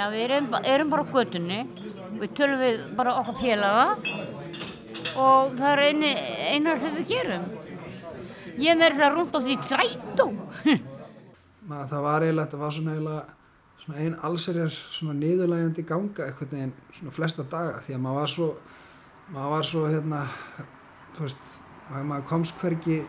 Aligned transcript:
Þannig 0.00 0.14
að 0.14 0.16
við 0.16 0.30
erum, 0.32 0.54
erum 0.64 0.92
bara 0.94 1.02
á 1.04 1.12
götunni, 1.12 1.56
við 2.22 2.30
tölum 2.38 2.60
við 2.62 2.78
bara 2.96 3.10
okkar 3.20 3.34
félaga 3.36 3.82
og 5.20 5.50
það 5.58 5.66
er 5.74 5.82
eini, 5.84 6.12
eina 6.54 6.76
sem 6.80 6.94
við 6.96 7.10
gerum. 7.10 7.44
Ég 8.56 8.70
er 8.72 8.78
með 8.80 8.94
þetta 8.94 9.10
rúnt 9.12 9.36
á 9.36 9.40
því 9.44 9.56
trætó. 9.66 10.26
Það 11.90 12.00
var 12.06 12.24
eiginlega, 12.24 12.46
þetta 12.46 12.62
var 12.62 12.74
svona 12.78 12.94
eiginlega 12.94 13.20
svona 13.82 14.00
einn 14.06 14.16
allserjar 14.30 14.72
svona 14.78 15.18
niðurlægjandi 15.20 15.86
ganga 15.92 16.30
eitthvað 16.30 16.56
neginn 16.56 16.74
svona 16.96 17.14
flesta 17.18 17.48
daga 17.52 17.84
því 17.84 17.98
að 17.98 18.02
maður 18.06 18.20
var 18.22 18.34
svo, 18.38 18.50
maður 19.36 19.54
var 19.58 19.70
svo 19.74 19.86
hérna, 19.92 20.24
þú 21.18 21.26
veist, 21.26 21.54
maður 21.92 22.28
komst 22.32 22.56
hverki, 22.64 23.02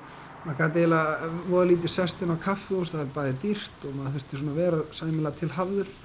maður 0.44 0.60
gæti 0.60 0.84
eiginlega 0.84 1.34
voða 1.48 1.66
lítið 1.71 1.96
sestinn 1.96 2.36
á 2.36 2.44
kaffi 2.52 2.76
og 2.76 2.88
það 2.92 3.08
er 3.08 3.12
bæði 3.16 3.42
dýrt 3.48 3.88
og 3.88 4.00
maður 4.02 4.20
þurfti 4.20 4.44
svona 4.44 4.60
vera 4.60 4.86
sæmilega 5.00 5.39
til 5.39 5.54
hafður 5.55 5.98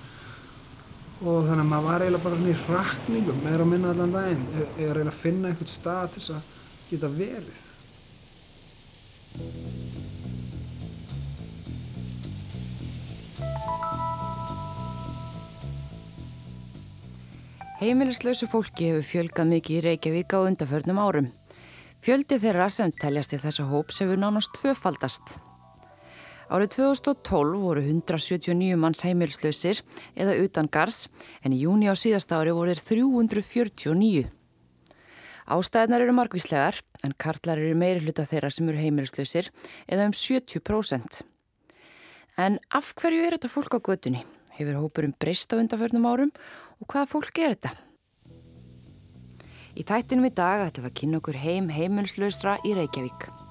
og 1.22 1.46
þannig 1.46 1.62
að 1.62 1.70
maður 1.70 1.86
var 1.86 2.02
eiginlega 2.04 2.24
bara 2.26 2.38
svona 2.40 2.52
í 2.52 2.64
rakningum 2.68 3.38
meira 3.44 3.64
og 3.64 3.70
minna 3.70 3.92
allan 3.94 4.12
daginn 4.12 4.44
eða 4.76 4.96
reyna 4.98 5.12
að 5.14 5.22
finna 5.22 5.48
einhvern 5.48 5.70
stað 5.72 6.12
til 6.12 6.20
þess 6.20 6.34
að 6.36 6.42
geta 6.90 7.12
verið. 7.16 7.62
Heimilislausu 17.76 18.48
fólki 18.48 18.90
hefur 18.90 19.04
fjölgað 19.04 19.50
mikið 19.50 19.76
í 19.76 19.82
Reykjavík 19.84 20.32
á 20.32 20.38
undaförnum 20.40 21.00
árum. 21.00 21.28
Fjöldi 22.04 22.38
þeirra 22.40 22.70
sem 22.72 22.92
teljast 22.92 23.34
í 23.36 23.40
þessa 23.40 23.66
hóps 23.68 24.00
hefur 24.00 24.20
nánast 24.20 24.52
tvöfaldast. 24.56 25.36
Árið 26.46 26.76
2012 26.76 27.58
voru 27.58 27.80
179 27.82 28.76
manns 28.78 29.00
heimilislausir 29.02 29.80
eða 30.14 30.36
utan 30.44 30.68
gars 30.70 31.08
en 31.42 31.54
í 31.56 31.64
júni 31.64 31.88
á 31.90 31.94
síðasta 31.98 32.38
ári 32.38 32.52
voru 32.54 32.70
þeir 32.70 33.02
349. 33.02 34.28
Ástæðnar 35.46 36.04
eru 36.04 36.14
margvíslegar 36.14 36.78
en 37.02 37.14
karlar 37.18 37.58
eru 37.58 37.74
meiri 37.78 38.04
hluta 38.04 38.26
þeirra 38.30 38.52
sem 38.54 38.68
eru 38.70 38.78
heimilislausir 38.78 39.50
eða 39.90 40.06
um 40.06 40.14
70%. 40.14 41.24
En 42.38 42.60
af 42.70 42.92
hverju 42.94 43.26
er 43.26 43.34
þetta 43.34 43.50
fólk 43.50 43.74
á 43.74 43.80
götunni? 43.90 44.22
Hefur 44.54 44.78
hópurum 44.84 45.16
breyst 45.18 45.50
á 45.50 45.58
undaförnum 45.58 46.06
árum 46.06 46.32
og 46.78 46.86
hvaða 46.86 47.10
fólk 47.10 47.42
er 47.42 47.56
þetta? 47.56 47.74
Í 49.76 49.82
þættinum 49.82 50.30
í 50.30 50.32
dag 50.32 50.62
ætlum 50.68 50.86
við 50.86 50.94
að 50.94 50.96
kynna 51.02 51.20
okkur 51.20 51.42
heim 51.42 51.74
heimilslausra 51.74 52.56
í 52.62 52.78
Reykjavík. 52.78 53.45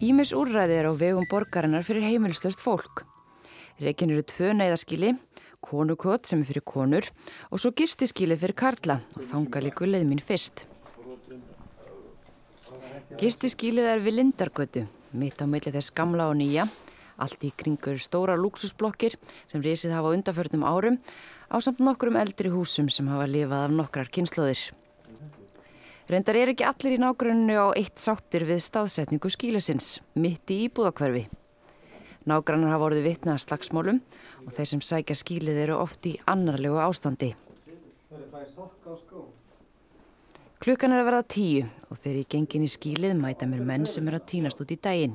Ímis 0.00 0.30
úrræði 0.32 0.78
er 0.80 0.86
á 0.88 0.96
vegum 0.96 1.26
borgarinnar 1.28 1.84
fyrir 1.84 2.06
heimilslaust 2.08 2.62
fólk. 2.64 3.02
Reykjinn 3.84 4.14
eru 4.14 4.22
tvö 4.24 4.54
neyðaskili, 4.56 5.10
konukot 5.60 6.24
sem 6.24 6.40
er 6.40 6.48
fyrir 6.48 6.64
konur 6.64 7.04
og 7.52 7.60
svo 7.60 7.74
gistiskili 7.76 8.38
fyrir 8.40 8.56
karla 8.56 8.96
og 9.12 9.26
þanga 9.28 9.60
líku 9.66 9.84
leið 9.84 10.06
mín 10.08 10.22
fyrst. 10.24 10.64
Gistiskilið 13.20 13.90
er 13.92 14.00
við 14.00 14.16
Lindargötu, 14.16 14.86
mitt 15.12 15.36
á 15.36 15.44
milli 15.44 15.74
þess 15.76 15.92
gamla 15.92 16.30
og 16.32 16.38
nýja, 16.40 16.64
allt 17.20 17.44
í 17.44 17.52
kringur 17.52 18.00
stóra 18.00 18.40
luxusblokkir 18.40 19.18
sem 19.52 19.60
risið 19.60 19.92
hafa 19.98 20.16
undaförnum 20.16 20.64
árum 20.64 20.96
á 21.52 21.60
samt 21.60 21.84
nokkrum 21.84 22.16
eldri 22.16 22.48
húsum 22.48 22.88
sem 22.88 23.12
hafa 23.12 23.28
lifað 23.28 23.68
af 23.68 23.76
nokkrar 23.76 24.08
kynnslóðir. 24.08 24.70
Reyndar 26.10 26.34
er 26.34 26.50
ekki 26.50 26.64
allir 26.66 26.96
í 26.96 26.98
nágrunnu 26.98 27.54
á 27.54 27.70
eitt 27.78 28.00
sáttir 28.02 28.42
við 28.48 28.58
staðsetningu 28.64 29.30
skílasins, 29.30 30.00
mitt 30.18 30.50
í 30.50 30.64
íbúðakverfi. 30.64 31.28
Nágrannar 32.26 32.72
hafa 32.72 32.88
orðið 32.88 33.04
vitna 33.06 33.36
að 33.36 33.44
slagsmálum 33.44 34.00
og 34.42 34.48
þeir 34.56 34.68
sem 34.72 34.82
sækja 34.82 35.14
skílið 35.20 35.60
eru 35.68 35.76
oft 35.78 36.08
í 36.10 36.16
annarlegu 36.26 36.80
ástandi. 36.82 37.28
Klukkan 40.60 40.96
er 40.96 41.04
að 41.04 41.06
verða 41.12 41.28
tíu 41.36 41.68
og 41.86 42.00
þegar 42.00 42.18
ég 42.18 42.30
gengin 42.34 42.66
í 42.66 42.72
skílið 42.74 43.14
mæta 43.20 43.46
mér 43.46 43.62
menn 43.70 43.86
sem 43.86 44.10
er 44.10 44.18
að 44.18 44.26
týnast 44.32 44.64
út 44.64 44.74
í 44.74 44.80
daginn. 44.82 45.14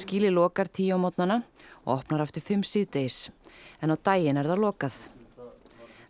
Skíli 0.00 0.32
lokar 0.32 0.72
tíu 0.72 0.96
á 0.96 0.98
mótnana 1.04 1.42
og 1.84 1.98
opnar 1.98 2.24
aftur 2.24 2.48
fimm 2.48 2.64
síðdeis 2.64 3.26
en 3.84 3.92
á 3.92 3.96
daginn 4.00 4.40
er 4.40 4.48
það 4.48 4.64
lokað. 4.64 4.96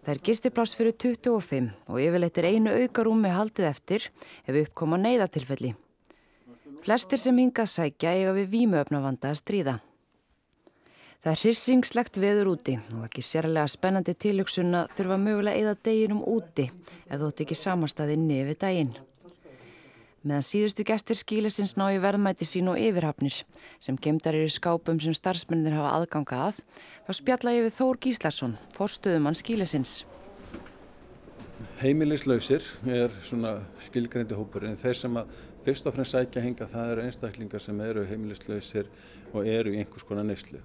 Það 0.06 0.12
er 0.12 0.20
gistipláss 0.22 0.76
fyrir 0.78 0.94
25 1.02 1.64
og 1.90 1.96
yfirleitt 1.98 2.36
er 2.38 2.46
einu 2.46 2.70
aukarúmi 2.70 3.32
haldið 3.34 3.64
eftir 3.66 4.04
ef 4.46 4.58
uppkoma 4.60 5.00
neyðatilfelli. 5.02 5.72
Flestir 6.84 7.18
sem 7.18 7.40
hingað 7.42 7.72
sækja 7.72 8.12
eiga 8.14 8.34
við 8.36 8.52
vímuöfnavanda 8.52 9.32
að 9.32 9.40
stríða. 9.40 9.74
Það 11.24 11.32
er 11.32 11.42
hryssingslegt 11.42 12.20
veður 12.22 12.52
úti 12.52 12.76
og 12.94 13.02
ekki 13.08 13.26
sérlega 13.26 13.66
spennandi 13.66 14.14
tilöksun 14.14 14.78
að 14.78 14.94
þurfa 14.94 15.18
mögulega 15.24 15.64
eða 15.64 15.74
deginum 15.90 16.22
úti 16.22 16.68
ef 16.70 17.18
þú 17.18 17.32
ætti 17.32 17.48
ekki 17.48 17.58
samastað 17.66 18.14
inni 18.14 18.38
yfir 18.44 18.62
daginn. 18.62 18.94
Meðan 20.26 20.42
síðustu 20.42 20.82
gestir 20.82 21.14
skílisins 21.14 21.76
ná 21.78 21.84
í 21.94 22.00
verðmæti 22.02 22.46
sín 22.50 22.66
og 22.66 22.80
yfirhafnir 22.82 23.44
sem 23.78 23.94
gemdar 24.02 24.34
eru 24.34 24.48
skápum 24.50 24.98
sem 24.98 25.14
starfsmennir 25.14 25.76
hafa 25.76 25.92
aðganga 26.00 26.38
að, 26.48 26.56
þá 27.06 27.10
spjalla 27.14 27.52
ég 27.54 27.66
við 27.68 27.76
Þór 27.76 28.00
Gíslason, 28.02 28.56
fórstöðumann 28.74 29.38
skílisins. 29.38 30.00
Heimilislausir 31.78 32.66
er 32.90 33.14
svona 33.22 33.52
skilgreindi 33.86 34.34
hópur 34.34 34.66
en 34.66 34.74
þeir 34.80 34.98
sem 34.98 35.20
að 35.20 35.30
fyrst 35.68 35.86
og 35.86 35.94
fremst 35.94 36.16
sækja 36.16 36.42
hinga 36.42 36.66
það 36.72 36.90
eru 36.96 37.04
einstaklingar 37.04 37.62
sem 37.62 37.84
eru 37.86 38.02
heimilislausir 38.10 38.90
og 39.30 39.46
eru 39.46 39.76
í 39.76 39.78
einhvers 39.84 40.08
konar 40.08 40.26
neyslu. 40.26 40.58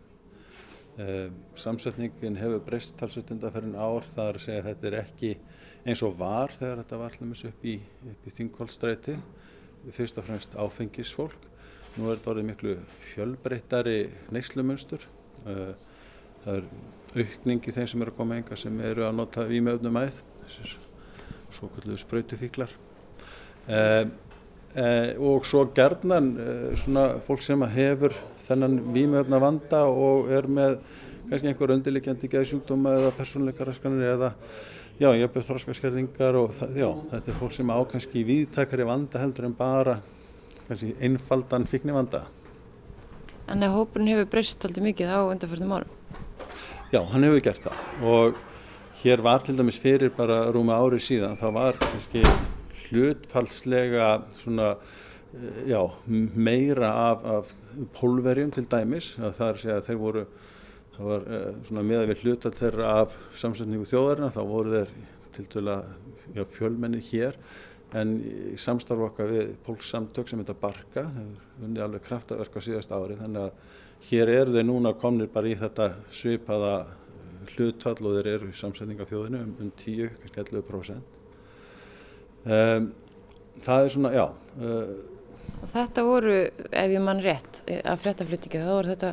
Eh, 0.97 1.29
samsetningin 1.53 2.39
hefur 2.41 2.66
breyst 2.66 2.97
talsveit 2.97 3.29
undanferðin 3.38 3.77
ár 3.77 4.09
það 4.16 4.25
er 4.25 4.41
að 4.41 4.47
segja 4.47 4.66
að 4.66 4.71
þetta 4.71 4.89
er 4.89 4.97
ekki 5.03 5.31
eins 5.85 6.01
og 6.01 6.17
var 6.17 6.57
þegar 6.57 6.81
þetta 6.81 7.01
var 7.03 7.19
hlumins 7.19 7.45
upp 7.51 7.69
í, 7.69 7.77
í 7.77 8.35
þingkólstræti 8.39 9.19
fyrst 9.90 10.19
og 10.22 10.28
fremst 10.28 10.58
áfengisfólk. 10.59 11.50
Nú 11.97 12.08
er 12.08 12.18
þetta 12.19 12.31
orðið 12.34 12.50
miklu 12.52 12.75
fjölbreyttari 13.12 13.97
neyslumunstur. 14.31 15.08
Eh, 15.46 15.74
það 16.46 16.59
er 16.59 16.69
aukningi 17.16 17.74
þeim 17.75 17.90
sem 17.92 18.03
eru 18.06 18.14
að 18.14 18.18
koma 18.22 18.38
enga 18.40 18.58
sem 18.58 18.80
eru 18.88 19.03
að 19.08 19.18
nota 19.18 19.46
vímöfnum 19.50 20.00
æð 20.00 20.22
svo 21.52 21.69
kalluðu 21.75 22.00
sprautufíklar 22.00 22.72
eh, 23.68 24.06
eh, 24.75 25.09
og 25.19 25.46
svo 25.47 25.66
gerðnan 25.75 26.31
eh, 26.40 26.68
svona 26.80 27.08
fólk 27.25 27.44
sem 27.46 27.63
hefur 27.75 28.16
þennan 28.46 28.80
vímöfna 28.96 29.42
vanda 29.44 29.84
og 29.92 30.31
er 30.31 30.48
með 30.48 30.78
kannski 31.30 31.52
einhver 31.52 31.75
undirlikjandi 31.75 32.30
geðsjúkdóma 32.31 32.96
eða 33.00 33.16
persónleikaraskanir 33.19 34.16
eða 34.16 34.31
já, 35.01 35.09
ég 35.17 35.25
er 35.25 35.45
þróskaskerðingar 35.47 36.38
og 36.38 36.51
það, 36.53 36.75
já, 36.78 36.89
þetta 37.09 37.31
er 37.31 37.38
fólk 37.39 37.56
sem 37.56 37.72
á 37.73 37.78
kannski 37.89 38.22
viðtakari 38.28 38.85
vanda 38.85 39.22
heldur 39.22 39.47
en 39.47 39.56
bara 39.57 39.97
kannski 40.67 40.94
einfaldan 41.01 41.66
fíkni 41.69 41.95
vanda. 41.95 42.28
Þannig 43.47 43.67
að 43.67 43.78
hópurinn 43.79 44.12
hefur 44.13 44.29
breyst 44.35 44.67
aldrei 44.67 44.85
mikið 44.91 45.09
á 45.09 45.19
undanförnum 45.25 45.73
árum? 45.75 45.97
Já, 46.94 47.01
hann 47.09 47.25
hefur 47.25 47.44
gert 47.47 47.66
það 47.66 48.06
og 48.12 48.39
hér 49.01 49.23
var 49.25 49.41
til 49.41 49.57
dæmis 49.57 49.79
fyrir 49.81 50.13
bara 50.13 50.44
rúma 50.53 50.78
árið 50.78 51.06
síðan, 51.07 51.39
það 51.39 51.57
var 51.57 51.81
kannski 51.81 52.22
hlutfalslega 52.85 54.12
svona 54.38 54.75
já, 55.66 55.81
meira 56.06 56.94
af, 57.09 57.25
af 57.25 57.53
pólverjum 57.97 58.53
til 58.53 58.68
dæmis, 58.69 59.16
það 59.18 59.47
er 59.47 59.62
að 59.79 59.85
þeir 59.89 60.01
voru 60.06 60.25
það 61.01 61.09
var 61.09 61.25
svona 61.67 61.84
meða 61.88 62.07
við 62.12 62.23
hluta 62.25 62.53
þeirra 62.53 62.94
af 63.01 63.17
samsetningu 63.41 63.89
þjóðarina, 63.89 64.31
þá 64.31 64.41
voru 64.47 64.72
þeir 64.78 64.95
til 65.35 65.47
dæla 65.56 65.78
fjölmenni 66.53 67.01
hér. 67.09 67.38
En 67.97 68.16
í 68.23 68.56
samstarf 68.62 69.09
okkar 69.09 69.28
við 69.34 69.53
pólksamtök 69.66 70.29
sem 70.29 70.39
þetta 70.39 70.56
Barka 70.62 71.03
hefur 71.09 71.59
vunnið 71.59 71.84
alveg 71.84 72.06
kraftaverk 72.06 72.56
á 72.56 72.62
síðast 72.63 72.94
ári. 72.95 73.18
Þannig 73.19 73.50
að 73.50 73.80
hér 74.12 74.31
eru 74.31 74.56
þeir 74.56 74.68
núna 74.69 74.94
komnir 75.01 75.31
bara 75.33 75.51
í 75.51 75.57
þetta 75.59 75.89
svipaða 76.15 76.75
hlutfall 77.51 78.00
og 78.00 78.18
þeir 78.18 78.30
eru 78.36 78.50
í 78.50 78.57
samsetninga 78.57 79.07
þjóðinu 79.09 79.42
um, 79.45 79.53
um 79.62 79.71
10, 79.77 80.12
kannski 80.21 80.44
11% 80.44 81.18
um, 82.45 82.89
það 83.65 83.86
er 83.86 83.95
svona, 83.95 84.13
já 84.15 84.25
uh, 84.27 84.92
Þetta 85.71 86.03
voru, 86.07 86.36
ef 86.74 86.89
ég 86.89 87.03
mann 87.06 87.21
rétt 87.21 87.59
að 87.69 88.00
fréttaflutningi, 88.01 88.62
þá 88.63 88.71
voru 88.71 88.94
þetta 88.95 89.12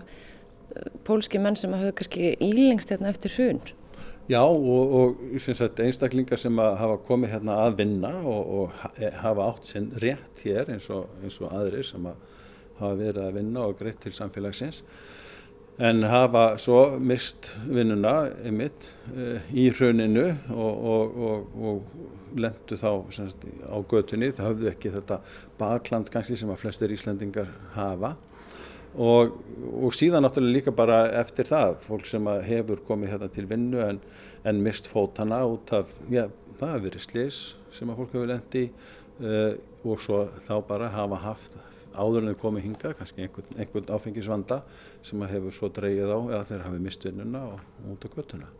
pólski 1.06 1.40
menn 1.42 1.56
sem 1.56 1.74
hafðu 1.74 1.94
kannski 2.00 2.32
ílengst 2.44 2.90
hérna 2.92 3.12
eftir 3.12 3.34
hrun. 3.36 3.60
Já 4.28 4.42
og, 4.44 4.92
og 4.92 5.40
sagt, 5.40 5.80
einstaklingar 5.80 6.36
sem 6.36 6.58
hafa 6.58 6.98
komið 7.06 7.32
hérna 7.32 7.62
að 7.64 7.78
vinna 7.78 8.10
og, 8.20 8.50
og 8.58 8.98
hafa 9.22 9.46
átt 9.48 9.70
sinn 9.70 9.88
rétt 10.02 10.42
hér 10.44 10.68
eins 10.74 10.90
og, 10.92 11.08
eins 11.22 11.38
og 11.40 11.54
aðrir 11.56 11.86
sem 11.88 12.04
hafa 12.10 12.92
verið 12.98 13.22
að 13.24 13.38
vinna 13.40 13.64
og 13.64 13.78
greitt 13.80 14.02
til 14.04 14.12
samfélagsins. 14.12 14.82
en 15.78 16.02
hafa 16.02 16.58
svo 16.58 16.98
mist 16.98 17.52
vinnuna 17.70 18.32
einmitt 18.44 18.90
í 19.54 19.68
hruninu 19.70 20.26
og, 20.50 21.84
lendu 22.36 22.76
þá 22.76 22.90
semst, 23.14 23.44
á 23.64 23.78
götunni, 23.88 24.32
það 24.34 24.50
höfðu 24.50 24.70
ekki 24.72 24.92
þetta 24.92 25.20
bakland 25.58 26.10
kannski 26.12 26.36
sem 26.36 26.50
að 26.50 26.60
flestir 26.64 26.92
Íslandingar 26.92 27.48
hafa 27.76 28.16
og, 28.98 29.38
og 29.78 29.94
síðan 29.94 30.26
náttúrulega 30.26 30.56
líka 30.56 30.74
bara 30.74 31.04
eftir 31.20 31.48
það, 31.48 31.78
fólk 31.86 32.06
sem 32.08 32.28
hefur 32.48 32.82
komið 32.88 33.14
hérna 33.14 33.30
til 33.32 33.46
vinnu 33.50 33.80
en, 33.84 34.02
en 34.48 34.62
mist 34.64 34.90
fótana 34.90 35.44
út 35.46 35.72
af, 35.76 35.90
já, 36.10 36.26
það 36.58 36.74
hefur 36.74 36.86
verið 36.88 37.06
slis 37.06 37.40
sem 37.74 37.90
að 37.90 38.02
fólk 38.02 38.16
hefur 38.16 38.30
lendi 38.32 38.66
uh, 39.22 39.54
og 39.86 40.02
svo 40.02 40.24
þá 40.48 40.54
bara 40.66 40.90
hafa 40.92 41.22
haft 41.22 41.58
áður 41.98 42.24
en 42.24 42.32
þau 42.32 42.40
komið 42.42 42.66
hinga, 42.68 42.94
kannski 42.98 43.24
einhvern, 43.24 43.58
einhvern 43.58 43.92
áfengisvanda 43.94 44.62
sem 45.06 45.22
að 45.22 45.34
hefur 45.36 45.54
svo 45.54 45.70
dreyið 45.74 46.14
á 46.14 46.18
eða 46.18 46.46
þeir 46.50 46.64
hafi 46.66 46.80
mist 46.84 47.06
vinnuna 47.06 47.44
og 47.54 47.92
út 47.94 48.06
á 48.06 48.08
göttuna. 48.14 48.50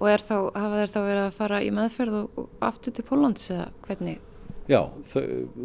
Og 0.00 0.08
þá, 0.24 0.36
hafa 0.56 0.80
þeir 0.80 0.92
þá 0.94 1.00
verið 1.04 1.22
að 1.26 1.36
fara 1.36 1.60
í 1.60 1.70
meðferð 1.76 2.18
og 2.22 2.44
aftur 2.64 2.96
til 2.96 3.04
Pólans 3.08 3.50
eða 3.52 3.68
hvernig? 3.84 4.29
Já, 4.70 4.84
þau, 5.10 5.22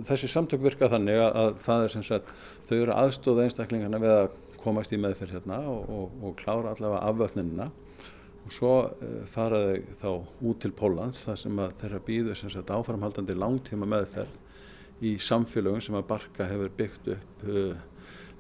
þessi 0.08 0.28
samtök 0.32 0.64
virka 0.66 0.90
þannig 0.90 1.20
að, 1.22 1.36
að 1.38 1.50
það 1.62 1.84
er 1.86 1.92
sem 1.94 2.06
sagt, 2.08 2.30
þau 2.66 2.76
eru 2.80 2.94
aðstóða 2.96 3.44
einstaklingarna 3.46 4.00
við 4.02 4.14
að 4.16 4.30
komast 4.64 4.96
í 4.96 4.98
meðferð 4.98 5.36
hérna 5.38 5.60
og, 5.70 5.92
og, 5.94 6.16
og 6.26 6.40
klára 6.40 6.72
allavega 6.74 7.04
afvötninina 7.12 7.68
og 8.46 8.54
svo 8.54 8.72
uh, 8.88 9.20
fara 9.30 9.60
þau 9.62 10.00
þá 10.02 10.48
út 10.50 10.64
til 10.64 10.74
Pólans 10.80 11.22
þar 11.28 11.38
sem 11.44 11.62
að 11.62 11.76
þeirra 11.84 12.02
býðu 12.08 12.38
sem 12.40 12.54
sagt 12.54 12.74
áframhaldandi 12.74 13.38
langtíma 13.38 13.90
meðferð 13.90 15.06
í 15.06 15.16
samfélögum 15.22 15.84
sem 15.84 15.98
að 16.00 16.08
Barka 16.10 16.50
hefur 16.50 16.74
byggt 16.80 17.12
upp 17.14 17.46
uh, 17.46 17.78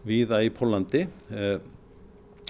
víða 0.06 0.42
í 0.46 0.50
Pólandi 0.56 1.06
uh, 1.30 1.60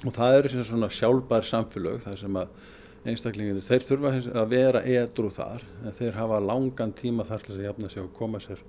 og 0.06 0.16
það 0.16 0.40
eru 0.40 0.54
sem 0.54 0.66
svona 0.68 0.92
sjálfbær 0.94 1.48
samfélög 1.52 2.04
þar 2.06 2.20
sem 2.24 2.40
að 2.40 2.56
einstaklinginni, 3.06 3.62
þeir 3.66 3.86
þurfa 3.86 4.12
að 4.42 4.52
vera 4.54 4.82
edru 4.90 5.30
þar 5.34 5.66
en 5.86 5.94
þeir 5.94 6.16
hafa 6.18 6.42
langan 6.42 6.94
tíma 6.98 7.26
þar 7.28 7.46
til 7.46 7.58
að 7.58 7.66
jafna 7.68 7.90
sig 7.94 8.04
og 8.04 8.14
koma 8.18 8.42
sér 8.42 8.64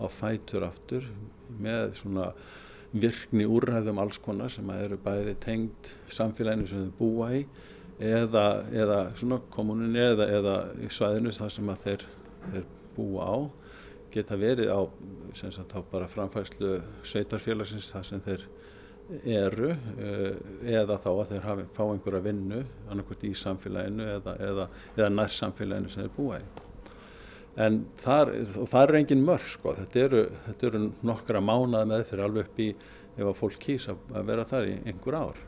á 0.00 0.06
fætur 0.10 0.64
aftur 0.66 1.08
með 1.60 1.92
svona 2.00 2.30
virkni 2.94 3.46
úrræðum 3.50 4.00
alls 4.00 4.20
konar 4.22 4.52
sem 4.54 4.70
eru 4.74 4.98
bæði 5.02 5.34
tengd 5.42 5.92
samfélaginu 6.08 6.70
sem 6.70 6.86
þau 6.86 6.96
búa 7.00 7.30
í 7.36 7.42
eða, 7.98 8.46
eða 8.72 8.98
svona 9.18 9.40
kommuninni 9.54 10.02
eða, 10.02 10.28
eða 10.38 10.56
svæðinu 10.90 11.34
þar 11.34 11.54
sem 11.56 11.74
þeir, 11.84 12.06
þeir 12.48 12.66
búa 12.96 13.28
á 13.28 13.36
geta 14.14 14.38
verið 14.38 14.70
á 14.70 14.80
sagt 15.34 15.74
bara 15.90 16.06
framfæslu 16.10 16.78
sveitarfélagsins 17.06 17.90
þar 17.90 18.06
sem 18.06 18.22
þeir 18.22 18.46
eru 19.24 19.70
eh, 20.00 20.36
eða 20.78 20.96
þá 21.02 21.08
að 21.12 21.32
þeir 21.32 21.42
hafi, 21.44 21.64
fá 21.76 21.82
einhverja 21.84 22.24
vinnu 22.24 22.60
annarkvæmt 22.88 23.26
í 23.28 23.32
samfélaginu 23.36 24.06
eða, 24.16 24.36
eða, 24.48 24.68
eða 24.96 25.08
nær 25.12 25.34
samfélaginu 25.34 25.92
sem 25.92 26.06
þeir 26.06 26.14
búa 26.16 26.40
í. 26.40 26.46
En 27.64 27.84
þar, 28.00 28.32
það 28.56 28.80
er 28.80 28.98
engin 28.98 29.26
mörg 29.26 29.44
sko, 29.46 29.76
þetta 29.78 30.00
eru, 30.08 30.22
þetta 30.48 30.70
eru 30.70 30.82
nokkra 31.06 31.42
mánað 31.44 31.90
með 31.92 32.06
fyrir 32.08 32.24
alveg 32.26 32.48
upp 32.48 32.64
í 32.64 32.70
ef 33.14 33.28
að 33.28 33.36
fólk 33.38 33.60
kýsa 33.62 33.94
að 34.10 34.26
vera 34.32 34.48
þar 34.48 34.72
í 34.72 34.74
einhver 34.90 35.20
ár. 35.20 35.44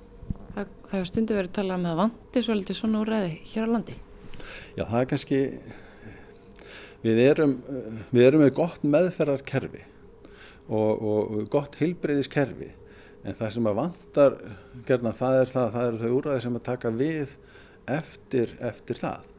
Það, 0.54 0.70
það 0.86 0.94
hefur 0.94 1.10
stundu 1.10 1.36
verið 1.40 1.50
að 1.50 1.58
tala 1.58 1.80
um 1.80 1.90
að 1.90 2.00
vandi 2.04 2.46
svolítið 2.46 2.78
svona 2.78 3.02
úræði 3.02 3.34
hér 3.50 3.66
á 3.66 3.74
landi? 3.74 3.98
Já, 4.76 4.84
það 4.84 5.00
er 5.00 5.10
kannski, 5.10 5.42
við 7.02 7.20
erum, 7.24 7.60
við 8.12 8.28
erum 8.28 8.44
með 8.44 8.56
gott 8.60 8.86
meðferðarkerfi 8.86 9.82
og, 10.68 11.06
og 11.10 11.46
gott 11.50 11.80
heilbreyðiskerfi 11.80 12.70
en 13.26 13.34
það 13.34 13.55
sem 13.56 13.69
að 13.70 13.78
vantar 13.81 14.37
gerna 14.87 15.12
það 15.17 15.38
er 15.40 15.52
það, 15.52 15.70
það 15.75 15.88
eru 15.88 16.02
þau 16.02 16.19
úrræði 16.19 16.44
sem 16.44 16.58
að 16.58 16.67
taka 16.69 16.93
við 16.94 17.32
eftir, 17.96 18.52
eftir 18.62 19.00
það. 19.00 19.32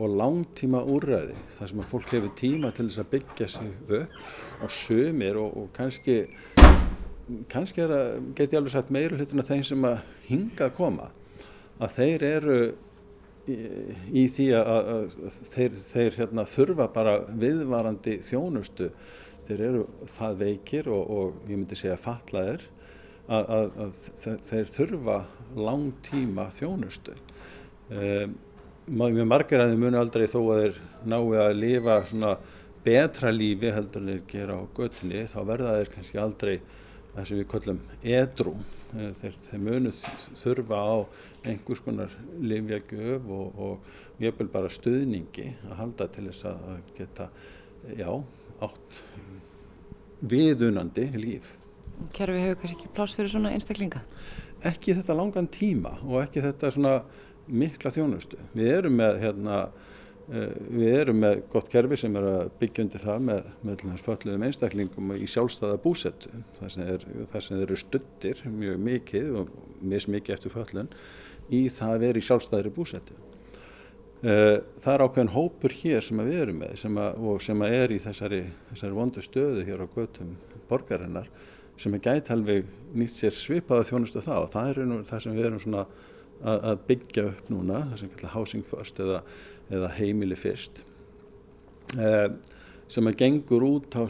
Og 0.00 0.14
langtíma 0.16 0.80
úrræði 0.88 1.34
þar 1.58 1.70
sem 1.72 1.82
að 1.82 1.90
fólk 1.90 2.14
hefur 2.14 2.36
tíma 2.38 2.70
til 2.72 2.86
þess 2.88 3.02
að 3.02 3.10
byggja 3.12 3.48
sig 3.56 3.72
upp 3.98 4.62
og 4.62 4.72
sumir 4.72 5.40
og, 5.42 5.58
og 5.58 5.72
kannski 5.76 6.22
kannski 7.52 7.84
er 7.84 7.92
að, 7.96 8.14
get 8.36 8.52
ég 8.52 8.60
alveg 8.60 8.74
sagt 8.74 8.94
meiru 8.94 9.18
hlutin 9.18 9.42
af 9.42 9.50
þeim 9.50 9.66
sem 9.66 9.84
að 9.88 10.00
hinga 10.28 10.68
að 10.68 10.74
koma 10.78 11.10
að 11.82 11.94
þeir 11.98 12.24
eru 12.28 12.56
í, 13.50 13.56
í 14.22 14.24
því 14.32 14.48
að, 14.58 14.70
að 14.94 15.16
þeir, 15.54 15.76
þeir 15.92 16.18
hérna, 16.20 16.46
þurfa 16.48 16.88
bara 16.94 17.16
viðvarandi 17.26 18.18
þjónustu. 18.26 18.92
Þeir 19.48 19.64
eru 19.66 19.86
það 20.14 20.36
veikir 20.38 20.88
og, 20.94 21.08
og 21.10 21.50
ég 21.50 21.56
myndi 21.56 21.78
segja 21.78 21.98
fatlaðir 22.00 22.68
að, 23.30 23.52
að, 23.84 24.00
þeir 24.48 24.72
þurfa 24.74 25.18
langtíma 25.54 26.48
þjónustu. 26.54 27.14
Um, 27.92 28.34
mjög 28.90 29.28
margir 29.28 29.62
að 29.62 29.72
þeir 29.72 29.82
munu 29.84 30.00
aldrei 30.00 30.26
þó 30.30 30.38
að 30.42 30.62
þeir 30.62 30.78
nái 31.12 31.40
að 31.44 31.56
lifa 31.60 31.98
svona 32.08 32.36
betra 32.82 33.30
lífi 33.30 33.70
heldur 33.70 34.02
en 34.02 34.10
þeir 34.10 34.22
gera 34.30 34.58
á 34.58 34.62
göttinni 34.74 35.26
þá 35.30 35.40
verða 35.46 35.76
þeir 35.78 35.92
kannski 35.94 36.18
aldrei 36.18 36.54
það 37.12 37.28
sem 37.28 37.38
við 37.38 37.48
kallum 37.52 37.82
edru. 38.02 38.54
Þeir, 38.92 39.36
þeir 39.46 39.62
munu 39.62 39.92
þurfa 40.36 40.80
á 40.84 40.96
einhvers 41.48 41.80
konar 41.84 42.12
lifjagjöf 42.40 43.30
og, 43.32 43.54
og 43.56 44.20
ég 44.20 44.34
vil 44.36 44.50
bara 44.52 44.72
stuðningi 44.72 45.46
að 45.70 45.78
halda 45.78 46.08
til 46.12 46.26
þess 46.28 46.48
að 46.50 46.82
geta 46.98 47.30
já, 47.96 48.10
átt 48.62 49.00
viðunandi 50.28 51.08
líf 51.16 51.48
kerfi 52.14 52.40
hefur 52.42 52.60
kannski 52.62 52.78
ekki 52.78 52.94
pláss 52.96 53.16
fyrir 53.18 53.32
svona 53.32 53.52
einstaklinga? 53.54 54.02
Ekki 54.68 54.96
þetta 54.98 55.16
langan 55.18 55.48
tíma 55.50 55.96
og 56.06 56.20
ekki 56.22 56.42
þetta 56.44 56.70
svona 56.74 56.98
mikla 57.50 57.92
þjónustu. 57.94 58.38
Við 58.54 58.70
erum 58.76 58.94
með 59.00 59.18
hérna, 59.22 59.56
uh, 60.28 60.52
við 60.68 60.94
erum 61.00 61.20
með 61.24 61.42
gott 61.52 61.70
kerfi 61.72 61.98
sem 62.00 62.16
er 62.20 62.28
að 62.30 62.52
byggja 62.60 62.86
undir 62.86 63.04
það 63.04 63.26
með, 63.28 63.50
með 63.66 63.84
fölluðum 64.06 64.46
einstaklingum 64.48 65.12
í 65.18 65.28
sjálfstæða 65.30 65.82
búsettu. 65.82 66.32
Það 66.60 66.72
sem, 66.76 66.94
er, 66.94 67.10
það 67.34 67.46
sem 67.48 67.66
eru 67.66 67.80
stuttir 67.82 68.46
mjög 68.46 68.80
mikið 68.88 69.36
og 69.42 69.52
mismikið 69.82 70.38
eftir 70.38 70.54
föllun 70.54 70.94
í 71.52 71.66
það 71.72 71.96
að 71.96 72.06
vera 72.06 72.22
í 72.22 72.26
sjálfstæðri 72.28 72.74
búsettu. 72.74 73.18
Uh, 74.22 74.62
það 74.84 74.92
er 74.92 75.02
ákveðin 75.02 75.34
hópur 75.34 75.72
hér 75.80 76.04
sem 76.06 76.20
við 76.22 76.44
erum 76.44 76.60
með 76.62 76.76
sem 76.78 76.98
að, 77.02 77.24
og 77.26 77.40
sem 77.42 77.64
er 77.66 77.90
í 77.90 77.96
þessari, 78.04 78.44
þessari 78.68 78.94
vondu 78.94 79.24
stöðu 79.24 79.64
hér 79.66 79.82
á 79.82 79.86
götum 79.96 80.36
borgarinnar 80.68 81.26
sem 81.80 81.94
er 81.96 82.04
gæti 82.04 82.32
alveg 82.34 82.68
nýtt 82.96 83.14
sér 83.16 83.36
svipaða 83.36 83.86
þjónustu 83.88 84.22
þá. 84.24 84.34
Og 84.42 84.50
það 84.52 84.70
er 84.72 84.88
nú 84.88 85.00
það 85.08 85.24
sem 85.24 85.36
við 85.36 85.48
erum 85.48 85.62
svona 85.62 85.84
að, 86.42 86.58
að 86.58 86.82
byggja 86.88 87.26
upp 87.30 87.50
núna, 87.52 87.82
það 87.90 88.00
sem 88.02 88.14
kallar 88.16 88.34
housing 88.36 88.66
first 88.66 89.02
eða, 89.02 89.22
eða 89.72 89.92
heimili 89.96 90.38
fyrst. 90.38 90.84
Eh, 91.98 92.28
sem 92.92 93.08
að 93.08 93.18
gengur 93.24 93.66
út 93.66 93.96
á 93.96 94.04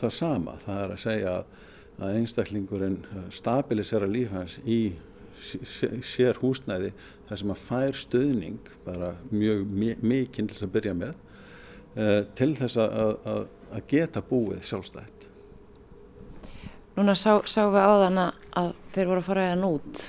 það 0.00 0.16
sama, 0.16 0.56
það 0.64 0.82
er 0.84 0.94
að 0.94 1.02
segja 1.04 1.36
að 2.00 2.16
einstaklingurinn 2.16 3.00
stabilisera 3.34 4.08
líf 4.08 4.32
hans 4.32 4.58
í 4.64 4.80
sér 5.40 6.38
húsnæði 6.40 6.92
þar 7.28 7.40
sem 7.40 7.52
að 7.54 7.64
fær 7.64 7.96
stöðning 7.96 8.70
bara 8.84 9.14
mjög 9.32 9.64
mikinn 9.72 10.48
til 10.48 10.56
þess 10.56 10.66
að 10.66 10.74
byrja 10.76 10.94
með 10.98 11.14
eh, 11.96 12.22
til 12.36 12.50
þess 12.58 12.80
að, 12.80 13.16
að, 13.32 13.42
að 13.70 13.86
geta 13.92 14.24
búið 14.26 14.64
sjálfstætt 14.68 15.29
Núna 17.00 17.14
sá, 17.16 17.38
sá 17.48 17.62
við 17.72 17.80
á 17.80 17.92
þann 18.02 18.18
að 18.20 18.66
þeir 18.92 19.06
voru 19.08 19.22
að 19.22 19.28
fara 19.30 19.44
eða 19.48 19.60
nút 19.62 20.02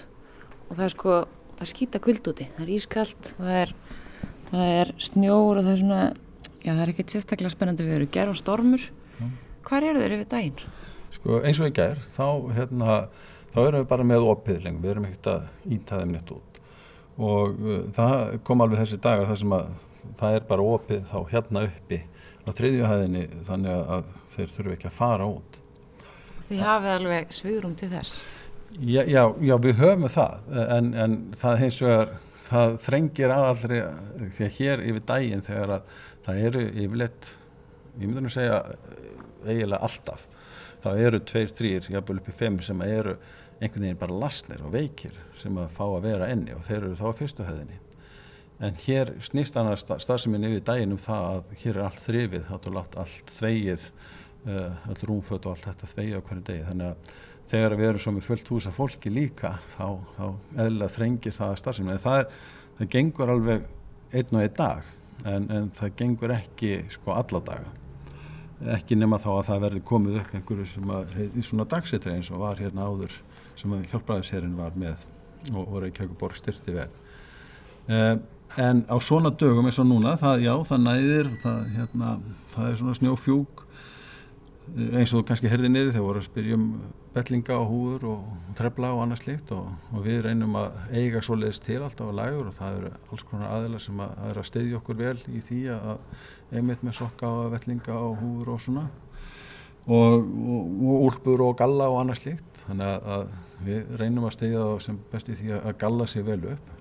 og 0.65 0.74
það 0.74 0.81
er 0.83 0.91
sko, 0.91 1.13
það 1.53 1.63
er 1.63 1.69
skýta 1.69 2.01
kuld 2.03 2.25
úti, 2.27 2.48
það 2.57 2.65
er 2.65 2.71
ískallt, 2.75 3.29
það 3.38 3.51
er, 3.62 3.71
það 4.50 4.71
er 4.81 4.91
snjór 5.07 5.62
og 5.62 5.62
það 5.62 5.71
er 5.71 5.81
svona, 5.86 6.01
já 6.57 6.71
það 6.74 6.81
er 6.83 6.91
ekkert 6.91 7.15
sérstaklega 7.15 7.53
spennandi 7.53 7.88
við 7.88 7.95
eru 7.95 8.10
gerð 8.12 8.33
og 8.33 8.39
stormur. 8.41 8.83
Mm. 9.21 9.31
Hvað 9.69 9.88
eru 9.88 10.01
þeir 10.03 10.15
yfir 10.17 10.29
daginn? 10.36 10.65
Sko 11.15 11.39
eins 11.39 11.63
og 11.63 11.71
í 11.71 11.75
gerð, 11.79 12.10
þá, 12.17 12.27
hérna, 12.60 13.00
þá 13.55 13.62
erum 13.63 13.79
við 13.79 13.89
bara 13.95 14.10
með 14.12 14.27
oppiðling, 14.33 14.83
við 14.83 14.95
erum 14.98 15.07
ekkert 15.07 15.31
að 15.31 15.71
íta 15.77 16.01
þeim 16.01 16.15
nýtt 16.17 16.36
út 16.36 16.62
og 17.21 17.57
uh, 17.63 17.79
það 17.95 18.38
kom 18.48 18.63
alveg 18.63 18.83
þessi 18.83 19.00
dagar 19.03 19.31
þar 19.31 19.41
sem 19.45 19.55
að 19.55 19.71
það 20.19 20.38
er 20.38 20.45
bara 20.51 20.67
opið 20.75 21.01
þá 21.12 21.17
hérna 21.31 21.65
uppi 21.69 22.03
á 22.41 22.50
triðjuhæðinni 22.57 23.25
þannig 23.48 23.91
að 23.95 24.13
þeir 24.33 24.55
þurfu 24.55 24.75
ekki 24.75 24.89
að 24.89 24.98
fara 24.98 25.27
út. 25.29 25.61
Þið 26.51 26.63
hafið 26.67 26.93
alveg 26.98 27.36
svigrum 27.36 27.75
til 27.79 27.88
þess. 27.93 28.22
Já, 28.79 29.01
já, 29.08 29.24
já 29.39 29.55
við 29.63 29.77
höfum 29.79 30.08
það 30.12 30.58
en, 30.77 30.93
en 31.00 31.15
það 31.39 31.58
hins 31.65 31.79
vegar 31.84 32.12
það 32.46 32.77
þrengir 32.86 33.34
aðallri 33.36 33.81
því 34.36 34.46
að 34.48 34.58
hér 34.58 34.84
yfir 34.89 35.05
daginn 35.08 35.43
þegar 35.46 35.74
að 35.77 35.93
það 36.25 36.41
eru 36.48 36.63
yfirleitt, 36.70 37.29
ég 38.00 38.12
myndi 38.12 38.29
að 38.29 38.36
segja 38.36 38.58
eiginlega 39.46 39.88
alltaf 39.88 40.25
þá 40.81 40.89
eru 40.96 41.22
tveir, 41.31 41.53
þrýr, 41.58 41.88
jábel 41.93 42.17
upp 42.20 42.27
í 42.31 42.36
fimm 42.36 42.60
sem 42.63 42.84
eru 42.86 43.15
einhvern 43.62 43.86
veginn 43.86 44.01
bara 44.01 44.20
lasnir 44.24 44.63
og 44.65 44.74
veikir 44.74 45.15
sem 45.39 45.58
að 45.62 45.72
fá 45.77 45.84
að 45.86 46.03
vera 46.08 46.29
enni 46.34 46.55
og 46.55 46.63
þeir 46.65 46.81
eru 46.81 46.98
þá 46.98 47.05
á 47.08 47.20
fyrstu 47.20 47.48
höfðinni 47.48 47.79
en 48.62 48.77
hér 48.84 49.13
snýst 49.25 49.58
annars 49.58 49.86
starfseminn 49.86 50.48
yfir 50.50 50.65
daginn 50.65 50.96
um 50.96 51.01
það 51.01 51.27
að 51.27 51.53
hér 51.63 51.77
er 51.77 51.86
allt 51.88 52.03
þrifið, 52.05 52.50
þá 52.50 52.55
er 52.58 52.81
allt 53.03 53.34
þvegið 53.38 53.88
öll 54.45 55.03
rúmföt 55.07 55.45
og 55.45 55.55
allt 55.55 55.67
þetta 55.69 55.91
þvegi 55.91 56.15
á 56.17 56.21
hverju 56.21 56.45
degi. 56.48 56.63
Þannig 56.69 56.88
að 56.88 57.12
þegar 57.51 57.75
við 57.77 57.89
erum 57.89 58.03
svo 58.05 58.15
með 58.15 58.27
fullt 58.29 58.50
hús 58.53 58.69
af 58.69 58.79
fólki 58.79 59.12
líka 59.12 59.53
þá, 59.75 59.86
þá 60.15 60.25
eðlilega 60.63 60.95
þrengir 60.95 61.36
það 61.36 61.53
að 61.53 61.62
starfsemi 61.62 62.00
það, 62.01 62.17
er, 62.21 62.41
það 62.79 62.91
gengur 62.95 63.33
alveg 63.36 63.69
einn 64.12 64.36
og 64.36 64.41
einn 64.41 64.57
dag 64.57 64.89
en, 65.25 65.48
en 65.51 65.69
það 65.77 65.95
gengur 66.01 66.36
ekki 66.36 66.74
sko 66.95 67.15
alla 67.15 67.43
daga. 67.51 67.77
Ekki 68.75 68.95
nema 68.98 69.17
þá 69.21 69.31
að 69.33 69.48
það 69.50 69.63
verði 69.65 69.83
komið 69.89 70.19
upp 70.21 70.36
einhverju 70.38 70.67
sem 70.69 70.93
að 70.93 71.15
í 71.25 71.45
svona 71.45 71.67
dagsetri 71.69 72.13
eins 72.13 72.29
og 72.31 72.43
var 72.43 72.62
hérna 72.62 72.88
áður 72.89 73.17
sem 73.60 73.74
hjálpræðisherrin 73.91 74.57
var 74.57 74.77
með 74.77 75.05
og, 75.51 75.63
og 75.65 75.79
Reykjavík 75.83 76.17
borg 76.19 76.38
styrti 76.38 76.75
vel. 76.75 76.89
Eh, 77.89 78.15
en 78.62 78.83
á 78.86 78.95
svona 79.01 79.31
dögum 79.31 79.65
eins 79.65 79.79
og 79.81 79.88
núna 79.89 80.13
það 80.19 80.45
já 80.45 80.53
það 80.69 80.86
næðir 80.86 81.31
það, 81.41 81.60
hérna, 81.75 82.13
það 82.53 82.69
er 82.69 82.79
svona 82.81 82.98
snjófjúk 83.00 83.61
eh, 83.61 83.61
eins 84.72 85.12
og 85.12 85.20
þú 85.20 85.24
kannski 85.27 85.50
herði 85.51 85.70
nýri 85.72 85.91
þegar 85.91 86.06
voru 86.06 86.22
að 86.22 86.27
spyrja 86.27 86.58
um 86.58 86.65
bellinga 87.12 87.58
og 87.58 87.72
húður 87.72 88.06
og 88.12 88.53
trefla 88.56 88.91
og 88.96 89.01
annað 89.03 89.24
slikt 89.24 89.51
og, 89.56 89.68
og 89.91 90.06
við 90.06 90.22
reynum 90.27 90.56
að 90.60 90.77
eiga 90.96 91.22
svo 91.25 91.36
leiðist 91.36 91.65
til 91.65 91.82
alltaf 91.82 92.12
að 92.12 92.20
lægur 92.20 92.51
og 92.51 92.56
það 92.56 92.77
eru 92.77 92.91
alls 93.12 93.25
konar 93.27 93.56
aðeila 93.58 93.82
sem 93.84 94.03
að, 94.06 94.13
að 94.15 94.32
er 94.32 94.39
að 94.41 94.48
steyðja 94.51 94.80
okkur 94.80 95.00
vel 95.01 95.18
í 95.27 95.44
því 95.50 95.62
að 95.75 95.91
einmitt 96.51 96.86
með 96.88 96.98
sokka 97.01 97.32
og 97.41 97.51
vellinga 97.56 97.98
og 97.98 98.18
húður 98.22 98.53
og 98.56 98.63
svona. 98.63 98.88
Og, 99.91 100.18
og, 100.22 100.74
og 100.86 101.06
úlpur 101.10 101.46
og 101.48 101.56
galla 101.60 101.89
og 101.91 102.03
annað 102.03 102.22
slikt 102.22 102.63
þannig 102.68 102.88
að, 102.88 103.08
að 103.15 103.65
við 103.65 103.96
reynum 104.00 104.27
að 104.30 104.36
steyðja 104.38 104.65
það 104.70 104.84
sem 104.88 105.00
besti 105.12 105.38
því 105.41 105.56
að 105.58 105.72
galla 105.84 106.08
sér 106.08 106.27
vel 106.30 106.41
upp. 106.53 106.75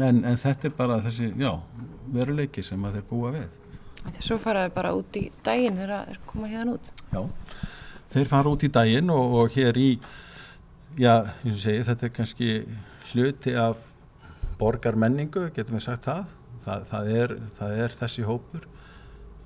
En, 0.00 0.22
en 0.24 0.38
þetta 0.40 0.70
er 0.70 0.78
bara 0.78 1.02
þessi 1.04 1.34
já, 1.36 1.50
veruleiki 2.14 2.64
sem 2.64 2.88
að 2.88 2.96
þeir 2.96 3.10
búa 3.10 3.34
við 3.36 3.50
Svo 4.22 4.38
faraði 4.42 4.72
bara 4.74 4.92
út 4.96 5.16
í 5.18 5.28
daginn 5.44 5.78
þegar 5.78 6.10
þeir 6.10 6.20
koma 6.26 6.50
hérna 6.50 6.76
út. 6.76 6.92
Já. 7.12 7.22
Þeir 8.12 8.28
fara 8.28 8.52
út 8.52 8.66
í 8.66 8.70
daginn 8.72 9.10
og, 9.14 9.38
og 9.40 9.56
hér 9.56 9.78
í 9.80 9.88
já, 10.98 11.14
ég 11.46 11.56
segi, 11.58 11.84
þetta 11.86 12.06
er 12.08 12.14
kannski 12.16 12.50
hluti 13.12 13.54
af 13.58 13.80
borgarmenningu, 14.60 15.48
getum 15.56 15.78
við 15.78 15.86
sagt 15.86 16.08
það. 16.08 16.26
Það, 16.62 16.84
það, 16.90 17.08
er, 17.18 17.34
það 17.58 17.80
er 17.84 17.96
þessi 17.98 18.26
hópur. 18.26 18.66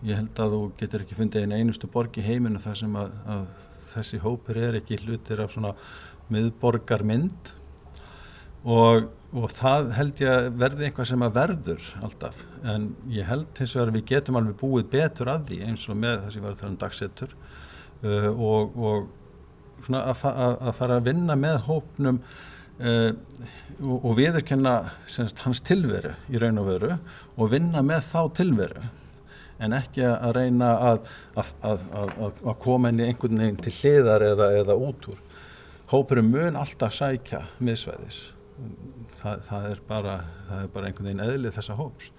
Ég 0.05 0.19
held 0.21 0.41
að 0.43 0.57
þú 0.57 0.65
getur 0.81 1.05
ekki 1.05 1.17
fundið 1.17 1.47
einu 1.47 1.61
einustu 1.61 1.89
borg 1.89 2.19
í 2.21 2.25
heiminu 2.27 2.61
þar 2.61 2.81
sem 2.83 2.99
að, 3.01 3.15
að 3.33 3.47
þessi 3.95 4.21
hópur 4.21 4.61
er 4.61 4.77
ekki 4.81 4.99
hlutir 5.05 5.41
af 5.41 5.55
svona 5.55 5.73
miðborgarmynd. 6.33 7.53
Og, 8.67 9.09
og 9.35 9.51
það 9.51 9.93
held 9.97 10.21
ég 10.23 10.33
að 10.33 10.49
verði 10.61 10.87
eitthvað 10.87 11.09
sem 11.11 11.25
að 11.27 11.37
verður 11.37 11.87
alltaf 12.07 12.43
en 12.73 12.89
ég 13.11 13.27
held 13.27 13.59
hins 13.59 13.75
vegar 13.75 13.91
að 13.91 13.97
við 13.99 14.09
getum 14.13 14.39
alveg 14.39 14.59
búið 14.61 14.91
betur 14.93 15.31
að 15.33 15.49
því 15.51 15.61
eins 15.67 15.87
og 15.91 15.99
með 16.03 16.21
þessi 16.27 16.43
var 16.45 16.59
það 16.61 16.69
um 16.71 16.77
dagsettur 16.83 17.33
uh, 17.35 18.29
og, 18.31 18.77
og 18.77 19.09
svona 19.87 20.05
að, 20.13 20.23
að, 20.31 20.55
að 20.61 20.77
fara 20.79 21.01
að 21.01 21.09
vinna 21.11 21.39
með 21.39 21.59
hópnum 21.67 22.21
uh, 22.23 23.11
og, 23.83 23.97
og 23.97 24.15
viðurkenna 24.21 24.77
semst, 25.11 25.43
hans 25.43 25.65
tilveru 25.67 26.15
í 26.31 26.39
raun 26.43 26.63
og 26.63 26.71
veru 26.71 26.95
og 27.35 27.51
vinna 27.53 27.83
með 27.87 28.07
þá 28.13 28.21
tilveru 28.39 28.87
en 29.59 29.73
ekki 29.73 30.05
að 30.05 30.35
reyna 30.37 30.71
að, 30.85 31.13
að 31.65 32.57
koma 32.63 32.93
inn 32.93 33.01
í 33.01 33.07
einhvern 33.09 33.41
veginn 33.41 33.61
til 33.65 33.73
hliðar 33.79 34.25
eða, 34.27 34.51
eða 34.61 34.77
út 34.77 35.07
úr. 35.09 35.21
Hópurum 35.89 36.29
mun 36.29 36.59
alltaf 36.61 36.93
sækja 36.93 37.47
miðsvæðis. 37.65 38.36
Það, 39.17 39.43
það, 39.49 39.67
er 39.71 39.81
bara, 39.89 40.15
það 40.49 40.63
er 40.63 40.71
bara 40.75 40.89
einhvern 40.89 41.09
veginn 41.11 41.25
eðlið 41.27 41.57
þessa 41.59 41.77
hóps. 41.79 42.11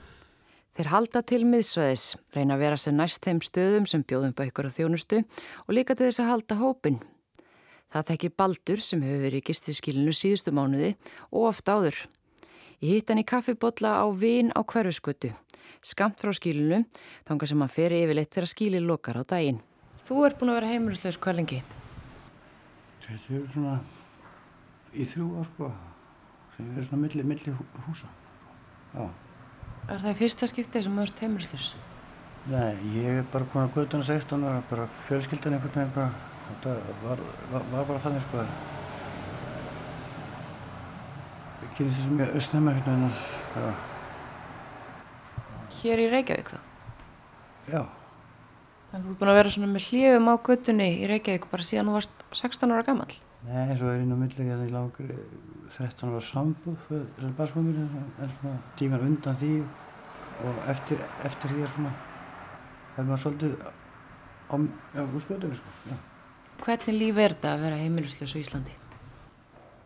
Þeir 0.78 0.90
halda 0.94 1.22
til 1.26 1.40
miðsvæðis, 1.50 2.06
reyna 2.36 2.54
að 2.54 2.62
vera 2.62 2.78
sér 2.78 2.94
næst 2.94 3.24
þeim 3.26 3.40
stöðum 3.42 3.88
sem 3.90 4.04
bjóðum 4.06 4.36
bækur 4.38 4.68
og 4.70 4.76
þjónustu 4.76 5.24
og 5.66 5.72
líka 5.74 5.96
til 5.98 6.06
þess 6.06 6.22
að 6.22 6.30
halda 6.30 6.58
hópin. 6.60 7.00
Það 7.94 8.12
þekkir 8.12 8.34
Baldur 8.38 8.84
sem 8.84 9.02
hefur 9.02 9.24
verið 9.24 9.42
í 9.42 9.48
gistinskilinu 9.48 10.14
síðustu 10.14 10.54
mánuði 10.54 10.92
og 11.32 11.48
oft 11.50 11.72
áður. 11.72 11.98
Ég 12.84 13.00
hitt 13.00 13.10
hann 13.10 13.24
í 13.24 13.26
kaffibotla 13.26 13.96
á 13.98 14.06
Vín 14.14 14.54
á 14.54 14.62
hverfuskötu, 14.62 15.32
skamt 15.82 16.22
frá 16.22 16.30
skilinu, 16.36 16.84
þángar 17.26 17.50
sem 17.50 17.64
hann 17.64 17.74
fer 17.74 17.96
yfirleitt 17.98 18.36
þegar 18.36 18.52
skilin 18.54 18.86
lokar 18.86 19.18
á 19.18 19.26
daginn. 19.26 19.64
Þú 20.06 20.28
ert 20.28 20.38
búin 20.38 20.54
að 20.54 20.60
vera 20.60 20.74
heimilislegs 20.76 21.18
hvað 21.18 21.40
lengi? 21.40 21.64
Þetta 23.02 23.40
er 23.40 23.48
svona 23.56 23.80
í 24.94 25.08
þrjú 25.10 25.32
ár 25.42 25.50
sko, 25.56 25.72
sem 26.58 26.70
er 26.74 26.86
svona 26.88 27.04
milli, 27.04 27.24
milli 27.24 27.54
húsa. 27.86 28.08
Já. 28.96 29.06
Er 29.88 30.02
það 30.02 30.10
í 30.10 30.18
fyrsta 30.22 30.48
skiptið 30.50 30.88
sem 30.88 30.96
þú 30.98 31.04
ert 31.06 31.22
heimilislus? 31.24 31.68
Nei, 32.48 32.74
ég 32.96 33.20
er 33.22 33.28
bara 33.32 33.46
komin 33.52 33.68
að 33.68 33.76
guðdana 33.76 34.08
16 34.08 34.48
og 34.48 34.64
bara 34.72 34.88
fjölskyldan 35.08 35.58
einhvern 35.58 35.76
veginn 35.76 35.94
bara, 35.96 36.10
þetta 36.48 36.74
var, 37.04 37.22
var, 37.52 37.68
var 37.74 37.86
bara 37.92 38.02
þannig 38.06 38.24
sko 38.24 38.42
að 38.42 38.50
ég 41.62 41.76
kynist 41.78 42.00
þessum 42.00 42.18
mjög 42.22 42.34
östnæma 42.42 42.74
einhvern 42.74 43.06
veginn 43.06 43.62
að, 43.62 43.78
Hér 45.78 46.02
í 46.02 46.10
Reykjavík 46.10 46.50
þá? 46.50 46.60
Já. 47.70 47.82
En 48.96 49.04
þú 49.04 49.12
ert 49.12 49.20
búin 49.20 49.30
að 49.30 49.40
vera 49.44 49.54
svona 49.54 49.70
með 49.70 49.90
hljöfum 49.92 50.32
á 50.32 50.36
guðdunni 50.48 50.90
í 51.04 51.10
Reykjavík 51.12 51.48
bara 51.52 51.68
síðan 51.68 51.92
þú 51.92 51.98
varst 52.00 52.28
16 52.42 52.74
ára 52.74 52.88
gammal? 52.88 53.12
Nei, 53.48 53.78
svo 53.80 53.88
er 53.94 54.02
ég 54.02 54.08
nú 54.10 54.18
millir 54.20 54.50
að 54.52 54.66
ég 54.66 54.74
langur 54.74 55.12
13 55.78 56.10
ára 56.10 56.22
sambúð 56.28 56.82
þessar 56.90 57.36
basfamíli 57.38 57.86
en 57.86 58.34
svona 58.40 58.58
tímar 58.80 59.06
undan 59.06 59.38
því 59.40 59.52
og 60.48 60.60
eftir, 60.74 61.00
eftir 61.28 61.54
því 61.54 61.64
er 61.64 61.72
svona 61.76 61.94
er 62.98 63.08
maður 63.08 63.24
svolítið 63.24 63.56
á, 64.52 64.56
á 65.00 65.02
skjóðunni 65.24 65.60
sko. 65.62 65.76
Já. 65.88 65.96
Hvernig 66.66 66.98
líf 66.98 67.22
er 67.24 67.38
þetta 67.38 67.54
að 67.54 67.64
vera 67.64 67.80
heimilusleis 67.80 68.36
á 68.36 68.42
Íslandi? 68.42 68.76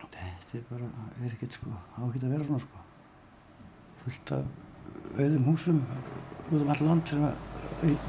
Þetta 0.02 0.58
er 0.58 0.66
bara, 0.72 0.90
er 1.22 1.36
ekkert 1.36 1.60
sko 1.60 1.76
áhitt 2.02 2.26
að 2.26 2.34
vera 2.34 2.48
svona 2.50 2.66
sko 2.66 2.82
fullt 4.02 4.34
af 4.40 4.44
auðum 5.20 5.48
húsum 5.52 5.80
út 6.50 6.58
um 6.58 6.74
all 6.74 6.84
land 6.88 7.08
sem 7.14 7.24
að, 7.28 7.38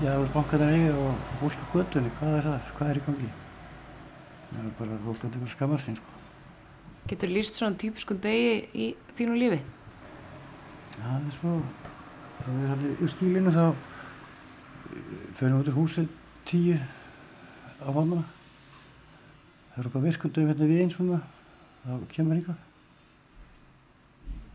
já, 0.01 0.13
það 0.15 0.29
bankaðan 0.39 0.75
eigi 0.79 0.91
og 0.97 1.31
fólk 1.43 1.61
á 1.61 1.67
gödunni, 1.77 2.13
hvað 2.19 2.37
er 2.39 2.49
það, 2.49 2.75
hvað 2.79 2.93
er 2.93 3.01
í 3.01 3.07
gangi? 3.11 3.33
Það 4.53 4.67
er 4.67 4.75
bara, 4.79 4.99
fólk 5.07 5.23
er 5.23 5.31
eitthvað 5.31 5.55
skammar 5.57 5.81
sín 5.83 5.97
sko 6.01 6.21
Getur 7.09 7.33
líst 7.33 7.57
svona 7.59 7.75
típiskun 7.79 8.21
degi 8.23 8.53
í 8.79 8.85
þínu 9.19 9.35
lífi? 9.35 9.59
Já, 10.93 11.03
það 11.03 11.25
er 11.27 11.35
svo. 11.35 11.55
Það 12.43 12.61
er 12.63 12.75
allir 12.77 13.03
í 13.03 13.09
skílinu 13.11 13.55
þá 13.55 13.65
fyrir 15.41 15.57
út 15.59 15.71
úr 15.73 15.79
húsi 15.81 16.05
tíu 16.47 16.79
á 16.79 17.91
hónuna. 17.91 18.23
Það 19.73 19.81
eru 19.81 19.91
eitthvað 19.91 20.07
virkundum 20.07 20.51
hérna 20.53 20.71
við 20.71 20.83
eins 20.85 20.97
svona. 20.99 21.21
Þá 21.83 21.93
kemur 22.15 22.39
eitthvað. 22.39 22.65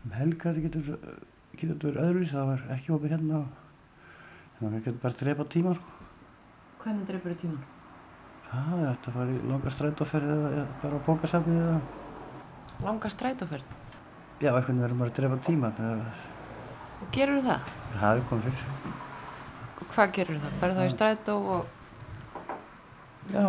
Um 0.06 0.14
helgar 0.16 0.60
getur 0.64 0.92
þetta 1.52 1.82
verið 1.84 2.04
öðruvis. 2.06 2.32
Það 2.32 2.52
var 2.54 2.68
ekki 2.78 2.94
opið 2.96 3.16
hérna. 3.16 3.42
Þannig 4.56 4.70
að 4.70 4.78
við 4.78 4.86
getum 4.86 5.02
bara 5.04 5.20
drepa 5.20 5.52
tíma 5.52 5.76
sko. 5.76 5.98
Hvernig 6.80 7.10
dreipur 7.10 7.34
þið 7.34 7.44
tíman? 7.44 7.77
Það 8.48 8.74
er 8.78 8.90
eftir 8.90 9.12
að 9.12 9.16
fara 9.18 9.32
í 9.32 9.40
langa 9.44 9.72
strætóferð 9.74 10.28
eða 10.34 10.62
bara 10.82 10.98
á 10.98 11.06
bókasafni 11.06 11.56
eða 11.58 11.80
Langa 12.78 13.10
strætóferð? 13.10 13.76
Já, 14.38 14.52
eitthvað 14.52 14.80
verður 14.84 14.98
maður 15.00 15.10
að 15.10 15.16
drefa 15.16 15.36
tíma. 15.42 15.70
Og 17.02 17.08
gerur 17.14 17.40
það? 17.42 17.70
Það 17.98 18.20
er 18.20 18.20
komið 18.30 18.44
fyrir. 18.46 18.62
Og 19.78 19.88
hvað 19.94 20.12
gerur 20.14 20.38
það? 20.44 20.52
Ferðu 20.60 20.78
það 20.78 20.88
í 20.88 20.92
strætó 20.94 21.34
og... 21.54 21.74
Já, 23.34 23.46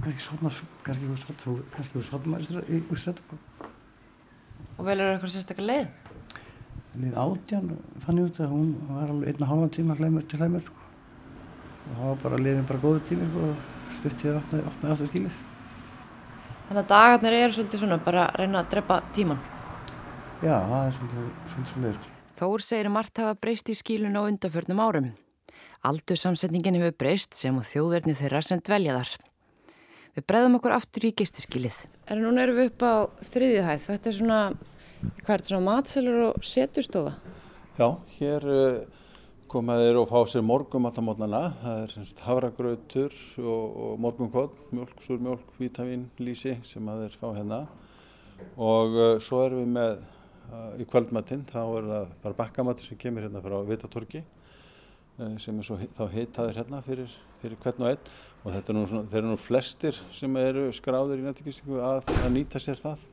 kannski 0.00 0.22
sopna, 0.24 0.52
kannski 0.86 1.10
úr 1.10 1.20
sopna, 1.24 1.56
kannski 1.74 1.98
úr 1.98 2.06
sopna 2.06 2.40
í 2.40 2.80
strætó. 3.02 3.40
Og 4.78 4.86
velur 4.86 5.08
það 5.08 5.14
eitthvað 5.16 5.34
sérstaklega 5.34 5.70
leið? 5.72 5.88
Leið 7.00 7.18
átjan 7.24 7.74
fann 8.04 8.22
ég 8.22 8.30
út 8.30 8.38
að 8.40 8.54
hún 8.54 8.70
var 8.86 9.10
alveg 9.10 9.34
einna 9.34 9.50
hálfa 9.50 9.72
tíma 9.74 9.98
til 9.98 10.40
hlæmur, 10.40 10.62
sko. 10.62 10.79
Og 11.90 11.96
það 11.98 12.06
var 12.06 12.18
bara 12.22 12.38
leiðin 12.38 12.66
bara 12.68 12.82
góðu 12.84 13.00
tími, 13.08 13.26
sko, 13.30 13.46
og 13.50 13.94
stuttið 13.98 14.36
að 14.38 14.60
opna 14.62 14.92
aftur 14.94 15.08
skilið. 15.10 15.38
Þannig 16.68 16.84
að 16.84 16.90
dagarnir 16.92 17.36
eru 17.36 17.54
svolítið 17.56 17.80
svona 17.82 17.96
bara 18.04 18.26
að 18.28 18.36
reyna 18.38 18.60
að 18.60 18.68
drepa 18.74 18.98
tíman. 19.16 19.40
Já, 20.40 20.54
það 20.54 20.84
er 20.84 20.92
svolítið 20.96 21.24
svolítið 21.54 21.86
leir. 21.86 22.04
Þór 22.40 22.64
segir 22.64 22.90
margt 22.94 23.20
hafa 23.20 23.38
breyst 23.42 23.72
í 23.72 23.76
skílun 23.76 24.14
á 24.14 24.22
undaförnum 24.22 24.82
árum. 24.84 25.08
Aldursamsetningin 25.90 26.78
hefur 26.78 26.94
breyst 27.02 27.34
sem 27.34 27.58
og 27.58 27.66
þjóðverðni 27.66 28.14
þeirra 28.20 28.44
sem 28.46 28.62
dvelja 28.62 29.00
þar. 29.00 29.10
Við 30.14 30.26
breyðum 30.30 30.56
okkur 30.60 30.76
aftur 30.76 31.08
í 31.08 31.12
gistiskílið. 31.18 31.74
Er 32.06 32.22
núna 32.22 32.46
erum 32.46 32.60
við 32.60 32.70
upp 32.70 32.86
á 32.86 32.94
þriðjuhæð. 33.32 33.84
Þetta 33.88 34.10
er 34.10 34.18
svona, 34.20 34.40
hvað 35.02 35.34
er 35.34 35.42
þetta 35.42 35.52
svona 35.52 35.66
matselur 35.66 36.22
og 36.30 36.48
setustofa? 36.54 37.18
Já, 37.80 37.88
hér... 38.20 38.50
Uh 38.54 38.99
koma 39.50 39.74
þeir 39.80 39.96
og 39.98 40.06
fá 40.06 40.18
sér 40.30 40.44
morgumatamotnana, 40.46 41.40
það 41.58 41.80
er 41.82 41.90
semst 41.90 42.20
havragrautur 42.22 43.14
og, 43.42 43.64
og 43.82 43.96
morgunkott, 44.04 44.60
mjölk, 44.70 45.00
súrmjölk, 45.02 45.48
vítamin, 45.58 46.04
lísi 46.22 46.54
sem 46.66 46.90
að 46.90 47.02
þeir 47.04 47.16
fá 47.18 47.26
hérna. 47.34 47.58
Og 48.54 48.94
uh, 48.94 49.08
svo 49.22 49.42
erum 49.48 49.64
við 49.64 49.72
með 49.74 50.04
uh, 50.52 50.68
í 50.78 50.86
kvöldmatinn, 50.86 51.42
þá 51.50 51.60
er 51.64 51.88
það 51.90 52.12
bara 52.22 52.38
bakkamatur 52.44 52.86
sem 52.86 53.00
kemur 53.00 53.26
hérna 53.26 53.42
frá 53.42 53.56
Vitatorki 53.66 54.22
uh, 54.22 55.34
sem 55.42 55.58
er 55.58 55.66
svo 55.66 55.80
þá 55.98 56.04
heitaður 56.14 56.60
hérna 56.62 56.82
fyrir, 56.86 57.16
fyrir 57.42 57.58
hvern 57.64 57.86
og 57.86 57.94
einn. 57.94 58.12
Og 58.44 58.54
þetta 58.54 58.72
er 58.72 58.78
nú 58.78 58.84
svona, 58.86 59.10
þeir 59.10 59.22
eru 59.24 59.32
nú 59.32 59.40
flestir 59.40 59.98
sem 60.14 60.38
eru 60.40 60.68
skráður 60.78 61.24
í 61.24 61.26
nættingistingu 61.26 61.82
að, 61.82 62.04
að 62.20 62.30
nýta 62.38 62.62
sér 62.62 62.78
það. 62.80 63.10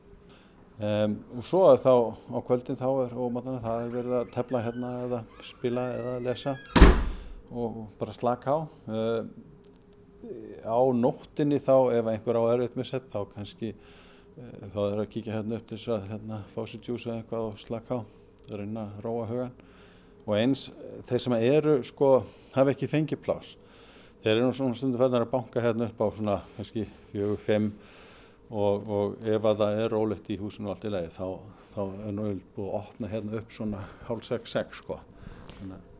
Um, 0.78 1.16
og 1.34 1.42
svo 1.42 1.60
þá 1.82 1.92
á 2.30 2.38
kvöldin 2.46 2.76
þá 2.78 2.88
er 3.02 3.14
ómatana 3.18 3.58
það 3.64 3.80
er 3.82 3.88
verið 3.96 4.12
að 4.14 4.28
tefla 4.30 4.60
hérna 4.62 4.90
eða 5.08 5.18
spila 5.42 5.86
eða 5.96 6.12
lesa 6.22 6.52
og 7.50 7.80
bara 7.98 8.14
slaka 8.14 8.54
á. 8.54 8.58
Um, 8.86 9.32
á 10.62 10.78
nóttinni 10.94 11.58
þá 11.58 11.74
ef 11.98 12.12
einhver 12.12 12.38
á 12.38 12.42
erfitt 12.52 12.78
með 12.78 12.90
sepp 12.92 13.10
þá 13.10 13.18
kannski 13.32 13.72
uh, 13.74 14.68
þá 14.70 14.80
er 14.84 15.02
að 15.02 15.10
kíkja 15.16 15.34
hérna 15.40 15.58
upp 15.58 15.66
til 15.66 15.80
þess 15.80 15.94
að 15.96 16.08
hérna 16.12 16.40
fá 16.54 16.62
sér 16.62 16.86
djús 16.86 17.08
eða 17.08 17.18
eitthvað 17.24 17.48
og 17.48 17.60
slaka 17.64 17.98
á, 17.98 18.00
er 18.46 18.62
að 18.62 19.02
róa 19.02 19.28
hugan 19.32 19.60
og 20.28 20.34
eins 20.38 20.68
þeir 21.10 21.26
sem 21.26 21.38
eru 21.40 21.78
sko 21.90 22.12
hafa 22.54 22.76
ekki 22.76 22.90
fengið 22.90 23.24
plás 23.26 23.56
þeir 24.22 24.36
eru 24.36 24.54
svona 24.54 24.78
stundu 24.78 25.02
fæðnar 25.02 25.26
að 25.26 25.34
banka 25.34 25.62
hérna 25.64 25.90
upp 25.90 26.02
á 26.02 26.06
svona 26.14 26.42
kannski 26.54 26.86
fjögur, 27.10 27.40
fimm 27.42 27.72
og, 28.50 28.88
og 28.88 29.26
ef 29.26 29.48
að 29.50 29.62
það 29.62 29.82
er 29.82 29.94
rólegt 29.94 30.30
í 30.32 30.38
húsinu 30.40 30.72
allt 30.72 30.86
í 30.88 30.92
lagi 30.92 31.10
þá, 31.14 31.26
þá 31.74 31.80
er 31.84 32.14
nú 32.16 32.28
búið 32.56 32.68
að 32.68 32.78
opna 32.80 33.12
hérna 33.12 33.40
upp 33.40 33.54
svona 33.54 33.82
hálf 34.08 34.28
6-6 34.28 34.82
sko. 34.82 35.00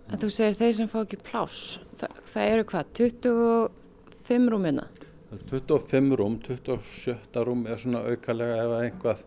En 0.08 0.22
þú 0.22 0.30
segir 0.32 0.56
þeir 0.56 0.76
sem 0.78 0.90
fá 0.90 1.00
ekki 1.02 1.20
plás, 1.20 1.78
Þa, 2.00 2.08
það 2.32 2.52
eru 2.54 2.68
hvað, 2.70 2.92
25 3.02 4.52
rúmina? 4.54 4.86
Það 5.28 5.34
eru 5.38 5.64
25 5.72 6.14
rúm, 6.20 6.38
27 6.46 7.44
rúm 7.44 7.66
er 7.68 7.82
svona 7.82 8.04
aukalega 8.08 8.62
ef 8.62 8.76
einhvað 8.78 9.26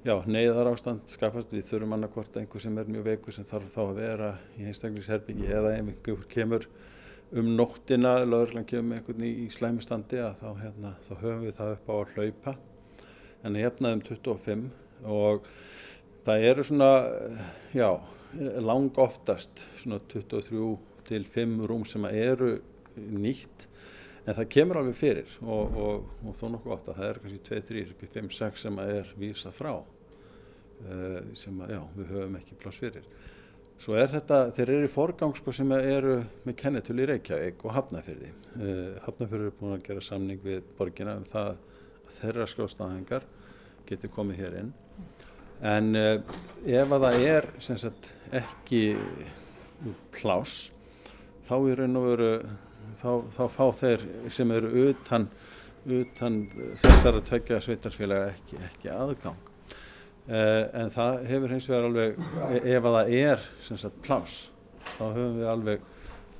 Já, 0.00 0.14
neyðar 0.24 0.70
ástand 0.70 1.10
skapast, 1.12 1.50
við 1.52 1.66
þurfum 1.68 1.90
annarkvort 1.92 2.36
einhver 2.40 2.62
sem 2.64 2.78
er 2.80 2.86
mjög 2.88 3.02
veikur 3.04 3.34
sem 3.36 3.44
þarf 3.44 3.66
þá 3.74 3.80
að 3.82 3.98
vera 3.98 4.28
í 4.56 4.64
einstaklingsherbyggi 4.70 5.50
eða 5.52 5.74
einhver 5.76 6.22
kemur 6.30 6.64
um 7.30 7.50
nóttina 7.56 8.16
lögurlega 8.24 8.66
kemur 8.72 8.98
einhvern 8.98 9.26
í, 9.26 9.48
slæmustandi 9.54 10.18
að 10.22 10.40
þá, 10.40 10.48
hérna, 10.64 10.94
þá 11.06 11.12
höfum 11.20 11.44
við 11.46 11.56
það 11.60 11.74
upp 11.76 11.90
á 11.90 11.94
að 11.94 12.14
hlaupa. 12.16 12.56
En 13.46 13.58
ég 13.58 13.68
hefnaði 13.68 13.98
um 13.98 14.04
25 14.08 14.64
og 15.10 15.50
það 16.26 16.46
eru 16.50 16.66
svona 16.66 16.90
já, 17.76 17.90
lang 18.60 18.98
oftast 19.00 19.64
svona 19.80 20.00
23 20.10 20.76
til 21.08 21.24
5 21.26 21.56
rúm 21.70 21.86
sem 21.88 22.04
eru 22.10 22.58
nýtt 22.96 23.66
en 24.26 24.36
það 24.36 24.50
kemur 24.52 24.80
alveg 24.80 24.98
fyrir 24.98 25.30
og, 25.40 25.78
og, 25.80 26.10
og 26.26 26.36
þó 26.36 26.44
nokkuð 26.52 26.74
ofta 26.76 26.96
það 26.98 27.08
eru 27.08 27.24
kannski 27.24 27.40
2-3 27.48 27.84
upp 27.94 28.04
í 28.04 28.10
5-6 28.14 28.64
sem 28.66 28.80
er 28.84 29.12
vísað 29.18 29.56
frá 29.56 29.72
uh, 29.78 31.20
sem 31.38 31.62
að, 31.64 31.74
já, 31.76 31.80
við 31.96 32.12
höfum 32.14 32.38
ekki 32.40 32.58
pláss 32.60 32.82
fyrir 32.82 33.08
Svo 33.80 33.94
er 33.96 34.10
þetta, 34.12 34.50
þeir 34.52 34.70
eru 34.74 34.84
í 34.84 34.92
forgang 34.92 35.30
sko 35.38 35.52
sem 35.56 35.70
eru 35.72 36.18
með 36.44 36.56
kennetul 36.60 36.98
í 37.00 37.06
Reykjavík 37.08 37.62
og 37.64 37.72
Hafnafjörði. 37.78 38.28
Uh, 38.58 38.98
Hafnafjörði 39.06 39.46
eru 39.46 39.54
búin 39.56 39.76
að 39.78 39.86
gera 39.86 40.02
samning 40.04 40.42
við 40.44 40.66
borgina 40.76 41.14
um 41.16 41.24
það 41.30 41.54
að 41.54 42.18
þeirra 42.18 42.48
skjóstaðhengar 42.52 43.24
getur 43.88 44.12
komið 44.12 44.42
hér 44.42 44.58
inn. 44.60 44.74
En 45.64 45.96
uh, 45.96 46.36
ef 46.68 46.92
að 46.92 47.06
það 47.06 47.24
er 47.30 47.48
sagt, 47.64 48.12
ekki 48.36 48.82
plás, 50.12 50.58
þá 51.48 51.54
veru, 51.64 52.28
þá, 53.00 53.10
þá 53.32 53.44
fá 53.56 53.64
þeir 53.80 54.08
sem 54.28 54.52
eru 54.58 54.90
utan, 54.90 55.30
utan 55.88 56.42
þessara 56.84 57.24
tveggja 57.32 57.64
sveitarfélaga 57.64 58.34
ekki, 58.34 58.60
ekki 58.68 58.92
aðgang. 58.92 59.49
Uh, 60.28 60.66
en 60.76 60.90
það 60.94 61.22
hefur 61.26 61.54
hins 61.54 61.68
vegar 61.70 61.86
alveg, 61.88 62.18
ef 62.60 62.84
að 62.86 62.96
það 62.96 63.14
er 63.18 63.46
sagt, 63.66 63.96
plás, 64.04 64.34
þá 64.96 65.04
höfum 65.06 65.38
við 65.40 65.48
alveg, 65.50 65.86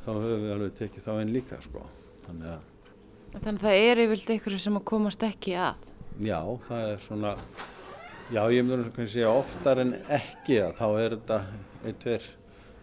þá 0.05 0.11
höfum 0.11 0.45
við 0.45 0.53
alveg 0.57 0.75
tekið 0.79 1.07
þá 1.07 1.13
einn 1.17 1.33
líka 1.35 1.61
sko. 1.65 1.87
Þannig 2.27 2.53
að, 2.53 2.67
Þannig 3.31 3.51
að 3.53 3.63
það 3.63 3.85
er 3.87 4.03
yfirlega 4.03 4.41
ykkur 4.41 4.55
sem 4.59 4.77
að 4.81 4.87
komast 4.91 5.23
ekki 5.23 5.53
að? 5.63 5.87
Já, 6.27 6.39
það 6.67 6.89
er 6.89 7.05
svona, 7.05 7.33
já 8.35 8.41
ég 8.51 8.67
myndi 8.67 8.91
að 8.91 9.11
segja 9.13 9.31
oftar 9.33 9.81
en 9.85 9.95
ekki 10.19 10.59
að 10.65 10.73
þá 10.81 10.87
er 10.91 11.15
þetta 11.15 11.39
ein, 11.87 11.99
tveir, 12.03 12.27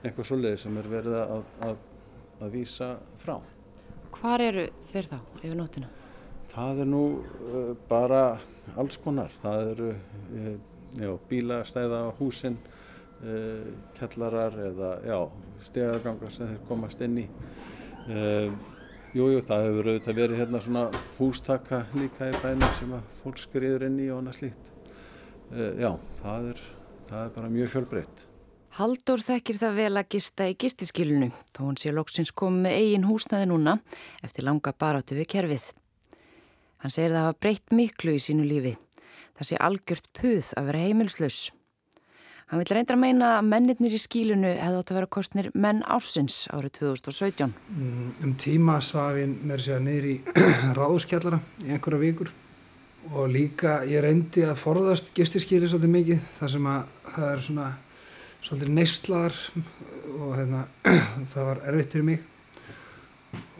einhver 0.01 0.29
svoleiði 0.29 0.61
sem 0.63 0.79
er 0.79 0.89
verið 0.91 1.17
að, 1.19 1.45
að, 1.67 1.83
að 2.39 2.55
vísa 2.55 2.89
frá. 3.21 3.35
Hvar 4.17 4.43
eru 4.47 4.65
þeir 4.89 5.11
þá 5.11 5.17
yfir 5.43 5.57
nóttina? 5.59 5.91
Það 6.53 6.81
er 6.81 6.89
nú 6.89 7.03
uh, 7.19 7.73
bara 7.89 8.21
alls 8.79 8.97
konar, 9.03 9.35
það 9.43 9.73
eru 9.75 9.91
uh, 9.93 10.53
já, 11.01 11.11
bílastæða 11.29 11.99
á 12.07 12.09
húsin, 12.19 12.57
uh, 13.21 13.67
kellarar 13.97 14.57
eða 14.69 14.91
já, 15.05 15.19
stegagangar 15.69 16.33
sem 16.33 16.51
þeir 16.53 16.63
komast 16.69 17.03
inn 17.05 17.19
í. 17.23 17.27
Uh, 18.07 18.53
jú, 19.15 19.29
jú, 19.33 19.41
það 19.41 19.67
hefur 19.67 19.91
auðvitað 19.91 20.21
verið 20.21 20.41
hérna 20.43 20.63
svona 20.63 20.85
hústaka 21.17 21.83
líka 21.97 22.31
í 22.31 22.39
bænum 22.43 22.73
sem 22.79 22.95
að 22.97 23.11
fólk 23.23 23.41
skriður 23.41 23.87
inn 23.89 23.99
í 24.03 24.09
og 24.11 24.21
annað 24.21 24.41
slíkt. 24.41 24.73
Uh, 25.51 25.73
já, 25.79 25.91
það 26.23 26.51
er, 26.53 26.65
það 27.11 27.21
er 27.23 27.37
bara 27.37 27.53
mjög 27.53 27.73
fjölbreytt. 27.75 28.27
Haldur 28.77 29.23
þekkir 29.23 29.57
það 29.57 29.77
vel 29.79 29.93
að 29.97 30.09
gista 30.13 30.45
í 30.45 30.55
gistiskilunu, 30.59 31.31
þó 31.55 31.63
hún 31.63 31.77
sé 31.81 31.89
loksins 31.89 32.29
komið 32.29 32.75
eigin 32.75 33.07
húsnaði 33.07 33.47
núna 33.49 33.79
eftir 34.21 34.45
langa 34.45 34.73
baráttu 34.77 35.17
við 35.17 35.31
kerfið. 35.31 35.63
Hann 36.83 36.93
segir 36.93 37.15
það 37.15 37.25
hafa 37.25 37.39
breytt 37.41 37.73
miklu 37.73 38.13
í 38.13 38.21
sínu 38.21 38.45
lífi. 38.45 38.75
Það 39.37 39.49
sé 39.49 39.61
algjört 39.61 40.09
puð 40.17 40.51
að 40.57 40.69
vera 40.71 40.83
heimilslaus. 40.87 41.39
Hann 42.47 42.61
vil 42.61 42.69
reynda 42.71 42.95
að 42.95 43.01
meina 43.01 43.29
að 43.35 43.47
mennirnir 43.51 43.95
í 43.97 43.99
skílunu 43.99 44.53
hefði 44.55 44.79
átt 44.79 44.91
að 44.93 44.97
vera 45.01 45.09
kostnir 45.11 45.47
menn 45.51 45.81
ársins 45.83 46.45
árið 46.55 46.77
2017. 46.77 47.51
Mm, 47.75 48.05
um 48.23 48.35
tíma 48.39 48.77
svafin 48.79 49.33
mér 49.43 49.63
sér 49.65 49.81
niður 49.83 50.07
í 50.13 50.15
ráðuskjallara 50.77 51.41
í 51.65 51.73
einhverja 51.75 51.99
vikur 52.05 52.31
og 53.11 53.27
líka 53.31 53.81
ég 53.87 53.99
reyndi 54.03 54.45
að 54.47 54.61
forðast 54.61 55.11
gistiskíli 55.15 55.67
svolítið 55.67 55.93
mikið 55.97 56.23
þar 56.39 56.53
sem 56.55 56.71
að 56.71 56.95
það 57.09 57.27
er 57.33 57.43
svona 57.49 57.67
svolítið 58.47 58.73
neistlaðar 58.77 59.37
og 60.15 60.33
hérna, 60.37 60.63
það 61.33 61.51
var 61.51 61.61
erfitt 61.67 61.97
fyrir 61.97 62.07
mig 62.13 62.25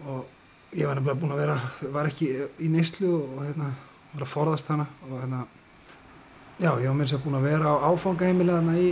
og 0.08 0.26
ég 0.78 0.88
var 0.88 0.96
nefnilega 0.96 1.20
búin 1.20 1.36
að 1.36 1.44
vera, 1.44 1.60
var 1.92 2.08
ekki 2.08 2.32
í 2.63 2.72
neistlu 2.72 3.12
og 3.20 3.44
hérna, 3.44 3.74
var 4.13 4.26
að 4.26 4.32
forðast 4.32 4.72
hana 4.72 4.88
og 5.10 5.18
hérna, 5.20 5.44
já, 6.60 6.72
ég 6.82 6.88
var 6.88 6.96
mér 6.98 7.10
sér 7.12 7.22
búin 7.22 7.38
að 7.38 7.46
vera 7.52 7.70
á 7.70 7.86
áfangaheimilega 7.91 8.62
þarna 8.62 8.78
í 8.82 8.88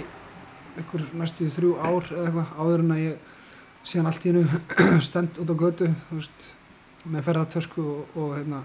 ykkur 0.82 1.06
næstu 1.18 1.48
þrjú 1.50 1.72
ár 1.80 2.12
eða 2.12 2.26
eitthvað 2.26 2.52
áður 2.62 2.84
en 2.84 2.94
að 2.94 3.02
ég 3.02 3.32
síðan 3.86 4.10
allt 4.10 4.26
í 4.26 4.34
hennu 4.34 5.00
stend 5.08 5.40
út 5.42 5.54
á 5.54 5.56
götu, 5.58 5.90
veist, 6.12 6.46
með 7.06 7.26
ferðartösku 7.30 7.86
og, 7.86 8.18
og 8.22 8.36
hérna, 8.38 8.62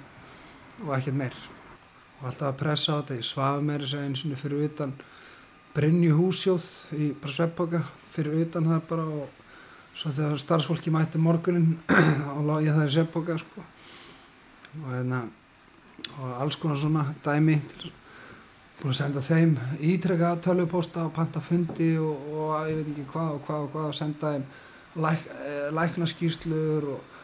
og 0.85 0.93
ekkert 0.97 1.17
meir 1.17 1.37
og 2.21 2.27
alltaf 2.29 2.49
að 2.51 2.59
pressa 2.61 2.97
á 2.97 2.99
þetta, 3.01 3.19
ég 3.21 3.29
svaf 3.31 3.63
með 3.65 3.85
þess 3.85 3.97
að 3.97 4.07
eins 4.09 4.25
og 4.27 4.41
fyrir 4.43 4.67
utan 4.69 4.95
Brynju 5.71 6.17
húsjóð 6.19 6.65
í 6.99 7.13
sveppboka 7.31 7.85
fyrir 8.11 8.43
utan 8.43 8.67
það 8.67 8.81
bara 8.89 9.05
og 9.07 9.95
svo 9.95 10.11
þegar 10.17 10.43
starfsfólki 10.43 10.93
mætti 10.93 11.21
morgunin 11.23 11.79
og 12.35 12.43
lág 12.49 12.67
ég 12.67 12.77
það 12.77 12.89
í 12.89 12.95
sveppboka 12.99 13.39
sko. 13.41 13.65
og 14.83 14.93
hérna 14.93 15.25
og 16.19 16.37
alls 16.43 16.59
konar 16.59 16.81
svona 16.81 17.07
dæmi 17.25 17.61
búin 18.81 18.95
að 18.95 18.99
senda 19.03 19.23
þeim 19.25 19.55
ítrekka 19.85 20.33
tölvupósta 20.45 21.05
og 21.05 21.14
panta 21.16 21.40
fundi 21.45 21.93
og, 22.01 22.27
og 22.33 22.69
ég 22.71 22.81
veit 22.81 22.93
ekki 22.95 23.07
hvað 23.12 23.33
og 23.37 23.40
hvað 23.47 23.64
og 23.64 23.73
hvað 23.75 23.88
og 23.90 23.97
senda 23.99 24.35
þeim 24.35 24.47
læk, 25.05 25.27
læknaskýrslur 25.77 26.87
og, 26.95 27.16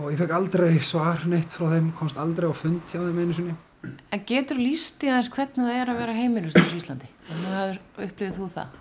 og 0.00 0.10
ég 0.12 0.20
fekk 0.20 0.34
aldrei 0.36 0.72
svar 0.84 1.24
neitt 1.30 1.56
frá 1.56 1.70
þeim, 1.72 1.92
komst 1.98 2.20
aldrei 2.20 2.50
á 2.50 2.54
fund 2.56 2.84
hjá 2.92 3.00
þeim 3.00 3.22
einu 3.22 3.36
sinni 3.36 3.56
En 3.84 4.22
getur 4.24 4.60
líst 4.60 5.02
í 5.04 5.10
þess 5.12 5.28
hvernig 5.32 5.66
það 5.66 5.80
er 5.80 5.92
að 5.92 6.00
vera 6.00 6.16
heimilust 6.16 6.56
í 6.60 6.78
Íslandi? 6.78 7.10
Þannig 7.28 7.56
að 7.60 7.72
upplifið 8.06 8.38
þú 8.38 8.46
það? 8.54 8.78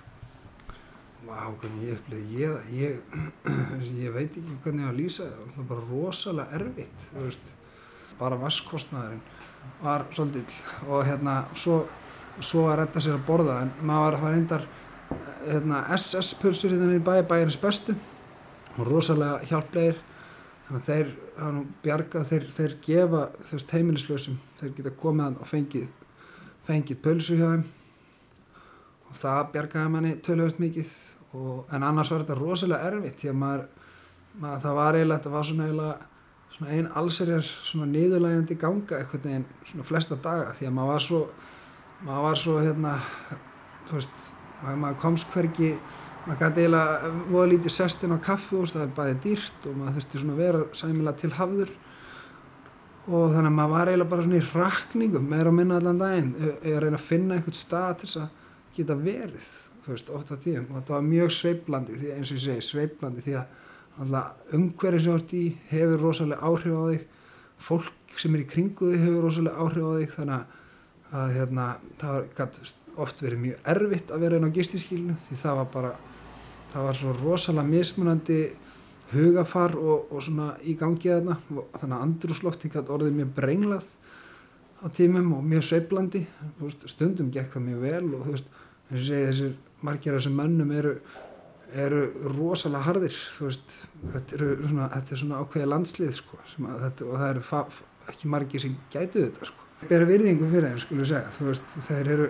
Vá, 1.24 1.39
hvernig 1.60 1.84
ég 1.88 1.98
upplifið, 1.98 2.32
ég, 2.39 2.78
ég, 2.78 3.18
ég 4.06 4.16
veit 4.16 4.38
ekki 4.39 4.58
hvernig 4.63 4.86
ég 4.86 4.88
á 4.88 4.94
að 4.94 5.00
lýsa 5.02 5.28
það, 5.28 5.44
það 5.44 5.60
var 5.60 5.70
bara 5.72 5.86
rosalega 5.89 6.60
erfitt, 6.60 7.06
þú 7.10 7.26
veist, 7.26 7.52
bara 8.20 8.39
vaskostnaðurinn 8.44 9.24
var 9.84 10.06
svolítill 10.15 10.88
og 10.88 11.04
hérna, 11.08 11.43
svo, 11.60 11.84
svo 12.39 12.67
að 12.71 12.80
redda 12.84 13.04
sér 13.04 13.17
að 13.17 13.28
borða, 13.28 13.60
en 13.65 13.73
maður 13.86 14.19
var 14.21 14.36
reyndar, 14.36 14.65
hérna, 15.43 15.84
SS-pulsur 15.97 16.73
hérna 16.73 16.95
í 16.95 17.04
bæi, 17.04 17.26
bæjarins 17.28 17.60
bestu, 17.60 17.95
og 18.78 18.88
rosalega 18.88 19.43
hjálplegir, 19.49 19.99
þannig 20.67 20.82
að 20.82 20.89
þeir 20.89 21.12
hafa 21.38 21.52
nú 21.54 21.63
bjargað, 21.84 22.28
þeir, 22.30 22.47
þeir 22.58 22.76
gefa 22.86 23.23
veist 23.49 23.73
heimilislausum, 23.76 24.39
þeir 24.60 24.76
geta 24.78 24.93
komið 25.02 25.41
og 25.41 25.49
fengið, 25.49 25.89
fengið 26.67 27.02
pölsu 27.04 27.38
hjá 27.39 27.47
þeim. 27.49 27.65
Og 29.10 29.19
það 29.19 29.52
bjargaði 29.54 29.93
manni 29.93 30.13
tölvöld 30.26 30.62
mikið 30.62 30.93
og, 31.34 31.65
en 31.73 31.84
annars 31.84 32.12
var 32.13 32.23
þetta 32.23 32.39
rosalega 32.39 32.89
erfitt 32.89 33.19
því 33.21 33.32
að 33.34 33.39
maður, 33.41 33.67
maður 34.41 34.65
það 34.65 34.80
var 34.80 34.97
eiginlega, 34.97 35.19
þetta 35.19 35.36
var 35.36 35.47
svona 35.49 35.67
eiginlega 35.67 36.12
svona 36.54 36.72
einn 36.76 36.92
allserjar 37.00 37.44
svona 37.44 37.89
niðurlægandi 37.92 38.58
ganga 38.62 39.00
eitthvað 39.00 39.28
neginn 39.30 39.50
svona 39.72 39.88
flesta 39.89 40.20
daga 40.22 40.54
því 40.58 40.70
að 40.70 40.76
maður 40.78 40.94
var 40.94 41.06
svo 41.08 41.22
maður 42.04 42.26
var 42.28 42.42
svo 42.42 42.58
hérna 42.62 42.96
þú 43.88 44.00
veist, 44.00 44.26
maður 44.63 45.00
komst 45.02 45.30
hverki 45.34 45.74
maður 46.24 46.39
gæti 46.39 46.63
eiginlega 46.63 47.10
voða 47.32 47.48
lítið 47.52 47.74
sestin 47.76 48.16
á 48.16 48.18
kaffihús, 48.24 48.74
það 48.74 48.86
er 48.86 48.94
bæði 48.98 49.16
dýrt 49.26 49.66
og 49.68 49.80
maður 49.80 49.98
þurfti 49.98 50.22
svona 50.22 50.36
að 50.36 50.44
vera 50.44 50.62
sæmilega 50.80 51.20
til 51.20 51.32
hafður. 51.39 51.74
Og 53.04 53.34
þannig 53.34 53.50
að 53.50 53.58
maður 53.58 53.74
var 53.74 53.92
eiginlega 53.92 54.12
bara 54.13 54.26
svona 54.28 54.39
í 54.39 54.46
rakningum 54.54 55.28
meira 55.34 55.52
og 55.52 55.58
minna 55.58 55.80
allan 55.82 56.00
daginn 56.00 56.32
eða 56.54 56.84
reyna 56.86 57.00
að 57.02 57.10
finna 57.10 57.36
einhvern 57.36 57.58
stað 57.58 57.98
til 58.00 58.10
þess 58.10 58.22
að 58.22 58.78
geta 58.78 58.98
verið, 59.02 59.50
þú 59.84 59.92
veist, 59.92 60.13
oft 60.16 60.32
á 60.32 60.36
tíðum. 60.46 60.70
Og 60.70 60.80
þetta 60.80 60.96
var 60.96 61.06
mjög 61.10 61.36
sveiblandi, 61.39 62.00
því 62.00 62.13
eins 62.16 62.32
og 62.32 62.39
ég 62.39 62.46
segi 62.46 62.68
sveiblandi 62.70 63.26
því 63.26 63.36
að 63.42 63.60
alltaf 64.02 64.56
umhverfið 64.58 65.04
sem 65.04 65.12
þú 65.12 65.18
ert 65.20 65.36
í 65.38 65.44
hefur 65.70 66.02
rosalega 66.02 66.50
áhrif 66.50 66.78
á 66.78 66.84
þig. 66.90 67.06
Fólk 67.64 68.18
sem 68.20 68.36
er 68.36 68.44
í 68.44 68.50
kringu 68.50 68.92
þig 68.94 69.06
hefur 69.06 69.28
rosalega 69.28 69.66
áhrif 69.66 69.86
á 69.86 69.92
þig 70.00 70.16
þannig 70.18 70.36
að, 70.40 70.58
að 71.20 71.36
hérna, 71.38 71.68
það 72.02 72.18
var 72.18 72.64
oft 73.04 73.24
verið 73.26 73.42
mjög 73.42 73.70
erfitt 73.74 74.12
að 74.14 74.26
vera 74.26 74.38
inn 74.38 74.50
á 74.50 74.56
gistinskílinu 74.58 75.16
því 75.28 75.38
það 75.40 75.60
var 75.60 75.72
bara 75.74 75.94
það 76.74 76.88
var 76.88 77.00
svo 77.00 77.16
rosalega 77.22 77.70
mismunandi 77.70 78.40
hugafar 79.14 79.76
og, 79.78 80.08
og 80.14 80.24
svona 80.26 80.54
í 80.66 80.76
gangi 80.78 81.12
þarna. 81.12 81.38
Þannig 81.78 81.98
að 81.98 82.06
andrúslofti 82.08 82.72
gæti 82.74 82.94
orðið 82.94 83.20
mjög 83.20 83.36
brenglað 83.38 83.90
á 84.84 84.86
tímum 84.92 85.32
og 85.38 85.46
mjög 85.48 85.68
sveiblandi 85.70 86.26
stundum 86.92 87.30
gekk 87.32 87.54
það 87.56 87.68
mjög 87.70 87.84
vel 87.86 88.08
og 88.10 88.26
þú 88.26 88.34
veist 88.34 88.50
eins 88.90 89.00
og 89.00 89.06
segi 89.08 89.28
þessir 89.30 89.54
margir 89.84 90.14
af 90.14 90.20
þessum 90.20 90.36
mönnum 90.40 90.74
eru, 90.76 90.96
eru 91.74 92.04
rosalega 92.36 92.86
hardir 92.88 93.18
veist, 93.40 93.76
þetta, 94.14 94.38
eru 94.38 94.50
svona, 94.62 94.88
þetta 94.94 95.16
er 95.16 95.22
svona 95.24 95.42
ákveði 95.42 95.70
landslið 95.72 96.16
sko, 96.18 96.40
þetta, 96.56 97.08
og 97.08 97.22
það 97.22 97.30
eru 97.30 97.44
ekki 98.14 98.32
margir 98.32 98.64
sem 98.64 98.76
gætu 98.94 99.24
þetta 99.24 99.50
sko. 99.50 99.70
Bera 99.90 100.08
virðingu 100.08 100.48
fyrir 100.52 100.70
þeim 100.70 100.82
skulle 100.84 101.08
segja 101.08 101.32
þú 101.36 101.48
veist 101.50 101.78
þeir 101.88 102.12
eru 102.16 102.28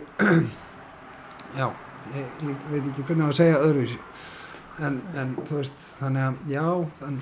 já, 1.60 1.68
ég, 2.16 2.38
ég 2.48 2.68
veit 2.72 2.88
ekki 2.92 3.08
hvernig 3.10 3.26
að 3.28 3.40
segja 3.40 3.62
öðruvísi 3.62 4.00
en, 4.82 5.02
en 5.20 5.34
þú 5.46 5.60
veist 5.60 5.90
þannig 6.00 6.28
að 6.28 6.54
já 6.54 6.68
þann, 7.00 7.20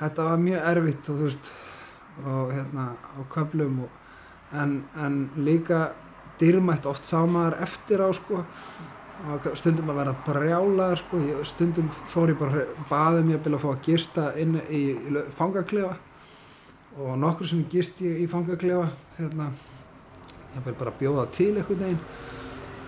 þetta 0.00 0.26
var 0.28 0.42
mjög 0.44 0.68
erfitt 0.72 1.10
og 1.10 1.20
þú 1.20 1.30
veist 1.30 1.52
og 2.24 2.52
hérna 2.54 2.84
á 2.94 3.20
köflum 3.32 3.80
og, 3.84 3.96
en, 4.56 4.76
en 4.96 5.18
líka 5.36 5.90
dýrmætt 6.40 6.86
oft 6.88 7.08
sá 7.08 7.18
maður 7.26 7.58
eftir 7.66 8.04
á 8.04 8.08
sko 8.14 8.44
stundum 9.56 9.90
að 9.90 10.00
vera 10.00 10.14
brjála 10.26 10.88
sko, 11.00 11.20
stundum 11.48 11.88
fór 12.10 12.32
ég 12.32 12.38
bara 12.40 12.66
baðum 12.90 13.32
ég 13.32 13.48
að 13.48 13.58
fá 13.62 13.70
að 13.72 13.82
gista 13.86 14.26
inn 14.38 14.58
í, 14.68 14.82
í 14.92 15.24
fangaklefa. 15.38 15.96
Og 16.96 17.16
nokkur 17.20 17.48
sem 17.48 17.64
gist 17.70 18.00
ég 18.04 18.22
í 18.24 18.28
fangaklefa 18.30 18.88
hérna. 19.18 19.50
Ég 20.56 20.68
bara 20.78 20.94
bjóða 20.96 21.26
til 21.36 21.52
eitthvað 21.56 21.82
neginn 21.84 22.00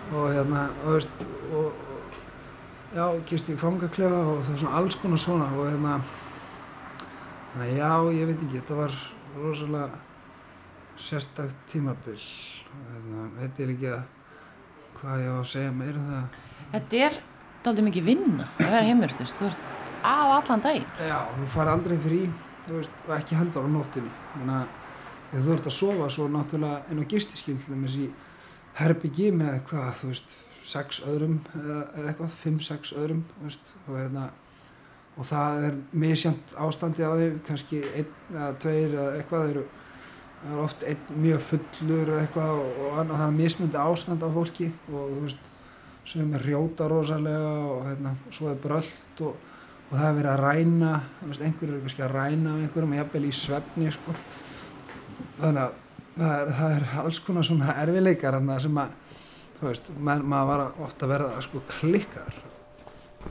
og 0.09 0.31
hérna 0.33 0.63
og, 0.85 0.95
veist, 0.95 1.25
og 1.53 2.95
já, 2.95 3.05
gist 3.29 3.51
ég 3.51 3.59
fangaklefa 3.61 4.21
og 4.31 4.43
það 4.47 4.53
er 4.55 4.61
svona 4.63 4.77
alls 4.81 4.97
konar 5.01 5.21
svona. 5.21 5.49
Og 5.57 5.69
hérna 5.69 5.99
þannig 7.53 7.67
að 7.67 7.75
já, 7.77 7.91
ég 8.19 8.31
veit 8.31 8.45
ekki, 8.45 8.61
þetta 8.61 8.79
var 8.79 9.01
rosalega 9.39 10.05
sérstakt 10.99 11.67
tímabill 11.71 12.19
hérna, 12.19 13.27
þetta 13.39 13.63
er 13.63 13.75
ekki 13.75 13.91
að 13.93 14.18
hvað 14.97 15.23
ég 15.23 15.31
á 15.31 15.37
að 15.37 15.49
segja 15.53 15.75
meira 15.75 16.01
um 16.01 16.11
það? 16.13 16.39
Þetta 16.73 17.01
er 17.07 17.19
doldið 17.65 17.87
mikið 17.89 18.07
vinna 18.07 18.47
að 18.57 18.73
vera 18.73 18.87
heimurstust, 18.87 19.39
þú 19.39 19.49
ert 19.49 19.93
af 20.09 20.35
allan 20.39 20.63
dag 20.63 21.07
Já, 21.09 21.17
þú 21.35 21.47
far 21.53 21.71
aldrei 21.73 21.97
frí 22.03 22.19
veist, 22.69 23.05
og 23.07 23.15
ekki 23.17 23.37
heldur 23.37 23.65
á 23.65 23.69
nóttinni 23.71 24.11
þannig 24.33 24.75
að 25.33 25.47
þú 25.47 25.55
ert 25.55 25.69
að 25.69 25.75
sofa 25.75 26.11
svo 26.13 26.27
náttúrulega 26.31 26.93
inn 26.93 27.01
á 27.03 27.09
gistiskildum 27.11 27.85
þessi 27.85 28.05
herbyggi 28.79 29.31
með 29.35 29.57
hvað, 29.69 29.89
þú 30.01 30.11
veist 30.11 30.37
sex 30.69 31.01
öðrum 31.07 31.39
eða, 31.57 31.79
eða 31.97 32.11
eitthvað, 32.11 32.37
fimm, 32.43 32.61
sex 32.63 32.93
öðrum 32.93 33.23
veist, 33.41 33.73
og, 33.87 33.95
hérna, 33.97 34.29
og 35.17 35.27
það 35.27 35.67
er 35.69 35.77
misjönd 36.05 36.55
ástandi 36.67 37.05
á 37.05 37.11
því 37.11 37.29
kannski 37.47 37.83
einn 37.89 38.13
eða 38.33 38.49
tveir 38.63 38.95
eða 38.95 39.09
eitthvað 39.17 39.53
eru 39.53 39.65
það 40.39 40.55
er 40.55 40.63
oft 40.63 40.83
einn 40.87 41.21
mjög 41.23 41.45
fullur 41.49 42.11
eitthvað 42.19 42.61
og, 42.63 42.81
og 42.87 42.99
það 43.11 43.25
er 43.25 43.37
mismyndi 43.37 43.79
ástand 43.81 44.23
á 44.23 44.29
fólki 44.35 44.69
og 44.91 45.01
þú 45.13 45.23
veist 45.25 45.49
sem 46.09 46.33
er 46.33 46.45
rjóta 46.47 46.87
rosalega 46.89 47.51
og 47.69 47.83
hérna, 47.85 48.15
svo 48.33 48.49
er 48.49 48.61
bröld 48.63 49.23
og, 49.25 49.35
og 49.89 49.93
það 49.93 50.07
er 50.07 50.17
verið 50.19 50.31
að 50.31 50.43
ræna 50.45 50.93
einhverju 51.27 51.75
er 51.75 51.83
kannski 51.83 52.05
að 52.05 52.15
ræna 52.15 52.55
einhverjum 52.55 52.95
jafnvel 52.97 53.27
í 53.27 53.33
svefni 53.35 53.91
sko. 53.93 54.15
þannig 55.41 55.63
að 55.65 55.77
það 56.19 56.35
er, 56.35 56.53
það 56.59 56.75
er 56.77 56.87
alls 57.03 57.21
konar 57.23 57.47
svona 57.47 57.75
erfileikar 57.83 58.39
sem 58.63 58.81
að 58.81 58.95
veist, 59.59 59.91
man, 59.99 60.23
maður 60.23 60.51
var 60.53 60.85
ofta 60.85 61.05
að 61.05 61.13
verða 61.15 61.43
sko 61.45 61.65
klikkar 61.79 62.45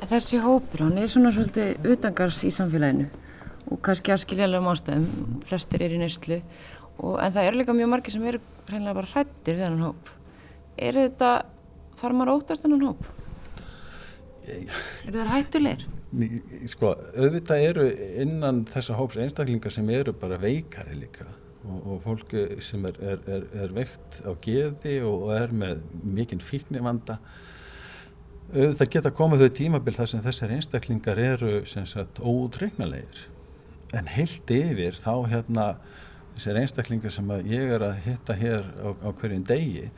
Þessi 0.08 0.38
hópur, 0.44 0.84
hann 0.84 0.98
er 1.00 1.08
svona 1.08 1.32
svolítið 1.32 1.86
utangars 1.94 2.42
í 2.44 2.50
samfélaginu 2.52 3.08
og 3.68 3.80
kannski 3.84 4.12
afskiljaðlega 4.14 4.72
ástæðum, 4.72 5.06
flestir 5.48 5.82
er 5.84 5.94
í 5.96 6.00
neyslu 6.00 6.38
en 6.98 7.34
það 7.34 7.48
eru 7.48 7.60
líka 7.60 7.76
mjög 7.76 7.92
margir 7.94 8.14
sem 8.14 8.24
eru 8.30 8.40
hreinlega 8.68 8.98
bara 8.98 9.12
hrættir 9.12 9.58
við 9.58 9.66
hann 9.68 9.84
hóp 9.86 10.14
er 10.78 10.98
þetta, 10.98 11.30
þarf 11.98 12.18
maður 12.18 12.34
óttast 12.36 12.66
hann 12.66 12.84
hóp? 12.84 13.08
Er 14.48 15.12
það 15.12 15.32
hættulegir? 15.34 15.88
Sko, 16.72 16.94
auðvitað 17.18 17.64
eru 17.66 17.84
innan 18.22 18.62
þessa 18.70 18.96
hóps 18.96 19.18
einstaklingar 19.20 19.74
sem 19.74 19.88
eru 19.92 20.14
bara 20.16 20.38
veikari 20.40 20.96
líka 20.96 21.26
og, 21.66 21.82
og 21.82 21.98
fólk 22.06 22.32
sem 22.64 22.86
er, 22.88 22.96
er, 23.02 23.20
er, 23.28 23.44
er 23.64 23.74
veikt 23.76 24.22
á 24.24 24.32
geði 24.40 24.98
og, 25.04 25.26
og 25.28 25.34
er 25.36 25.52
með 25.52 25.82
mikinn 26.00 26.40
fíknivanda 26.40 27.18
auðvitað 28.54 28.92
geta 28.94 29.12
komið 29.12 29.44
þau 29.44 29.56
tímabil 29.58 29.96
þar 29.98 30.10
sem 30.14 30.24
þessar 30.24 30.54
einstaklingar 30.56 31.20
eru 31.20 31.52
sagt, 31.68 32.22
óutreiknalegir 32.24 33.26
en 33.98 34.08
heilt 34.14 34.48
yfir 34.52 34.96
þá 34.96 35.12
hérna 35.28 35.66
þessar 36.38 36.60
einstaklingar 36.60 37.12
sem 37.12 37.30
ég 37.50 37.74
er 37.74 37.82
að 37.82 38.00
hitta 38.04 38.36
hér 38.38 38.66
á, 38.78 38.88
á 38.94 39.08
hverjum 39.10 39.44
degi 39.48 39.88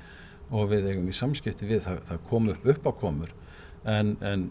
og 0.51 0.71
við 0.73 0.89
eigum 0.91 1.11
í 1.11 1.15
samskipti 1.15 1.69
við 1.69 1.85
það, 1.85 2.01
það 2.09 2.23
kom 2.31 2.49
upp 2.55 2.67
upp 2.73 2.89
á 2.89 2.93
komur 3.03 3.35
en, 3.85 4.17
en 4.25 4.49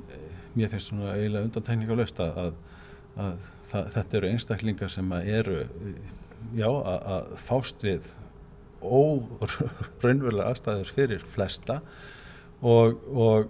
mér 0.54 0.69
finnst 0.71 0.91
svona 0.91 1.15
eiginlega 1.15 1.49
undantekningalöst 1.49 2.21
að, 2.23 2.38
að, 2.43 2.54
að 3.25 3.49
það, 3.71 3.89
þetta 3.95 4.19
eru 4.19 4.32
einstaklingar 4.34 4.93
sem 4.93 5.13
eru 5.19 5.60
já, 6.56 6.69
að 6.69 7.34
fást 7.41 7.86
við 7.86 8.12
óraunverulega 8.80 10.54
aðstæður 10.54 10.93
fyrir 10.95 11.25
flesta 11.34 11.80
og, 12.62 13.02
og 13.10 13.49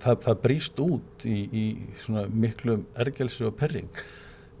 það, 0.00 0.22
það 0.28 0.40
brýst 0.46 0.80
út 0.86 1.26
í, 1.28 1.36
í 1.50 1.66
svona 2.00 2.24
miklu 2.30 2.80
ergelsi 3.02 3.44
og 3.50 3.58
perring 3.58 4.00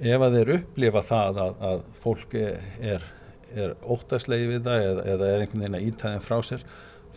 ef 0.00 0.26
að 0.26 0.36
þeir 0.38 0.52
upplifa 0.58 1.02
það 1.06 1.40
að, 1.44 1.64
að 1.70 1.82
fólk 2.02 2.36
er, 2.40 3.08
er 3.54 3.74
óttaslegi 3.82 4.52
við 4.52 4.62
það 4.68 4.86
eða, 4.90 5.08
eða 5.14 5.30
er 5.30 5.44
einhvern 5.44 5.64
veginn 5.64 5.78
að 5.78 5.88
ítæðin 5.88 6.24
frá 6.26 6.38
sér 6.46 6.64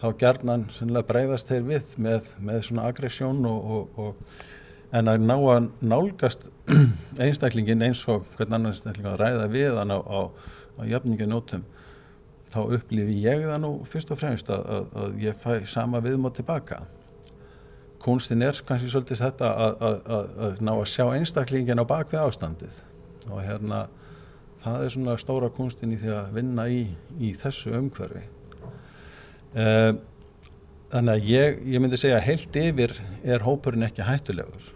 þá 0.02 0.08
gerðnan 0.20 0.66
breyðast 1.08 1.52
þeir 1.52 1.68
við 1.68 1.94
með, 1.98 2.32
með 2.40 2.66
svona 2.68 2.88
aggressjón 2.90 3.46
og, 3.48 3.70
og, 3.76 4.02
og 4.04 4.94
en 4.94 5.10
að 5.10 5.24
ná 5.26 5.36
að 5.36 5.70
nálgast 5.82 6.50
einstaklingin 7.24 7.86
eins 7.86 8.04
og 8.12 8.28
hvern 8.36 8.58
annan 8.58 8.74
einstakling 8.74 9.08
að 9.10 9.22
ræða 9.22 9.48
við 9.54 9.78
hann 9.80 9.94
á, 9.94 10.00
á, 10.00 10.20
á 10.78 10.82
jafninginótum 10.90 11.64
þá 12.54 12.60
upplifi 12.78 13.16
ég 13.24 13.48
það 13.48 13.64
nú 13.64 13.72
fyrst 13.90 14.12
og 14.14 14.20
fremst 14.22 14.52
að, 14.54 14.68
að, 14.76 14.92
að 15.04 15.24
ég 15.24 15.40
fæ 15.42 15.54
sama 15.70 16.02
viðmátt 16.04 16.38
tilbaka. 16.38 16.84
Kunstin 18.04 18.44
er 18.46 18.60
kannski 18.68 18.92
svolítið 18.92 19.24
þetta 19.24 19.50
að, 19.66 19.84
að 20.46 20.62
ná 20.62 20.74
að 20.76 20.90
sjá 20.92 21.06
einstaklingin 21.16 21.82
á 21.82 21.86
bakvið 21.88 22.26
ástandið 22.28 22.82
og 23.32 23.40
hérna 23.42 23.86
það 24.64 24.86
er 24.86 24.96
svona 24.96 25.18
stóra 25.22 25.50
kunstin 25.54 25.94
í 25.96 26.00
því 26.02 26.14
að 26.16 26.32
vinna 26.38 26.68
í, 26.72 26.86
í 27.20 27.34
þessu 27.40 27.74
umhverfi 27.78 28.24
uh, 29.60 29.92
þannig 30.94 31.14
að 31.16 31.28
ég, 31.32 31.60
ég 31.74 31.84
myndi 31.84 32.00
segja 32.00 32.22
heilt 32.24 32.56
yfir 32.60 32.96
er 33.24 33.46
hópurinn 33.46 33.88
ekki 33.88 34.06
hættulegur 34.08 34.72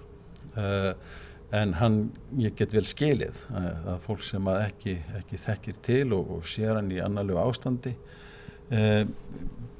uh, 0.57 0.91
en 1.55 1.73
hann, 1.79 1.99
ég 2.41 2.55
get 2.59 2.73
vel 2.75 2.83
skilið 2.87 3.37
að, 3.53 3.67
eh, 3.69 3.85
að 3.93 3.99
fólk 4.03 4.23
sem 4.27 4.49
að 4.51 4.57
ekki, 4.65 4.95
ekki 5.21 5.39
þekkir 5.39 5.77
til 5.85 6.07
og, 6.17 6.33
og 6.35 6.49
sér 6.49 6.75
hann 6.75 6.91
í 6.91 6.99
annarlegu 6.99 7.39
ástandi 7.39 7.93
uh, 8.75 9.05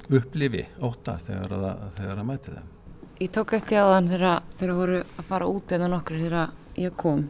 upplifi 0.08 0.64
óta 0.80 1.18
þegar 1.26 1.52
að, 1.58 1.82
þegar 1.98 2.22
að 2.22 2.28
mæti 2.30 2.54
þeim. 2.54 2.70
Ég 3.18 3.32
tók 3.34 3.52
eftir 3.58 3.82
aðan 3.82 4.08
þegar 4.14 4.48
þeir 4.56 4.74
voru 4.78 5.02
að 5.02 5.28
fara 5.28 5.50
út 5.52 5.76
eða 5.76 5.90
nokkur 5.92 6.22
þegar 6.22 6.56
ég 6.80 6.96
kom 6.96 7.26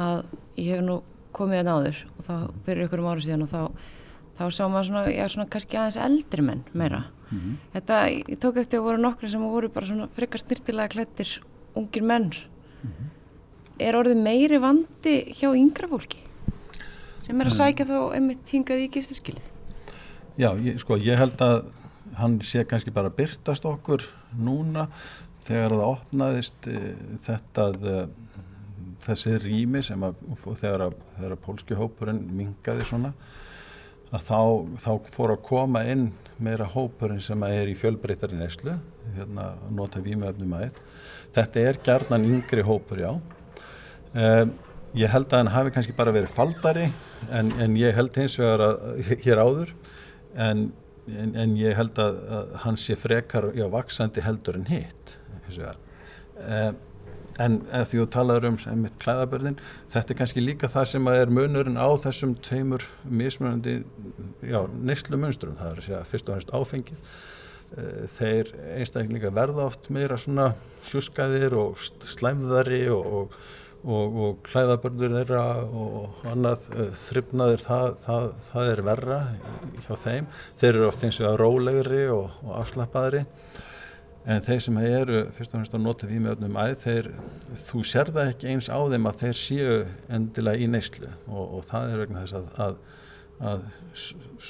að 0.00 0.22
ég 0.56 0.78
hef 0.78 0.84
nú 0.86 1.00
komið 1.32 1.60
einn 1.60 1.72
áður 1.72 2.02
og 2.16 2.26
þá 2.26 2.34
fyrir 2.66 2.84
ykkur 2.86 3.02
um 3.02 3.10
ára 3.10 3.24
síðan 3.24 3.46
og 3.46 3.50
þá, 3.52 3.62
þá 4.38 4.44
sá 4.50 4.64
maður 4.68 4.88
svona, 4.90 5.04
já 5.14 5.28
svona 5.28 5.50
kannski 5.52 5.78
aðeins 5.78 6.00
eldri 6.06 6.42
menn 6.42 6.64
meira. 6.72 7.04
Mm 7.30 7.38
-hmm. 7.38 7.56
Þetta, 7.72 7.96
ég 8.10 8.38
tók 8.38 8.56
eftir 8.56 8.78
að 8.80 8.84
voru 8.84 8.98
nokkur 8.98 9.30
sem 9.30 9.40
voru 9.40 9.68
bara 9.68 9.86
svona 9.86 10.08
frekar 10.08 10.40
styrtilega 10.40 10.88
klættir 10.88 11.40
ungir 11.74 12.02
menn 12.02 12.30
mm 12.30 12.90
-hmm. 12.90 13.08
er 13.78 13.94
orðið 13.94 14.22
meiri 14.22 14.58
vandi 14.58 15.14
hjá 15.34 15.54
yngra 15.54 15.88
fólki 15.88 16.18
sem 17.20 17.40
er 17.40 17.46
að 17.46 17.58
sækja 17.58 17.86
þá 17.86 18.14
einmitt 18.14 18.48
hingað 18.48 18.84
í 18.84 18.90
gistaskilið 18.90 19.46
Já, 20.38 20.56
ég, 20.56 20.78
sko, 20.78 20.96
ég 20.96 21.18
held 21.18 21.40
að 21.40 21.64
hann 22.16 22.40
sé 22.40 22.64
kannski 22.64 22.90
bara 22.90 23.10
byrtast 23.10 23.64
okkur 23.64 24.02
núna 24.38 24.88
þegar 25.44 25.70
það 25.70 25.90
opnaðist 25.90 26.66
uh, 26.66 26.94
þetta 27.24 27.68
uh, 27.70 28.08
þessi 29.04 29.36
rými 29.44 29.82
sem 29.84 30.02
að 30.06 30.18
þegar 30.46 30.86
að, 30.88 30.98
þegar 31.16 31.36
að 31.36 31.44
pólski 31.46 31.78
hópurinn 31.78 32.24
mingaði 32.36 32.86
svona 32.88 33.12
að 34.10 34.24
þá, 34.26 34.40
þá 34.82 34.90
fór 35.14 35.34
að 35.36 35.44
koma 35.46 35.84
inn 35.86 36.08
meira 36.42 36.66
hópurinn 36.66 37.22
sem 37.22 37.42
að 37.46 37.58
er 37.60 37.70
í 37.70 37.76
fjölbreytari 37.78 38.38
neslu 38.38 38.74
hérna 39.16 39.52
nota 39.74 40.02
výmöfnum 40.02 40.56
aðeins 40.58 40.80
þetta 41.34 41.62
er 41.68 41.78
gerðnan 41.84 42.26
yngri 42.26 42.64
hópur 42.66 43.00
já. 43.00 43.10
Um, 44.10 44.52
ég 44.98 45.12
held 45.12 45.30
að 45.30 45.44
hann 45.44 45.52
hafi 45.54 45.72
kannski 45.74 45.94
bara 45.94 46.14
verið 46.14 46.34
faldari 46.34 46.88
en, 47.30 47.52
en 47.62 47.76
ég 47.78 47.94
held 47.94 48.16
hins 48.18 48.34
vegar 48.40 48.64
að 48.66 49.12
hér 49.22 49.38
áður 49.38 49.74
en, 50.34 50.64
en, 51.06 51.34
en 51.38 51.56
ég 51.58 51.76
held 51.78 52.00
að, 52.02 52.18
að 52.38 52.54
hann 52.64 52.78
sé 52.80 52.96
frekar 52.98 53.52
já, 53.54 53.68
vaksandi 53.70 54.24
heldur 54.26 54.58
en 54.58 54.66
hitt 54.70 55.14
hins 55.46 55.60
vegar. 55.60 55.78
Um, 56.40 56.80
En 57.40 57.60
ef 57.72 57.90
því 57.90 58.02
þú 58.02 58.06
talaður 58.14 58.48
um 58.50 58.82
mitt 58.82 58.98
klæðabörðin, 59.00 59.58
þetta 59.92 60.12
er 60.12 60.18
kannski 60.18 60.42
líka 60.44 60.68
það 60.72 60.88
sem 60.92 61.10
er 61.12 61.32
munurinn 61.32 61.80
á 61.80 61.88
þessum 62.02 62.34
tveimur 62.44 62.84
mismunandi 63.04 63.80
neyslu 64.84 65.20
munstrum. 65.20 65.56
Það 65.60 65.70
er 65.70 65.80
að 65.80 65.86
segja 65.86 66.02
fyrst 66.10 66.28
og 66.28 66.36
hennst 66.36 66.52
áfengið. 66.52 67.00
Eh, 67.78 68.04
þeir 68.10 68.52
einstaklinga 68.80 69.30
verða 69.30 69.68
oft 69.70 69.88
meira 69.94 70.18
svona 70.18 70.50
sjúskaðir 70.90 71.54
og 71.54 71.80
slæmðari 72.02 72.82
og, 72.90 73.06
og, 73.20 73.36
og, 73.84 74.20
og 74.26 74.40
klæðabörður 74.48 75.16
þeirra 75.20 75.44
og 75.84 76.24
annað 76.32 76.66
eh, 76.74 76.92
þryfnaður, 77.06 77.64
það, 77.68 77.96
það, 78.08 78.28
það 78.50 78.72
er 78.74 78.84
verra 78.90 79.20
hjá 79.86 79.92
þeim. 80.04 80.30
Þeir 80.60 80.72
eru 80.74 80.86
oft 80.90 81.06
eins 81.06 81.22
og 81.22 81.40
rólegri 81.40 82.04
og 82.12 82.54
afslappaðri 82.58 83.24
en 84.26 84.42
þeir 84.44 84.60
sem 84.64 84.78
eru 84.82 85.22
fyrst 85.36 85.54
og 85.54 85.58
fremst 85.58 85.76
að 85.76 85.84
nota 85.84 86.08
vímöfnum 86.10 86.58
æð 86.60 86.76
þeir, 86.84 87.08
þú 87.68 87.82
sér 87.88 88.12
það 88.12 88.32
ekki 88.34 88.50
eins 88.52 88.68
á 88.68 88.78
þeim 88.92 89.08
að 89.08 89.22
þeir 89.24 89.40
séu 89.40 89.78
endilega 90.12 90.60
í 90.60 90.68
neyslu. 90.70 91.10
Og, 91.30 91.56
og 91.58 91.64
það 91.70 91.94
er 91.94 92.04
vegna 92.04 92.26
þess 92.26 92.38
að, 92.40 92.52
að, 92.66 92.78
að 93.50 93.64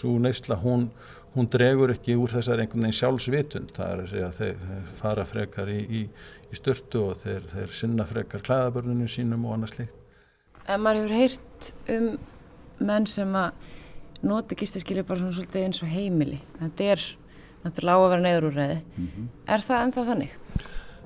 svo 0.00 0.16
neysla 0.22 0.58
hún, 0.64 0.88
hún 1.36 1.50
dregur 1.54 1.94
ekki 1.94 2.18
úr 2.18 2.34
þessar 2.34 2.64
einhvern 2.64 2.88
veginn 2.88 2.98
sjálfsvitund. 2.98 3.72
Það 3.76 3.94
er 3.94 4.02
að 4.02 4.12
segja 4.14 4.32
að 4.32 4.42
þeir 4.42 4.90
fara 4.98 5.28
frekar 5.30 5.70
í, 5.70 5.80
í, 5.86 6.04
í 6.50 6.58
störtu 6.58 7.06
og 7.12 7.22
þeir, 7.22 7.46
þeir 7.54 7.78
sinna 7.78 8.08
frekar 8.10 8.44
klæðabörnunum 8.46 9.10
sínum 9.10 9.46
og 9.46 9.58
annað 9.58 9.76
slikt 9.76 9.96
En 10.70 10.82
maður 10.84 11.08
hefur 11.08 11.16
heyrt 11.16 11.70
um 11.90 12.10
menn 12.86 13.06
sem 13.10 13.32
að 13.36 13.70
nota 14.22 14.56
gistaskilju 14.58 15.02
bara 15.08 15.22
svona 15.22 15.34
svolítið 15.34 15.64
eins 15.64 15.80
og 15.82 15.90
heimili. 15.90 16.38
Þetta 16.60 16.88
er 16.92 17.02
þetta 17.02 17.29
er 17.68 17.86
lág 17.86 18.04
að 18.04 18.10
vera 18.12 18.24
neyðurúræði 18.24 18.78
mm 18.80 19.08
-hmm. 19.08 19.26
er 19.46 19.64
það 19.66 19.82
ennþá 19.84 20.04
þannig? 20.10 20.36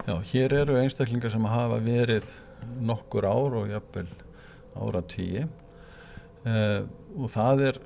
Já, 0.05 0.15
hér 0.33 0.53
eru 0.53 0.77
einstaklingar 0.79 1.31
sem 1.31 1.45
hafa 1.45 1.79
verið 1.81 2.35
nokkur 2.81 3.25
ár 3.25 3.59
og 3.61 3.69
jafnvel 3.71 4.09
ára 4.75 5.03
tíi 5.03 5.45
uh, 5.45 6.83
og 7.17 7.31
það 7.31 7.63
er 7.69 7.81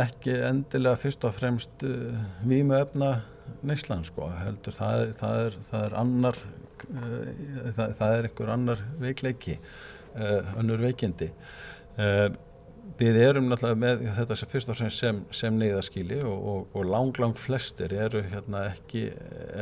ekki 0.00 0.36
endilega 0.46 0.96
fyrst 0.96 1.24
og 1.24 1.34
fremst 1.36 1.84
uh, 1.84 2.16
vímu 2.46 2.76
efna 2.78 3.20
neyslan 3.66 4.04
sko, 4.06 4.28
heldur 4.40 4.72
það, 4.72 5.14
það, 5.18 5.46
er, 5.46 5.56
það 5.70 5.86
er 5.86 5.96
annar 6.02 6.36
uh, 6.90 7.24
það, 7.76 7.96
það 7.98 8.14
er 8.16 8.28
einhver 8.28 8.54
annar 8.56 8.84
veikleiki 9.00 9.58
önnur 10.58 10.80
veikindi 10.82 11.28
við 12.98 13.18
erum 13.22 13.48
náttúrulega 13.50 13.80
með 13.80 14.04
þetta 14.16 14.36
sem 14.36 14.50
fyrst 14.50 14.70
og 14.72 14.78
fremst 14.78 15.02
sem, 15.02 15.20
sem 15.34 15.58
neyðaskíli 15.60 16.20
og, 16.26 16.46
og, 16.52 16.62
og 16.76 16.88
lang, 16.88 17.12
lang 17.22 17.36
flestir 17.38 17.94
eru 17.96 18.22
hérna 18.26 18.66
ekki, 18.72 19.06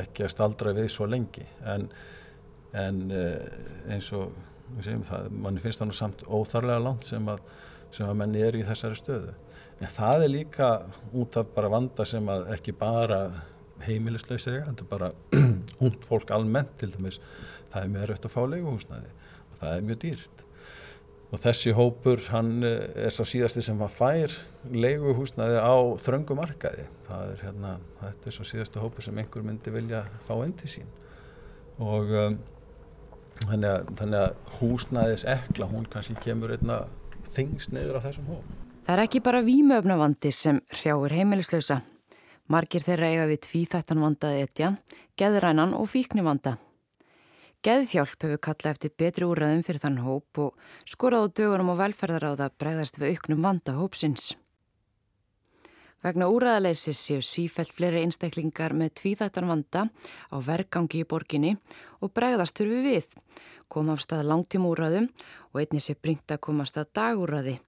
ekki 0.03 0.27
að 0.27 0.33
staldra 0.35 0.75
við 0.77 0.91
svo 0.95 1.09
lengi 1.11 1.45
en, 1.67 1.89
en 2.79 3.03
eh, 3.15 3.93
eins 3.95 4.11
og 4.17 4.33
það, 4.79 5.29
manni 5.33 5.63
finnst 5.63 5.83
það 5.83 5.91
nú 5.91 5.99
samt 5.99 6.25
óþarlega 6.27 6.85
langt 6.85 7.09
sem 7.09 7.29
að, 7.31 7.45
sem 7.91 8.09
að 8.09 8.19
menni 8.23 8.43
eru 8.45 8.63
í 8.63 8.67
þessari 8.69 8.99
stöðu. 8.99 9.37
En 9.79 9.95
það 9.95 10.25
er 10.25 10.33
líka 10.33 10.73
út 11.15 11.39
af 11.39 11.55
bara 11.55 11.71
vanda 11.71 12.05
sem 12.09 12.27
að 12.33 12.51
ekki 12.57 12.75
bara 12.77 13.21
heimilislausir 13.87 14.65
þetta 14.67 14.85
er 14.85 14.91
bara 14.91 15.13
húnt 15.81 16.05
fólk 16.09 16.33
almennt 16.35 16.75
til 16.81 16.91
dæmis, 16.95 17.21
það 17.73 17.85
er 17.85 17.95
mjög 17.95 18.11
rött 18.11 18.27
að 18.27 18.35
fá 18.35 18.41
leiguhúsnaði 18.51 19.15
og 19.53 19.61
það 19.61 19.75
er 19.75 19.87
mjög 19.87 20.01
dýrt 20.05 20.38
og 21.29 21.41
þessi 21.43 21.75
hópur 21.77 22.23
hann 22.33 22.63
eh, 22.65 23.07
er 23.07 23.15
svo 23.15 23.27
síðasti 23.29 23.63
sem 23.65 23.81
hann 23.83 23.93
fær 23.93 24.33
leiguhúsnaði 24.73 25.59
á 25.61 25.77
þröngum 26.05 26.41
markaði. 26.41 26.87
Það 27.09 27.33
er 27.33 27.43
hérna, 27.45 27.73
þetta 28.03 28.31
er 28.31 28.37
svo 28.37 28.47
síðasti 28.49 28.83
hópur 28.83 29.05
sem 29.05 29.19
einhver 29.21 29.45
myndi 29.45 29.73
vilja 29.75 30.07
fá 30.29 30.35
inn 30.45 30.55
til 30.57 30.71
sín. 30.73 30.95
Og 31.79 32.11
um, 32.11 32.39
þannig, 33.45 33.69
að, 33.69 33.91
þannig 34.01 34.23
að 34.23 34.57
húsnaðis 34.59 35.27
ekla, 35.29 35.69
hún 35.71 35.85
kannski 35.93 36.17
kemur 36.25 36.55
einna 36.57 36.81
þings 37.29 37.69
neyður 37.75 38.01
á 38.01 38.07
þessum 38.09 38.33
hóp. 38.33 38.55
Það 38.89 38.95
er 38.95 39.05
ekki 39.05 39.21
bara 39.21 39.45
výmöfnavandi 39.45 40.33
sem 40.33 40.63
hrjáur 40.81 41.13
heimilislausa. 41.13 41.83
Margir 42.49 42.81
þeirra 42.81 43.13
eiga 43.13 43.29
við 43.29 43.43
tvíþættan 43.45 44.01
vandaði 44.01 44.47
etja, 44.47 44.73
geðrænan 45.21 45.77
og 45.77 45.91
fíknivanda 45.93 46.57
Geðhjálp 47.67 48.23
hefur 48.23 48.39
kallað 48.39 48.77
eftir 48.77 48.93
betri 49.03 49.27
úrraðum 49.27 49.65
fyrir 49.67 49.83
þann 49.83 49.97
hóp 50.05 50.39
og 50.39 50.69
skorað 50.87 51.25
á 51.27 51.35
dögunum 51.41 51.73
og 51.73 51.81
velferðaráða 51.81 52.47
bregðast 52.55 53.01
við 53.03 53.17
auknum 53.17 53.43
vanda 53.43 53.75
hópsins. 53.75 54.37
Vegna 56.07 56.29
úrraðaleysis 56.31 57.01
séu 57.03 57.25
sífælt 57.27 57.75
fleiri 57.75 58.05
einstaklingar 58.05 58.77
með 58.79 58.93
tvíþættan 59.01 59.51
vanda 59.51 59.89
á 60.31 60.37
vergangi 60.39 61.03
í 61.03 61.09
borginni 61.11 61.57
og 61.99 62.15
bregðast 62.15 62.63
þurfi 62.63 62.85
við, 62.85 63.11
koma 63.67 63.99
af 63.99 64.07
stað 64.07 64.29
langtíma 64.31 64.71
úrraðum 64.71 65.11
og 65.51 65.59
einni 65.59 65.83
sé 65.83 65.99
bringt 65.99 66.31
að 66.31 66.45
koma 66.47 66.63
af 66.63 66.71
stað 66.71 66.93
dagúrraði 67.01 67.59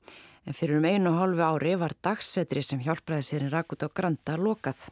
en 0.46 0.55
fyrir 0.55 0.79
um 0.79 0.87
einu 0.87 1.11
og 1.11 1.18
hálfu 1.18 1.46
ári 1.48 1.74
var 1.83 1.98
dagsetri 1.98 2.62
sem 2.62 2.79
hjálpraði 2.87 3.26
sér 3.26 3.48
en 3.48 3.55
rakut 3.59 3.83
á 3.83 3.90
granta 3.90 4.38
lokað. 4.38 4.87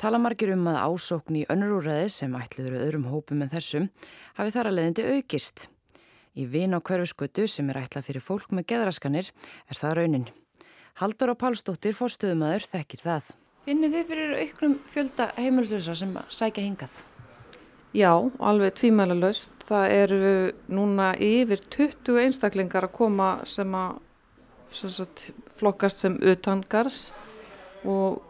Tala 0.00 0.16
margir 0.16 0.54
um 0.54 0.62
að 0.70 0.78
ásókn 0.80 1.36
í 1.36 1.40
önnurúræði 1.52 2.06
sem 2.08 2.32
ætluður 2.38 2.78
öðrum 2.78 3.02
hópum 3.10 3.42
en 3.44 3.50
þessum 3.52 3.88
hafi 4.38 4.54
þar 4.54 4.70
að 4.70 4.76
leiðindi 4.78 5.02
aukist. 5.12 5.66
Í 6.40 6.46
vin 6.48 6.72
á 6.72 6.80
hverfiskötu 6.80 7.44
sem 7.44 7.68
er 7.68 7.82
ætlað 7.82 8.06
fyrir 8.06 8.24
fólk 8.24 8.54
með 8.56 8.64
geðraskanir 8.72 9.28
er 9.28 9.76
það 9.76 9.92
raunin. 9.98 10.24
Haldur 11.02 11.34
og 11.34 11.38
Pálsdóttir 11.42 11.92
fórstöðumæður 11.98 12.64
þekkir 12.70 13.02
það. 13.04 13.28
Finnir 13.66 13.92
þið 13.92 14.08
fyrir 14.14 14.32
auknum 14.40 14.78
fjölda 14.94 15.28
heimilslösa 15.36 15.98
sem 16.00 16.16
sækja 16.32 16.64
hingað? 16.64 16.96
Já, 17.92 18.14
alveg 18.40 18.80
tvímæla 18.80 19.18
löst. 19.20 19.52
Það 19.68 19.98
eru 19.98 20.32
núna 20.72 21.10
yfir 21.20 21.60
20 21.76 22.24
einstaklingar 22.24 22.88
að 22.88 22.96
koma 22.96 23.34
sem 23.44 23.76
að 23.76 24.00
sem 24.72 24.96
sagt, 24.96 25.26
flokkast 25.60 26.06
sem 26.06 26.16
utangars 26.24 27.10
og 27.84 28.22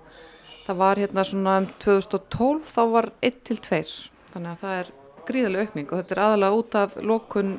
það 0.70 0.80
var 0.84 1.02
hérna 1.02 1.26
svona 1.26 1.56
um 1.60 1.68
2012 1.82 2.70
þá 2.70 2.82
var 2.94 3.10
1 3.26 3.42
til 3.50 3.58
2 3.66 3.82
þannig 4.30 4.52
að 4.54 4.62
það 4.62 4.78
er 4.78 4.94
gríðarlega 5.30 5.66
aukning 5.66 5.90
og 5.90 6.00
þetta 6.00 6.16
er 6.16 6.22
aðalega 6.28 6.62
út 6.62 6.78
af 6.78 6.96
lokun 7.02 7.52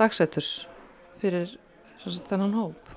dagsetturs 0.00 0.52
fyrir 1.20 1.56
þennan 2.28 2.56
hóp 2.56 2.90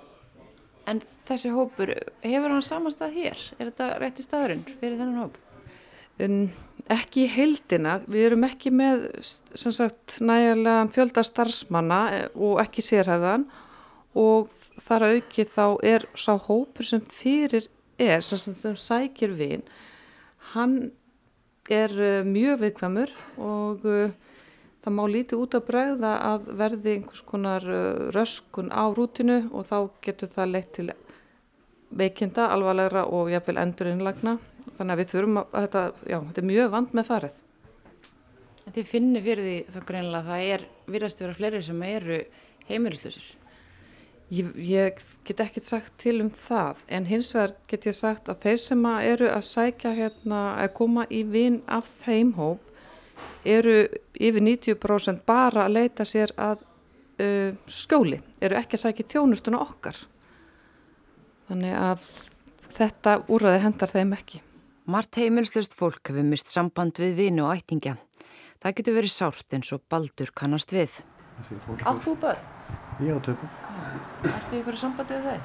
En 0.90 1.00
þessi 1.28 1.52
hópur, 1.54 1.94
hefur 2.26 2.52
hann 2.52 2.66
samanstað 2.66 3.16
hér? 3.16 3.42
Er 3.56 3.70
þetta 3.70 3.86
rétti 4.02 4.26
staðurinn 4.26 4.66
fyrir 4.68 4.98
þennan 5.00 5.22
hóp? 5.22 5.38
En 6.20 6.50
ekki 6.92 7.24
í 7.24 7.30
heildina, 7.32 8.02
við 8.04 8.28
erum 8.28 8.44
ekki 8.48 8.74
með 8.76 9.06
nægilega 10.20 10.82
fjölda 10.94 11.24
starfsmanna 11.24 12.02
eh, 12.18 12.26
og 12.36 12.60
ekki 12.66 12.84
sérhæðan 12.84 13.48
og 14.20 14.52
þar 14.84 15.08
að 15.08 15.16
auki 15.18 15.48
þá 15.48 15.66
er 15.88 16.08
sá 16.20 16.34
hópur 16.36 16.90
sem 16.90 17.04
fyrir 17.08 17.70
er 18.02 18.22
sem, 18.26 18.40
sem 18.40 18.76
sækir 18.80 19.36
vin 19.38 19.64
hann 20.54 20.92
er 21.72 21.94
uh, 21.94 22.26
mjög 22.28 22.64
viðkvæmur 22.64 23.14
og 23.42 23.86
uh, 23.88 24.12
það 24.84 24.96
má 24.98 25.04
lítið 25.08 25.44
út 25.44 25.58
að 25.58 25.68
bregða 25.70 26.14
að 26.32 26.50
verði 26.60 26.98
einhvers 26.98 27.24
konar 27.28 27.68
uh, 27.68 28.10
röskun 28.16 28.74
á 28.74 28.84
rútinu 28.92 29.44
og 29.52 29.70
þá 29.70 29.78
getur 30.04 30.34
það 30.34 30.52
leitt 30.52 30.74
til 30.76 30.90
veikinda, 31.94 32.50
alvarlegra 32.50 33.06
og 33.06 33.30
jáfnveil 33.32 33.62
endur 33.62 33.92
innlagna 33.92 34.38
þannig 34.78 34.94
að 34.94 35.02
við 35.02 35.14
þurfum 35.14 35.42
að 35.44 35.60
þetta, 35.60 35.84
já, 36.10 36.18
þetta 36.28 36.42
er 36.42 36.50
mjög 36.50 36.72
vand 36.74 36.94
með 36.98 37.10
farið. 37.10 37.40
Þið 38.74 38.90
finnir 38.90 39.26
fyrir 39.26 39.46
því 39.46 39.56
þá 39.74 39.80
greinlega 39.88 40.20
að 40.20 40.30
það 40.32 40.52
er 40.56 40.68
virðast 40.96 41.22
að 41.22 41.26
vera 41.28 41.38
fleiri 41.40 41.64
sem 41.64 41.82
eru 41.88 42.20
heimilislusir 42.70 43.26
Ég, 44.32 44.50
ég 44.56 45.02
get 45.28 45.42
ekki 45.44 45.62
sagt 45.62 45.94
til 46.02 46.20
um 46.24 46.30
það 46.32 46.86
en 46.88 47.06
hins 47.06 47.34
vegar 47.36 47.56
get 47.70 47.86
ég 47.86 47.96
sagt 47.98 48.30
að 48.32 48.46
þeir 48.46 48.62
sem 48.64 48.86
að 48.90 49.08
eru 49.12 49.28
að 49.30 49.44
sækja 49.50 49.92
hérna 49.98 50.44
að 50.64 50.74
koma 50.80 51.06
í 51.12 51.24
vinn 51.28 51.60
af 51.68 51.90
þeim 52.02 52.34
hóp 52.40 52.72
eru 53.44 53.76
yfir 54.16 54.42
90% 54.42 55.26
bara 55.28 55.68
að 55.68 55.76
leita 55.78 56.06
sér 56.08 56.34
að 56.40 56.64
uh, 57.22 57.52
skjóli, 57.68 58.22
eru 58.42 58.58
ekki 58.58 58.80
að 58.80 58.86
sækja 58.86 59.10
tjónustuna 59.14 59.62
okkar. 59.64 60.00
Þannig 61.50 61.76
að 61.78 62.08
þetta 62.78 63.18
úrraði 63.28 63.64
hendar 63.66 63.92
þeim 63.92 64.16
ekki. 64.18 64.42
Mart 64.90 65.16
heimilslust 65.20 65.76
fólk 65.80 66.10
hefur 66.10 66.26
mist 66.28 66.50
samband 66.52 67.00
við 67.00 67.20
vinu 67.20 67.46
og 67.48 67.54
ættingja. 67.56 67.98
Það 68.64 68.80
getur 68.80 68.98
verið 68.98 69.14
sárt 69.14 69.56
eins 69.56 69.72
og 69.76 69.84
baldur 69.92 70.32
kannast 70.36 70.74
við. 70.76 70.96
Átt 71.84 72.04
þú 72.08 72.16
börn? 72.24 72.50
Ég 73.04 73.16
á 73.16 73.20
tökum. 73.24 73.63
Ertu 74.30 74.60
ykkur 74.60 74.78
sambandi 74.80 75.18
við 75.18 75.28
þau? 75.30 75.40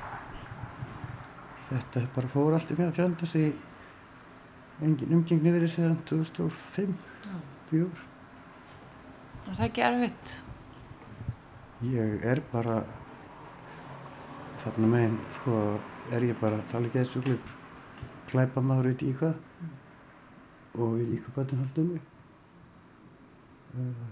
Þetta 1.68 2.04
bara 2.14 2.30
fór 2.32 2.56
allt 2.56 2.70
í 2.72 2.78
mér 2.78 2.90
að 2.90 2.98
fjönda 3.00 3.28
sig 3.28 3.48
engin 4.84 5.14
umgengni 5.18 5.52
verið 5.52 5.74
síðan 5.74 5.98
2005, 6.08 6.94
2004. 7.72 8.06
Er 9.48 9.58
það 9.58 9.66
ekki 9.68 9.84
erfitt? 9.88 10.34
Ég 11.88 12.26
er 12.26 12.42
bara 12.52 12.80
þarna 14.62 14.90
megin, 14.94 15.20
sko, 15.38 15.62
er 16.12 16.26
ég 16.26 16.40
bara 16.40 16.60
tala 16.72 16.88
ekki 16.88 17.02
þessu 17.02 17.22
klip 17.26 17.54
klæpa 18.28 18.60
maður 18.64 18.92
út 18.92 19.02
í 19.04 19.12
hvað 19.16 19.36
og 20.78 20.98
í 21.00 21.18
hvað 21.22 21.34
bættum 21.38 21.60
haldum 21.62 21.92
uh, 23.78 24.08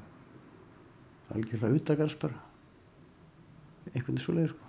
algjörlega 1.35 1.81
utakars 1.81 2.17
bara 2.23 2.46
einhvern 3.95 4.19
svo 4.23 4.37
leið 4.37 4.53
sko 4.55 4.65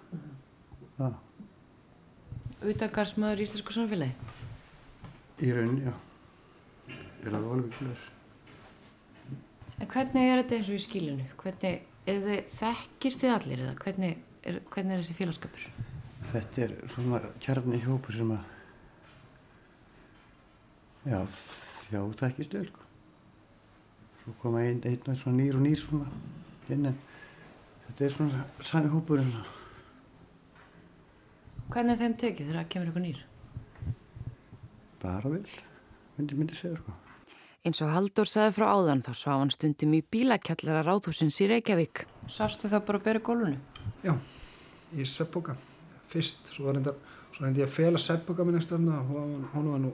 Já, 0.98 1.10
Utakarsmaður 2.68 3.42
í 3.42 3.46
íslensku 3.46 3.76
samfélagi? 3.76 4.34
í 5.46 5.52
rauninni, 5.54 5.84
já 5.86 5.94
er 7.28 7.34
það 7.34 7.52
alveg 7.54 7.76
klur 7.78 8.06
En 9.78 9.90
hvernig 9.92 10.32
er 10.32 10.40
þetta 10.42 10.56
eins 10.58 10.70
og 10.72 10.78
í 10.80 10.82
skílinu? 10.82 11.26
Hvernig, 11.38 11.84
er 12.10 12.24
þið 12.24 12.54
þekkist 12.58 13.22
þið 13.22 13.34
allir 13.36 13.60
eða 13.62 13.76
hvernig 13.84 14.16
er, 14.48 14.56
hvernig 14.74 14.96
er 14.96 15.04
þessi 15.04 15.18
félagskapur? 15.20 15.68
Þetta 16.32 16.64
er 16.66 16.74
svona 16.96 17.20
kjarni 17.44 17.82
hjópur 17.84 18.18
sem 18.18 18.32
að 18.34 18.42
já, 21.08 21.20
já, 21.94 22.02
þekkist 22.24 22.58
vel 22.58 22.66
sko. 22.72 22.88
Svo 24.24 24.34
koma 24.42 24.66
einn 24.66 24.82
ein, 24.82 24.98
ein, 24.98 25.20
svona 25.22 25.38
nýr 25.44 25.60
og 25.60 25.64
nýr 25.68 25.80
svona 25.84 26.10
inn 26.74 26.90
en 26.90 26.98
þetta 27.98 28.06
er 28.06 28.14
svona 28.14 28.46
sami 28.62 28.94
hópur 28.94 29.24
svona. 29.26 29.48
Hvernig 31.68 31.98
er 31.98 32.06
þeim 32.06 32.22
tekið 32.22 32.46
þegar 32.46 32.62
það 32.62 32.70
kemur 32.76 32.94
ykkur 32.94 33.06
nýr? 33.08 33.26
bara 35.02 35.30
vel, 35.30 35.44
myndi 36.18 36.38
myndi 36.38 36.58
segja 36.58 36.80
sko. 36.80 36.96
Eins 37.66 37.82
og 37.84 37.92
Haldur 37.92 38.30
sagði 38.30 38.56
frá 38.56 38.68
áðan 38.72 39.04
þá 39.06 39.12
svaf 39.18 39.42
hann 39.42 39.52
stundum 39.54 39.96
í 39.98 40.04
bílakjallara 40.14 40.86
ráðhúsins 40.88 41.40
í 41.44 41.50
Reykjavík. 41.52 42.06
Sástu 42.32 42.70
það 42.72 42.86
bara 42.88 43.02
að 43.02 43.08
bera 43.08 43.24
gólfinu? 43.28 43.60
Já, 44.06 44.14
í 44.96 45.08
sveppbóka 45.08 45.58
fyrst, 46.12 46.54
svo 46.54 46.70
var 46.70 46.80
reyndi 46.80 47.62
ég 47.62 47.68
að 47.68 47.76
fela 47.76 48.02
sveppbóka 48.02 48.46
minn 48.48 48.60
eftir 48.60 48.78
þarna 48.78 49.02
og 49.02 49.10
hún, 49.54 49.72
var 49.74 49.84
nú 49.84 49.92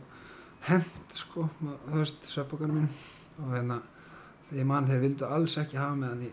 hent 0.68 1.18
sko, 1.18 1.48
veist, 1.92 2.22
sveppbókana 2.30 2.78
mín 2.78 2.92
og 3.42 3.56
hérna, 3.56 3.82
ég 4.52 4.66
man 4.68 4.88
þeir 4.90 5.04
vildu 5.08 5.26
alls 5.26 5.58
ekki 5.58 5.80
hafa 5.80 5.96
með 5.96 6.10
hann 6.10 6.26
í 6.28 6.32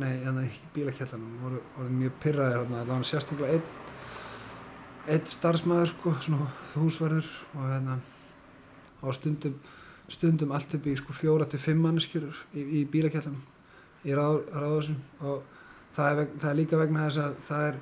hérna 0.00 0.44
í 0.46 0.52
bílakjallanum, 0.74 1.38
voru, 1.42 1.62
voru 1.76 1.96
mjög 1.98 2.20
pyrraðir 2.22 2.68
það 2.70 2.92
var 2.92 3.08
sérstaklega 3.08 3.56
einn 3.58 3.82
einn 5.04 5.26
starfsmæður 5.28 5.90
sko, 5.90 6.12
svona 6.24 6.46
húsverður 6.74 7.26
og 7.54 7.66
hérna 7.68 7.98
á 9.04 9.08
stundum, 9.12 9.56
stundum 10.08 10.54
allt 10.56 10.76
upp 10.78 10.86
í 10.88 10.94
sko 10.96 11.16
fjóra 11.16 11.48
til 11.48 11.60
fimm 11.60 11.82
manneskjur 11.84 12.30
í, 12.56 12.64
í 12.80 12.84
bílakjallanum 12.88 13.42
í 14.04 14.16
ráð, 14.16 14.40
ráðhúsum. 14.52 14.96
Og 15.24 15.42
það 15.96 16.22
er, 16.22 16.30
það 16.40 16.50
er 16.50 16.58
líka 16.60 16.80
vegna 16.80 17.06
þess 17.06 17.22
að 17.24 17.36
það 17.48 17.66
er, 17.68 17.78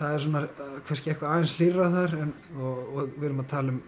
það 0.00 0.14
er 0.14 0.24
svona 0.24 0.42
uh, 0.48 0.74
kannski 0.88 1.12
eitthvað 1.12 1.34
aðeins 1.34 1.54
hlýrað 1.58 1.96
þar 1.98 2.16
en, 2.22 2.34
og, 2.56 2.82
og 2.94 3.14
við 3.16 3.28
erum 3.28 3.44
að 3.44 3.50
tala 3.52 3.74
um 3.74 3.82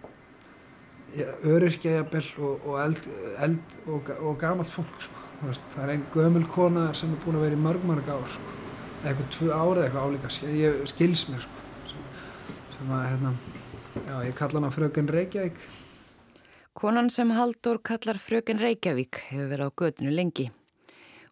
öryrkja 1.18 1.96
jafnvel 1.99 2.27
og, 2.38 2.66
og 2.66 2.77
eld, 2.85 3.09
eld 3.42 3.79
og, 3.87 4.11
og 4.20 4.38
gamalt 4.38 4.70
fólk 4.70 5.03
sko. 5.03 5.16
Það 5.40 5.83
er 5.83 5.92
einn 5.94 6.07
gömul 6.12 6.44
kona 6.53 6.90
sem 6.94 7.12
er 7.14 7.23
búin 7.25 7.38
að 7.38 7.46
vera 7.46 7.57
í 7.57 7.62
mörg 7.64 7.87
mörg 7.88 8.11
ár 8.12 8.27
sko. 8.29 8.57
eitthvað 9.01 9.31
tvö 9.35 9.51
árið 9.57 9.85
eitthvað 9.87 10.07
álíka 10.07 10.53
ég 10.53 10.83
skils 10.90 11.25
mér 11.33 11.46
sko. 11.46 11.62
sem, 11.88 12.03
sem 12.77 12.92
að 12.92 13.07
hérna 13.09 13.33
já, 13.94 14.16
ég 14.29 14.35
kalla 14.37 14.61
hana 14.61 14.70
fröken 14.70 15.09
Reykjavík 15.09 15.57
Konan 16.75 17.11
sem 17.11 17.31
Haldur 17.35 17.81
kallar 17.83 18.20
fröken 18.20 18.61
Reykjavík 18.61 19.23
hefur 19.31 19.49
verið 19.51 19.68
á 19.68 19.77
gödunu 19.77 20.12
lengi. 20.14 20.51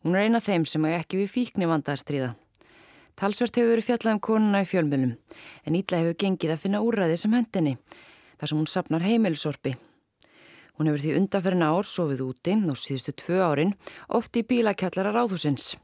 Hún 0.03 0.17
er 0.17 0.27
eina 0.27 0.41
þeim 0.41 0.67
sem 0.67 0.85
að 0.85 0.97
ekki 0.99 1.23
við 1.23 1.31
fíkni 1.33 1.69
vanda 1.71 1.95
að 1.95 2.03
stríða. 2.03 2.35
Talsvert 3.19 3.57
hefur 3.57 3.73
verið 3.75 3.87
fjallað 3.87 4.17
um 4.17 4.21
konuna 4.23 4.62
í 4.62 4.69
fjölmjölum 4.69 5.14
en 5.67 5.79
ítla 5.79 6.03
hefur 6.03 6.19
gengið 6.23 6.53
að 6.55 6.62
finna 6.64 6.83
úrræði 6.85 7.17
sem 7.19 7.33
hendinni 7.35 7.77
þar 8.38 8.51
sem 8.51 8.61
hún 8.61 8.70
sapnar 8.70 9.05
heimilisorpi. 9.05 9.74
Hún 10.79 10.88
hefur 10.88 11.03
því 11.03 11.18
undanferðin 11.18 11.66
ár 11.66 11.87
sofið 11.90 12.24
úti 12.29 12.55
og 12.70 12.79
síðustu 12.79 13.14
tvö 13.18 13.42
árin 13.42 13.74
oft 14.14 14.38
í 14.38 14.46
bílakjallara 14.46 15.11
ráðhúsins. 15.11 15.74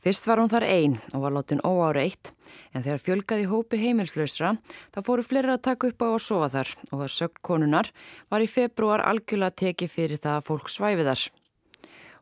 Fyrst 0.00 0.24
var 0.28 0.40
hún 0.40 0.48
þar 0.48 0.64
ein 0.64 0.94
og 1.12 1.24
var 1.24 1.34
látin 1.36 1.60
óáreitt 1.60 2.30
en 2.72 2.84
þegar 2.84 3.02
fjölgaði 3.04 3.48
hópi 3.50 3.80
heimilslausra 3.80 4.54
þá 4.94 5.00
fóru 5.04 5.24
fleiri 5.24 5.52
að 5.52 5.64
taka 5.66 5.90
upp 5.90 6.04
á 6.04 6.08
að 6.08 6.22
sofa 6.24 6.48
þar 6.54 6.70
og 6.88 7.02
að 7.04 7.12
sögt 7.16 7.42
konunar 7.44 7.90
var 8.32 8.40
í 8.40 8.48
februar 8.48 9.04
algjörlega 9.04 9.58
tekið 9.60 9.92
fyrir 9.92 10.22
það 10.24 10.38
að 10.38 10.48
fólk 10.48 10.72
svæfi 10.72 11.04
þar. 11.04 11.26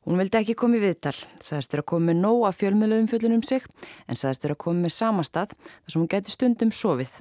Hún 0.06 0.20
vildi 0.20 0.38
ekki 0.38 0.54
koma 0.58 0.78
í 0.78 0.82
viðtal, 0.82 1.14
sagðist 1.42 1.72
þér 1.72 1.82
að 1.82 1.88
koma 1.92 2.08
með 2.08 2.20
nóg 2.22 2.44
af 2.48 2.58
fjölmiðluðum 2.60 3.08
fullun 3.10 3.36
um 3.38 3.42
sig 3.44 3.64
en 4.06 4.18
sagðist 4.18 4.44
þér 4.44 4.54
að 4.54 4.60
koma 4.64 4.84
með 4.84 4.94
samastað 4.94 5.54
þar 5.58 5.92
sem 5.92 6.00
hún 6.00 6.10
geti 6.14 6.34
stundum 6.34 6.72
sofið 6.72 7.16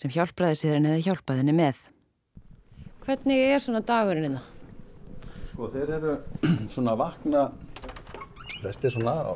sem 0.00 0.14
hjálpraði 0.14 0.58
sér 0.58 0.76
henni 0.78 0.94
eða 0.94 1.04
hjálpaði 1.06 1.42
henni 1.44 1.56
með. 1.60 1.82
Hvernig 3.04 3.44
er 3.52 3.62
svona 3.62 3.82
dagurinn 3.86 4.30
innan? 4.30 4.48
Sko 5.52 5.68
þeir 5.74 5.94
eru 5.98 6.16
svona 6.74 6.96
að 6.96 7.02
vakna 7.04 7.44
flestir 8.60 8.94
svona 8.94 9.16
á 9.22 9.32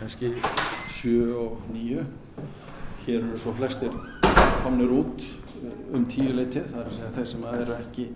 kannski 0.00 0.32
sjö 0.96 1.34
og 1.44 1.66
níu. 1.72 2.04
Hér 3.06 3.20
eru 3.20 3.38
svo 3.38 3.52
flestir 3.54 3.92
komnir 4.64 4.90
út 4.90 5.22
um 5.94 6.04
tíu 6.10 6.32
leitið, 6.34 6.72
það 6.72 6.80
er 6.80 6.88
að 6.88 6.96
segja 6.96 7.12
þeir 7.16 7.28
sem 7.30 7.44
eru 7.52 7.76
ekki 7.76 8.06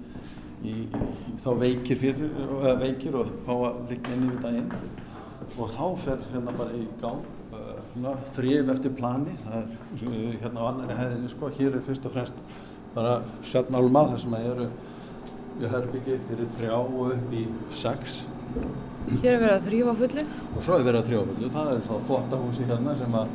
í, 0.64 0.74
í, 0.86 1.34
þá 1.44 1.50
veikir 1.60 2.00
fyrir, 2.00 2.32
eða 2.60 2.76
veikir 2.80 3.18
og 3.20 3.34
fá 3.46 3.52
að 3.56 3.82
liggja 3.92 4.16
inn 4.16 4.26
yfir 4.28 4.42
daginn. 4.44 4.72
Og 5.58 5.70
þá 5.72 5.84
fer 6.04 6.24
hérna 6.30 6.54
bara 6.56 6.76
í 6.78 6.84
gang 7.00 7.24
uh, 7.56 7.76
svona, 7.92 8.14
þrif 8.36 8.72
eftir 8.74 8.94
plani, 8.96 9.36
það 9.44 9.58
er 9.60 10.10
uh, 10.10 10.18
hérna 10.44 10.62
á 10.62 10.68
annari 10.70 10.98
hæðinni 11.00 11.32
sko, 11.32 11.50
hér 11.58 11.78
er 11.78 11.86
fyrst 11.86 12.06
og 12.06 12.16
fremst 12.16 12.42
bara 12.94 13.20
sjöfnálma 13.46 14.06
þar 14.12 14.22
sem 14.24 14.36
að 14.36 14.48
eru 14.50 14.68
í 15.60 15.70
herbyggi 15.70 16.18
fyrir 16.28 16.52
þrjá 16.58 16.76
og 16.78 17.14
upp 17.14 17.34
í 17.36 17.44
sex. 17.76 18.22
Hér 19.10 19.34
er 19.34 19.40
verið 19.42 19.54
að 19.54 19.66
þrýfa 19.68 19.94
fullu. 20.00 20.24
og 20.56 20.64
svo 20.64 20.76
er 20.76 20.84
verið 20.86 21.00
að 21.00 21.08
þrjófullu, 21.10 21.50
það 21.54 21.72
er 21.72 21.80
þá 21.86 21.94
þvóttahúsi 22.08 22.66
hérna 22.68 22.96
sem 22.98 23.16
að 23.20 23.32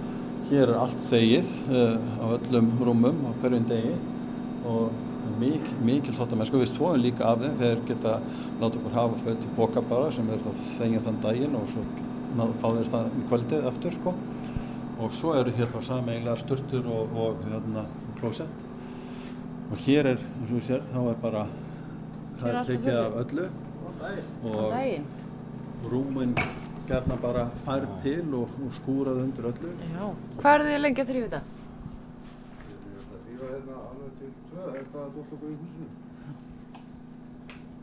hér 0.49 0.69
er 0.69 0.77
allt 0.77 1.01
þegið 1.09 1.51
uh, 1.71 1.95
á 2.21 2.25
öllum 2.37 2.69
rúmum 2.87 3.23
á 3.25 3.29
hverjum 3.41 3.67
degi. 3.69 3.95
Og 4.65 5.04
mik, 5.39 5.71
mikil 5.85 6.15
þvóttamennsku, 6.15 6.59
við 6.61 6.71
stóðum 6.71 7.03
líka 7.03 7.29
af 7.29 7.41
þeim 7.43 7.57
þeir 7.61 7.81
geta 7.89 8.13
láta 8.61 8.79
okkur 8.79 8.95
hafa 8.95 9.21
föt 9.23 9.47
í 9.47 9.53
boka 9.57 9.83
bara 9.89 10.11
sem 10.15 10.29
er 10.29 10.43
þá 10.43 10.51
þengið 10.77 11.07
þann 11.07 11.21
daginn 11.25 11.57
og 11.59 11.67
svo 11.73 11.85
fá 12.61 12.67
þeir 12.67 12.91
það 12.91 13.09
um 13.09 13.25
kvöldið 13.31 13.67
aftur 13.71 13.95
sko 13.95 14.15
og 14.95 15.15
svo 15.15 15.33
eru 15.39 15.53
hér 15.55 15.71
þá 15.73 15.79
sameiginlega 15.89 16.39
sturtur 16.43 16.87
og, 16.91 17.15
og 17.15 17.43
hérna 17.49 17.85
klósett 18.19 18.63
og 19.71 19.81
hér 19.85 20.11
er, 20.13 20.21
eins 20.21 20.51
og 20.51 20.55
við 20.59 20.67
sér, 20.69 20.85
þá 20.91 20.99
er 21.03 21.19
bara 21.23 21.47
það 22.39 22.49
er 22.49 22.59
er 22.59 22.69
tekið 22.69 23.01
af 23.01 23.19
öllu 23.23 23.49
og 24.45 24.71
Daginn. 24.71 25.05
rúmin 25.91 26.35
gerna 26.87 27.17
bara 27.21 27.47
færð 27.65 27.93
til 28.03 28.23
og, 28.37 28.49
og 28.61 28.73
skúrað 28.79 29.21
undir 29.23 29.49
öllu. 29.49 29.71
Já. 29.95 30.09
Hvað 30.41 30.65
þið 30.67 30.81
lengi 30.83 31.03
að 31.03 31.11
þrýfa 31.11 31.29
þetta? 31.29 31.54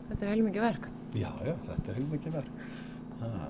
Þetta 0.09 0.25
er 0.25 0.31
heilmikið 0.33 0.65
verk. 0.67 0.89
Já, 1.17 1.29
já, 1.45 1.53
þetta 1.69 1.91
er 1.91 1.99
heilmikið 1.99 2.35
verk. 2.37 2.65
Ha. 3.23 3.47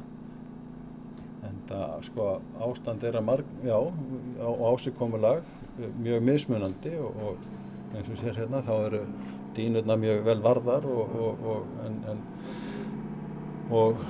En 1.43 1.57
það, 1.67 1.95
sko, 2.07 2.27
ástand 2.63 3.03
er 3.03 3.17
að 3.19 3.25
marg, 3.27 3.55
já, 3.67 3.75
á, 3.75 4.47
á 4.47 4.65
ásikomulag, 4.71 5.47
mjög 5.99 6.23
mismunandi 6.29 6.93
og, 7.01 7.17
og 7.27 7.97
eins 7.97 8.09
og 8.09 8.19
sér 8.21 8.37
hérna, 8.39 8.61
þá 8.63 8.73
eru 8.87 9.01
dýnurna 9.57 9.97
mjög 9.99 10.23
vel 10.27 10.39
varðar 10.43 10.87
og, 10.89 11.17
og, 11.25 11.43
og 11.53 11.83
en, 11.85 11.99
en 12.13 12.23
og, 13.73 14.05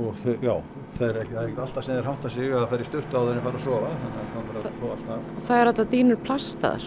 og 0.00 0.18
þau, 0.20 0.34
já, 0.42 0.54
þeir 0.96 1.08
er 1.08 1.20
ekki, 1.22 1.34
það 1.36 1.42
er 1.42 1.52
ekki 1.52 1.64
alltaf 1.66 1.86
sem 1.86 1.98
þeir 1.98 2.10
hátta 2.10 2.34
sig 2.34 2.52
að 2.58 2.68
fara 2.72 2.84
í 2.84 2.90
styrtu 2.90 3.14
á 3.16 3.22
þeir 3.22 3.38
en 3.38 3.46
fara 3.46 3.60
að 3.60 3.66
sofa, 3.68 3.94
þannig 4.02 4.20
að 4.20 4.28
það 4.34 4.50
verður 4.50 4.68
að 4.70 4.78
þó 4.80 4.86
alltaf. 4.96 5.32
Það 5.48 5.62
er 5.62 5.72
alltaf 5.72 5.90
dýnur 5.94 6.22
plastaðar. 6.26 6.86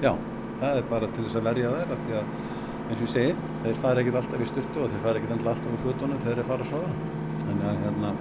Já, 0.00 0.12
það 0.60 0.78
er 0.80 0.86
bara 0.90 1.08
til 1.12 1.24
þess 1.26 1.38
að 1.40 1.48
verja 1.50 1.72
þær 1.76 1.94
af 1.96 2.04
því 2.06 2.18
að 2.20 2.36
eins 2.82 3.00
og 3.00 3.06
ég 3.06 3.12
segi, 3.14 3.34
þeir 3.62 3.80
fara 3.82 4.02
ekkert 4.02 4.20
alltaf 4.20 4.44
í 4.44 4.48
styrtu 4.50 4.84
og 4.84 4.92
þeir 4.92 5.02
fara 5.06 5.20
ekkert 5.20 5.34
alltaf 5.36 5.66
um 5.68 5.82
fötunum 5.82 6.22
þegar 6.22 6.40
þeir 6.40 6.48
fara 6.52 6.66
að 6.66 6.72
sofa. 6.72 6.94
Þannig 7.42 7.66
að 7.68 7.82
hérna, 7.82 8.14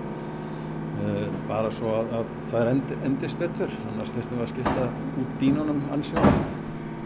e, 1.05 1.15
bara 1.49 1.71
svo 1.77 1.93
að, 1.99 2.11
að 2.19 2.35
það 2.49 2.59
er 2.61 2.73
endi, 2.73 2.99
endist 3.09 3.39
betur, 3.41 3.79
annars 3.91 4.13
þurftum 4.15 4.39
við 4.39 4.45
að 4.45 4.51
skipta 4.53 4.89
út 5.21 5.39
dínunum 5.41 5.81
ansið 5.95 6.21
oft 6.23 6.59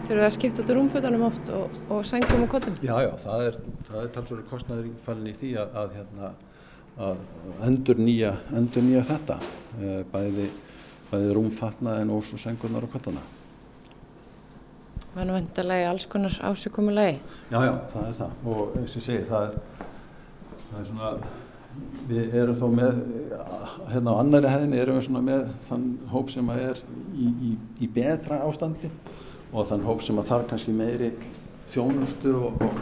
Þurfum 0.06 0.20
við 0.20 0.24
að 0.28 0.34
skipta 0.36 0.62
út 0.62 0.68
rúmfötunum 0.76 1.22
oft 1.26 1.48
og, 1.50 1.78
og 1.90 2.04
sængum 2.06 2.44
og 2.44 2.50
kottum? 2.52 2.76
Já, 2.78 2.94
já, 3.02 3.08
það 3.24 3.46
er, 3.48 3.56
er 3.90 4.10
talsverður 4.14 4.44
kostnaður 4.52 4.86
í 4.86 4.92
fallin 5.02 5.32
í 5.32 5.34
því 5.40 5.50
að, 5.58 5.72
að, 5.80 5.96
hérna, 5.96 6.28
að 7.08 7.24
endur 7.66 7.98
nýja, 7.98 8.30
endur 8.54 8.86
nýja 8.86 9.02
þetta, 9.08 9.40
eh, 9.80 10.04
bæði, 10.12 10.46
bæði 11.10 11.34
rúmfatnaðin 11.40 12.14
og 12.14 12.30
sengurnar 12.30 12.86
og 12.86 12.94
kottana. 12.94 13.24
Það 15.16 15.22
er 15.22 15.32
vendarlega 15.32 15.84
alls 15.88 16.04
konar 16.12 16.34
ásökumulegi. 16.44 17.20
Já, 17.48 17.56
já, 17.64 17.70
það 17.88 18.02
er 18.06 18.16
það 18.18 18.48
og 18.52 18.74
eins 18.76 18.90
og 18.90 18.98
ég 18.98 19.04
segi, 19.06 19.22
það 19.30 19.46
er, 19.46 19.54
það 20.64 20.74
er 20.80 20.88
svona, 20.90 21.12
við 22.10 22.34
erum 22.42 22.58
þó 22.60 22.66
með, 22.74 22.98
hérna 23.94 24.12
á 24.12 24.20
annari 24.20 24.50
hefðinni 24.52 24.82
erum 24.82 24.98
við 24.98 25.06
svona 25.06 25.22
með 25.24 25.46
þann 25.70 25.86
hóp 26.12 26.34
sem 26.34 26.52
að 26.52 26.60
er 26.66 26.82
í, 27.16 27.30
í, 27.48 27.54
í 27.80 27.88
betra 27.96 28.42
ástandi 28.44 28.90
og 29.54 29.70
þann 29.70 29.86
hóp 29.88 30.04
sem 30.04 30.20
að 30.20 30.28
þarf 30.34 30.50
kannski 30.52 30.76
meiri 30.76 31.10
þjónustu 31.72 32.36
og, 32.36 32.66
og, 32.68 32.78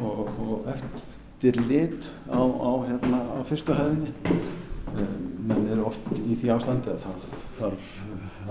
og, 0.00 0.34
og 0.46 0.70
eftir 0.72 1.60
lit 1.66 2.08
á, 2.32 2.40
á, 2.40 2.72
hérna, 2.88 3.20
á 3.36 3.40
fyrstu 3.44 3.76
hefðinni. 3.76 4.16
Menn 5.44 5.68
eru 5.74 5.90
oft 5.92 6.08
í 6.16 6.40
því 6.40 6.54
ástandi 6.56 6.96
að 6.96 7.04
það 7.04 7.28
þarf 7.60 7.92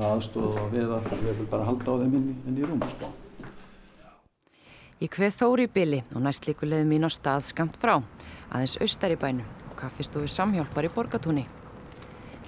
aðstofa 0.07 0.65
við 0.71 0.93
að 0.95 1.07
það 1.09 1.25
verður 1.27 1.49
bara 1.51 1.65
að 1.65 1.69
halda 1.69 1.91
á 1.91 1.95
þeim 2.01 2.15
inn, 2.19 2.29
inn 2.47 2.57
í 2.59 2.67
rúm, 2.67 2.83
sko. 2.91 3.09
Ég 4.99 5.11
kveð 5.13 5.35
Þóri 5.37 5.65
í 5.67 5.71
byli 5.71 6.01
og 6.11 6.23
næst 6.25 6.47
líku 6.47 6.67
leið 6.67 6.87
mín 6.89 7.07
á 7.07 7.09
stað 7.11 7.45
skamt 7.47 7.77
frá, 7.79 8.01
aðeins 8.51 8.75
austar 8.83 9.13
í 9.15 9.19
bænu 9.19 9.45
og 9.69 9.75
kaffistofu 9.79 10.27
samhjálpar 10.27 10.89
í 10.89 10.91
borgatúni. 10.91 11.45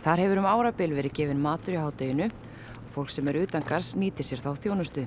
Þar 0.03 0.23
hefur 0.25 0.41
um 0.41 0.49
árabil 0.49 0.91
verið 0.97 1.15
gefin 1.19 1.39
matur 1.39 1.77
í 1.77 1.79
hádeginu 1.79 2.27
og 2.27 2.89
fólk 2.95 3.13
sem 3.13 3.27
er 3.31 3.39
utangars 3.43 3.93
nýti 3.95 4.25
sér 4.27 4.43
þá 4.43 4.51
þjónustu. 4.65 5.05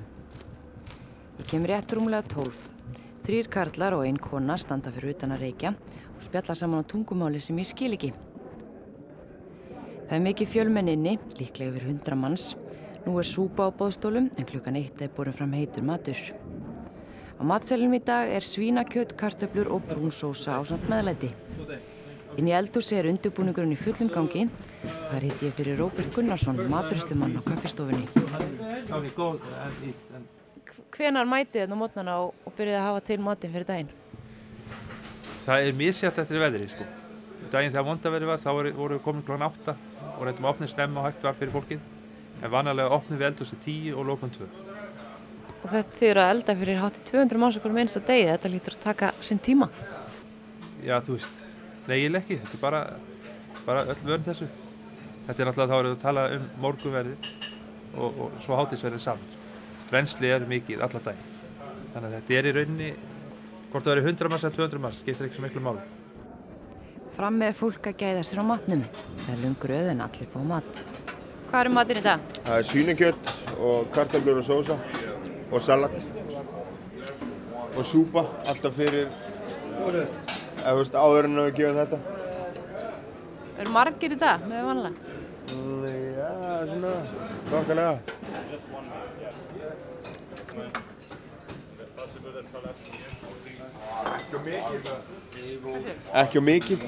Ég 1.40 1.51
kem 1.51 1.66
rétt 1.68 1.92
rúmlega 1.92 2.24
tólf. 2.32 2.57
Þrýr 3.26 3.49
karlar 3.53 3.97
og 3.97 4.05
einn 4.07 4.20
kona 4.20 4.57
standa 4.61 4.92
fyrir 4.95 5.16
utan 5.16 5.34
að 5.34 5.45
reykja 5.49 5.74
og 5.74 6.22
spjalla 6.24 6.57
saman 6.57 6.84
á 6.84 6.88
tungumáli 6.88 7.40
sem 7.45 7.59
ég 7.59 7.68
skil 7.68 7.97
ekki. 7.97 8.12
Það 10.05 10.18
er 10.18 10.24
mikið 10.26 10.50
fjölmenninni, 10.52 11.12
líklega 11.38 11.72
yfir 11.72 11.86
hundra 11.88 12.16
manns. 12.18 12.50
Nú 13.07 13.14
er 13.20 13.24
súpa 13.24 13.68
á 13.68 13.70
bóðstólum 13.72 14.26
en 14.36 14.46
klukkan 14.48 14.76
eitt 14.76 15.00
er 15.00 15.12
borin 15.16 15.32
fram 15.32 15.52
heitur 15.57 15.84
matur. 15.84 16.18
Á 17.40 17.42
matselunum 17.44 17.96
í 17.96 18.00
dag 18.05 18.28
er 18.28 18.44
svínakjöt, 18.44 19.14
kartöflur 19.16 19.70
og 19.72 19.86
brúnsósa 19.88 20.57
á 20.57 20.62
samt 20.64 20.84
meðlæti. 20.92 21.30
Inn 22.36 22.50
í 22.50 22.52
eldhúsi 22.52 22.98
er 22.98 23.09
undirbúningurinn 23.09 23.72
í 23.72 23.78
fullum 23.80 24.11
gangi. 24.12 24.44
Þar 24.84 25.24
hitti 25.24 25.48
ég 25.48 25.57
fyrir 25.57 25.80
Róbert 25.80 26.12
Gunnarsson, 26.12 26.61
maturistumann 26.68 27.38
á 27.40 27.42
kaffistofunni. 27.46 28.05
Hvenar 30.94 31.30
mætið 31.30 31.64
þetta 31.64 31.80
mótnana 31.80 32.18
og, 32.26 32.36
og 32.44 32.57
byrjuði 32.59 32.76
að 32.76 32.86
hafa 32.90 33.07
til 33.09 33.18
matin 33.24 33.57
fyrir 33.57 33.70
daginn? 33.72 33.90
Það 35.48 35.64
er 35.70 35.80
misjætt 35.80 36.22
eftir 36.24 36.44
veðri 36.44 36.68
sko. 36.74 36.86
Daginn 37.48 37.72
þegar 37.72 37.88
vondaverði 37.88 38.30
var 38.30 38.44
þá 38.44 38.50
voru, 38.52 38.76
voru 38.76 38.98
við 38.98 39.05
komin 39.09 39.26
kl. 39.26 39.40
8 39.48 39.93
og 40.14 40.24
reyndum 40.26 40.46
að 40.46 40.54
opna 40.54 40.68
snemma 40.70 41.02
og 41.02 41.08
hægt 41.08 41.24
var 41.26 41.36
fyrir 41.38 41.54
fólkið. 41.54 41.84
En 42.42 42.52
vanalega 42.52 42.96
opnum 42.96 43.20
við 43.20 43.28
eldhúsi 43.30 43.58
10 43.64 43.94
og 43.98 44.08
lókum 44.08 44.32
2. 44.34 44.48
Og 45.64 45.70
þetta 45.72 45.98
þýður 46.00 46.20
að 46.20 46.32
elda 46.34 46.56
fyrir 46.60 46.82
hátti 46.82 47.04
200 47.10 47.40
manns 47.40 47.58
okkur 47.60 47.74
með 47.74 47.86
einsta 47.86 48.02
degi. 48.04 48.26
Þetta 48.32 48.52
lítur 48.52 48.76
að 48.76 48.84
taka 48.84 49.12
sinn 49.24 49.40
tíma. 49.40 49.70
Já 50.84 50.98
þú 51.00 51.16
veist, 51.16 51.40
nei 51.88 51.96
ég 52.02 52.18
ekki. 52.20 52.40
Þetta 52.42 52.58
er 52.58 52.64
bara, 52.66 52.82
bara 53.64 53.86
öll 53.88 54.02
vörn 54.04 54.26
þessu. 54.26 54.50
Þetta 55.24 55.40
er 55.40 55.48
náttúrulega 55.48 55.70
þá 55.70 55.78
erum 55.78 55.88
við 55.88 55.96
að 55.96 56.02
tala 56.04 56.26
um 56.34 56.48
morgunverði 56.60 57.14
og, 57.96 58.18
og 58.26 58.38
svo 58.44 58.58
hátisverði 58.60 59.00
saman. 59.00 59.40
Rensli 59.94 60.32
er 60.34 60.44
mikið 60.48 60.84
alla 60.84 61.00
dag. 61.06 61.22
Þannig 61.94 62.08
að 62.08 62.16
þetta 62.18 62.36
er 62.36 62.48
í 62.48 62.54
rauninni, 62.58 62.94
hvort 63.70 63.86
það 63.86 63.94
verið 63.94 64.08
100 64.10 64.32
manns 64.32 64.44
eða 64.44 64.58
200 64.58 64.82
manns, 64.84 65.00
skiptir 65.00 65.28
ekki 65.28 65.38
svo 65.38 65.46
miklu 65.46 65.62
máli. 65.64 65.84
Fram 67.14 67.36
með 67.38 67.52
fólk 67.60 67.86
að 67.90 68.00
gæða 68.02 68.22
sér 68.26 68.40
á 68.42 68.44
matnum. 68.48 68.80
Það 69.22 69.32
er 69.34 69.42
lungur 69.44 69.72
öð 69.76 69.90
en 69.92 70.00
allir 70.02 70.30
fá 70.32 70.38
mat. 70.50 70.80
Hvað 71.50 71.60
er 71.60 71.70
matin 71.76 72.00
í 72.00 72.02
dag? 72.02 72.24
Það 72.40 72.56
er 72.58 72.66
svínekjött 72.70 73.30
og 73.68 73.90
kartaflur 73.94 74.40
og 74.40 74.46
sósa 74.48 74.76
og 75.54 75.62
salat 75.62 75.94
og 77.74 77.84
súpa 77.86 78.24
alltaf 78.50 78.74
fyrir 78.78 79.06
eða 79.84 80.74
veist 80.80 80.98
áður 80.98 81.28
en 81.28 81.38
að 81.42 81.48
við 81.50 81.60
gefum 81.60 81.78
þetta. 81.82 81.98
Er 83.62 83.70
margir 83.70 84.16
í 84.16 84.18
dag 84.18 84.48
með 84.50 84.66
vanlega? 84.70 85.20
Mm, 85.54 85.86
Já, 86.18 86.30
svona 86.70 86.92
þokkalega. 87.52 87.94
Ekki 94.14 94.34
á 94.34 94.40
mikið. 94.46 94.82
Ekki 96.22 96.38
á 96.38 96.42
mikið? 96.48 96.80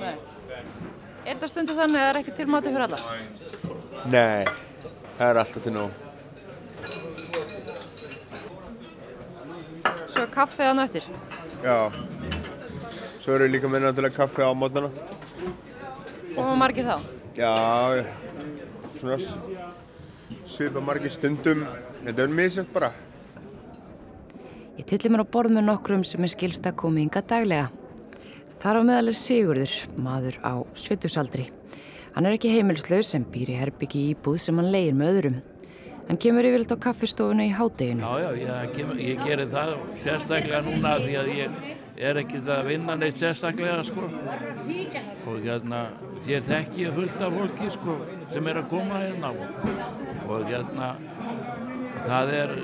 Er 1.27 1.35
þetta 1.35 1.49
stundu 1.51 1.75
þannig 1.75 2.01
að 2.01 2.05
það 2.05 2.11
er 2.11 2.19
ekki 2.21 2.35
til 2.39 2.49
matur 2.55 2.75
fyrir 2.75 2.85
alla? 2.87 3.01
Nei, 4.07 4.43
það 5.19 5.29
er 5.29 5.41
alltaf 5.43 5.65
til 5.65 5.75
nóg. 5.75 5.91
Svo 10.13 10.27
kaffið 10.33 10.71
hann 10.71 10.83
eftir. 10.85 11.09
Já. 11.65 11.79
Svo 13.25 13.35
eru 13.35 13.49
líka 13.51 13.67
með 13.71 13.89
náttúrulega 13.89 14.17
kaffi 14.21 14.47
á 14.47 14.51
mótana. 14.55 14.93
Og 16.37 16.53
margir 16.61 16.87
þá? 16.87 16.97
Já, 17.37 17.53
svona 19.01 19.19
svipa 20.47 20.81
margir 20.85 21.11
stundum. 21.11 21.67
Þetta 22.05 22.23
er 22.23 22.39
misjöft 22.39 22.71
bara. 22.73 22.93
Ég 24.77 24.85
tilli 24.89 25.09
mér 25.13 25.25
á 25.25 25.33
borð 25.33 25.55
með 25.57 25.65
nokkrum 25.71 26.03
sem 26.05 26.25
er 26.27 26.33
skilst 26.33 26.67
að 26.69 26.77
komi 26.83 27.05
hinga 27.05 27.23
daglega. 27.25 27.71
Þar 28.61 28.81
á 28.81 28.83
meðal 28.89 29.11
er 29.13 29.17
Sigurður, 29.17 29.75
maður 30.01 30.37
á 30.45 30.53
sjötusaldri. 30.77 31.47
Hann 32.17 32.27
er 32.29 32.37
ekki 32.37 32.53
heimilslaus 32.55 33.11
sem 33.13 33.25
býr 33.33 33.53
í 33.53 33.59
herbyggi 33.61 34.03
íbúð 34.15 34.39
sem 34.41 34.57
hann 34.61 34.71
leir 34.73 34.97
með 34.97 35.11
öðrum. 35.13 35.39
Hann 36.07 36.21
kemur 36.23 36.47
yfirleitt 36.47 36.71
á 36.73 36.79
kaffistofuna 36.87 37.45
í 37.49 37.53
hádeginu. 37.57 38.05
Já, 38.05 38.21
já, 38.23 38.31
ég, 38.63 38.75
kem- 38.77 38.99
ég 39.03 39.25
gerir 39.27 39.49
það 39.53 39.73
sérstaklega 40.05 40.61
núna 40.69 40.93
því 41.03 41.17
að 41.23 41.31
ég 41.35 41.51
er 42.09 42.21
ekki 42.23 42.41
að 42.47 42.67
vinna 42.69 42.95
neitt 43.01 43.19
sérstaklega, 43.21 43.81
sko. 43.89 44.07
Og 45.27 45.41
hérna, 45.43 45.81
ég 46.29 46.45
þekki 46.47 46.85
ég 46.87 46.95
fullt 46.95 47.25
af 47.27 47.33
fólki, 47.41 47.71
sko, 47.75 47.97
sem 48.33 48.47
er 48.53 48.61
að 48.63 48.69
koma 48.71 49.01
hérna 49.03 49.33
og 50.29 50.47
hérna, 50.47 50.93
það 52.07 52.33
er 52.43 52.55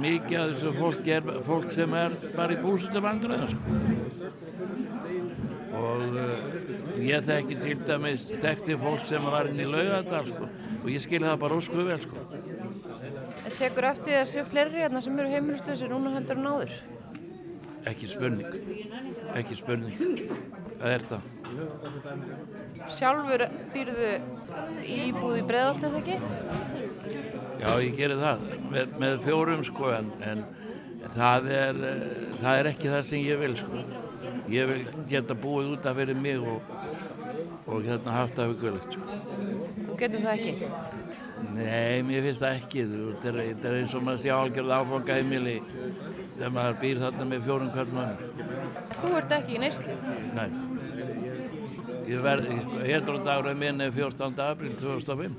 mikið 0.00 0.36
af 0.40 0.52
þessu 0.52 0.72
fólk 0.78 1.10
er 1.16 1.28
fólk 1.46 1.72
sem 1.76 1.96
er 2.00 2.16
bara 2.36 2.56
í 2.56 2.60
búsutum 2.62 3.06
vandræðum, 3.06 3.50
sko. 3.54 3.60
Og 5.80 6.00
uh, 6.20 6.44
ég 7.04 7.26
þekki 7.28 7.58
til 7.62 7.76
dæmis, 7.88 8.26
þekkti 8.42 8.78
fólk 8.80 9.04
sem 9.08 9.28
var 9.32 9.50
inn 9.50 9.62
í 9.62 9.68
laugadal, 9.68 10.26
sko, 10.28 10.48
og 10.80 10.88
ég 10.92 11.04
skil 11.04 11.22
það 11.24 11.42
bara 11.44 11.60
óskuð 11.60 11.92
vel, 11.92 12.00
sko. 12.06 12.24
Tekur 13.60 13.90
eftir 13.90 14.12
því 14.12 14.16
að 14.20 14.30
séu 14.30 14.46
fleiri 14.48 14.82
hérna 14.84 15.02
sem 15.04 15.18
eru 15.20 15.32
heimilistöðsir 15.34 15.92
núna 15.92 16.14
heldur 16.16 16.40
en 16.40 16.50
áður? 16.54 16.74
Ekki 17.88 18.08
spurning, 18.10 18.56
ekki 19.38 19.56
spurning, 19.56 19.94
það 20.80 20.94
er 20.94 21.04
það. 21.08 21.28
Sjálfur 22.92 23.44
býrðu 23.72 24.10
íbúð 24.84 25.38
í 25.38 25.44
breðalt 25.48 25.86
eða 25.88 26.02
ekki? 26.02 26.18
Já, 27.60 27.70
ég 27.84 27.96
geri 27.96 28.18
það 28.20 28.44
með, 28.72 28.94
með 29.00 29.16
fjórum 29.24 29.64
sko 29.68 29.90
en, 29.96 30.12
en 30.24 30.44
það, 31.16 31.50
er, 31.56 31.82
það 32.40 32.60
er 32.60 32.70
ekki 32.74 32.92
það 32.92 33.02
sem 33.10 33.24
ég 33.24 33.42
vil 33.42 33.56
sko. 33.58 33.84
Ég 34.50 34.70
vil 34.70 34.80
geta 35.10 35.36
búið 35.38 35.74
út 35.76 35.86
af 35.86 35.98
fyrir 36.00 36.18
mig 36.18 36.40
og, 36.42 36.72
og 37.66 37.84
hérna 37.86 38.16
haft 38.16 38.36
það 38.38 38.54
hugulegt 38.54 38.96
sko. 38.96 39.20
Þú 39.86 39.98
getur 40.00 40.26
það 40.26 40.32
ekki? 40.36 40.72
Nei, 41.54 42.02
mér 42.06 42.26
finnst 42.28 42.44
það 42.44 42.58
ekki. 42.58 42.86
Þetta 42.90 43.30
er, 43.30 43.38
er 43.54 43.78
eins 43.80 43.94
og 43.96 44.04
maður 44.04 44.24
sé 44.24 44.32
áhalgjörð 44.34 44.74
áfanga 44.76 45.20
heimili 45.20 45.56
þegar 46.40 46.52
maður 46.56 46.76
býr 46.80 47.00
þarna 47.02 47.24
með 47.28 47.42
fjórum 47.44 47.70
mann. 47.92 48.20
Þú 48.96 49.10
ert 49.18 49.32
ekki 49.36 49.56
í 49.56 49.60
neyslu? 49.60 49.96
Nei. 50.38 50.48
Ég 52.08 52.22
verð, 52.24 52.48
hétródagur 52.86 53.54
minn 53.60 53.84
er 53.84 53.92
14. 53.94 54.40
april 54.42 54.72
2005. 54.80 55.34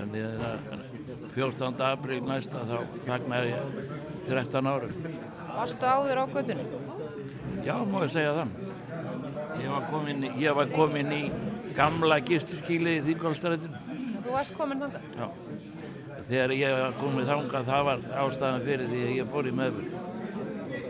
Þannig 0.00 0.26
að 0.26 0.80
14. 1.36 1.84
april 1.86 2.18
næsta 2.26 2.64
þá 2.66 2.76
fagnaði 3.06 3.54
ég 3.54 3.78
13 4.26 4.70
árum. 4.72 4.98
Varstu 5.54 5.86
áður 5.86 6.20
á 6.20 6.24
göttunni? 6.34 6.66
Já, 7.64 7.76
ég 7.78 8.12
segja 8.16 8.34
það. 8.40 8.52
Ég 9.60 9.70
var 9.70 9.86
komin, 9.92 10.26
ég 10.40 10.58
var 10.58 10.74
komin 10.74 11.14
í 11.14 11.22
gamla 11.76 12.18
gistiskílið 12.26 12.98
í 12.98 13.06
Þingolstrætinu. 13.12 13.86
Þú 14.24 14.34
varst 14.34 14.58
komin 14.58 14.82
þangað? 14.82 15.08
Já. 15.16 15.49
Þegar 16.30 16.52
ég 16.54 16.76
var 16.78 16.92
komin 17.00 17.26
þangað, 17.26 17.64
það 17.66 17.84
var 17.88 18.02
ástæðan 18.22 18.60
fyrir 18.62 18.86
því 18.86 18.98
að 19.02 19.16
ég 19.16 19.30
fór 19.32 19.46
í 19.50 19.52
meðfyrir. 19.58 19.94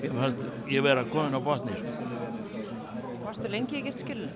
Ég 0.01 0.12
fannst 0.18 0.43
ég 0.68 0.84
vera 0.84 1.05
komin 1.09 1.36
á 1.36 1.41
botni. 1.41 1.76
sko. 1.78 2.09
Varstu 3.24 3.49
lengi 3.49 3.78
í 3.78 3.84
gistiskilinu? 3.86 4.32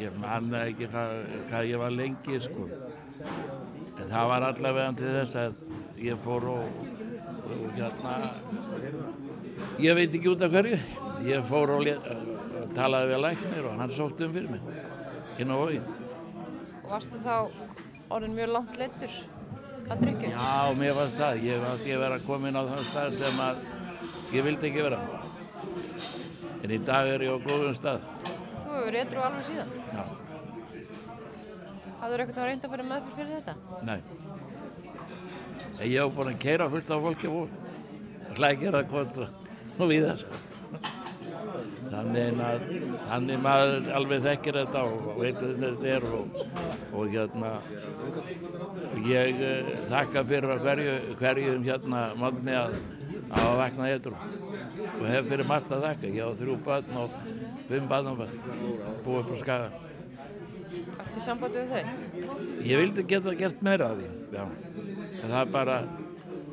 Ég 0.00 0.16
man 0.22 0.48
það 0.54 0.70
ekki 0.70 0.88
hvað, 0.94 1.12
hvað 1.50 1.68
ég 1.68 1.82
var 1.84 1.92
lengi, 1.98 2.40
sko. 2.46 2.68
En 3.98 4.08
það 4.08 4.30
var 4.32 4.48
allavega 4.48 4.96
til 5.02 5.12
þess 5.18 5.38
að 5.42 5.60
ég 6.06 6.24
fór 6.24 6.48
og, 6.54 6.80
og 7.44 7.76
hérna, 7.76 8.16
ég 9.84 10.00
veit 10.00 10.16
ekki 10.16 10.32
út 10.32 10.48
af 10.48 10.56
hverju, 10.56 10.80
ég 11.28 11.46
fór 11.52 11.76
og, 11.76 11.92
og 11.92 12.74
talaði 12.80 13.12
við 13.12 13.24
læknir 13.26 13.68
og 13.68 13.78
hann 13.84 13.94
sótti 14.00 14.24
um 14.24 14.34
fyrir 14.40 14.56
mig, 14.56 14.64
inn 15.36 15.52
á 15.52 15.56
vógin. 15.60 15.92
Og 16.80 16.90
varstu 16.96 17.20
þá 17.20 17.36
orðin 18.12 18.34
mjög 18.36 18.50
langt 18.54 18.76
leittur 18.80 19.14
að 19.90 20.02
drukja? 20.04 20.30
Já, 20.34 20.74
mér 20.80 20.92
fannst 20.98 21.16
það, 21.20 21.40
ég 21.44 21.62
fannst 21.64 21.86
ég 21.88 22.02
vera 22.02 22.18
komin 22.26 22.56
á 22.58 22.62
þann 22.68 22.84
stað 22.90 23.16
sem 23.20 23.40
að 23.44 23.62
ég 24.34 24.44
vildi 24.48 24.68
ekki 24.70 24.84
vera. 24.88 25.00
En 26.64 26.72
í 26.72 26.78
dag 26.84 27.08
er 27.14 27.24
ég 27.26 27.32
á 27.36 27.38
góðum 27.44 27.74
stað. 27.76 28.06
Þú 28.64 28.70
hefur 28.78 28.98
edru 29.02 29.24
alveg 29.24 29.48
síðan. 29.50 29.72
Já, 29.94 30.04
Hafður 32.04 32.20
eitthvað 32.24 32.46
reynd 32.50 32.64
að 32.66 32.72
fara 32.74 32.84
meðfyrir 32.88 33.16
fyrir 33.16 33.34
þetta? 33.38 33.54
nei. 33.88 34.00
Ég 35.84 36.00
hef 36.04 36.12
búin 36.14 36.28
að 36.30 36.38
keira 36.42 36.66
fullt 36.70 36.90
af 36.94 37.00
fólki 37.02 37.30
og 37.32 38.34
hlækir 38.36 38.76
að 38.78 38.84
kvot 38.90 39.16
og, 39.24 39.28
og 39.78 39.88
við 39.90 40.04
það. 40.06 40.20
Þannig 41.92 42.40
að 42.44 42.64
þannig 43.08 43.40
maður 43.44 43.88
alveg 43.98 44.24
þekkir 44.24 44.58
þetta 44.62 44.82
og 44.88 45.08
og 45.12 45.20
veit 45.20 45.38
hvað 45.38 45.62
þetta 45.64 45.92
er 45.94 46.08
og, 46.18 46.42
og 46.94 47.14
hérna 47.14 47.52
ég 49.04 49.40
uh, 49.44 49.72
þakka 49.92 50.24
fyrir 50.32 50.54
að 50.56 50.66
hverju, 50.68 50.98
hverjum 51.20 51.64
hérna 51.68 52.04
manni 52.18 52.56
að 52.58 52.78
að 53.30 53.40
hafa 53.40 53.54
vaknað 53.60 53.92
eitthvað 53.92 54.94
og 54.94 55.06
hef 55.08 55.28
fyrir 55.30 55.48
margt 55.48 55.72
að 55.72 55.86
þakka. 55.88 56.12
Ég 56.14 56.28
á 56.28 56.30
þrjú 56.40 56.56
börn 56.66 56.98
og 57.00 57.16
fimm 57.68 57.88
barnabörn 57.90 58.36
búið 59.04 59.20
upp 59.22 59.32
á 59.32 59.36
skaga. 59.42 59.68
Eftir 61.04 61.22
sambandi 61.22 61.62
við 61.62 61.74
þau? 61.74 61.84
Ég 62.64 62.82
vildi 62.82 63.06
geta 63.10 63.36
gert 63.38 63.62
meira 63.64 63.90
af 63.92 64.00
því, 64.00 64.10
já. 64.34 64.44
Það 65.24 65.36
er 65.40 65.52
bara, 65.54 65.78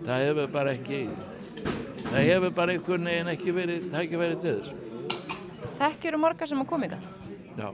það 0.05 0.25
hefur 0.27 0.53
bara 0.53 0.75
ekki, 0.77 1.01
það 2.05 2.29
hefur 2.29 2.55
bara 2.61 2.75
einhvern 2.75 3.11
veginn 3.11 3.33
ekki 3.35 3.55
verið, 3.57 3.89
það 3.91 4.05
ekki 4.05 4.21
verið 4.21 4.45
til 4.45 4.55
þess. 4.59 4.80
Þekkjur 5.81 6.17
marga 6.21 6.47
sem 6.49 6.61
að 6.61 6.67
koma 6.69 6.87
ykkar? 6.87 7.05
Já. 7.57 7.69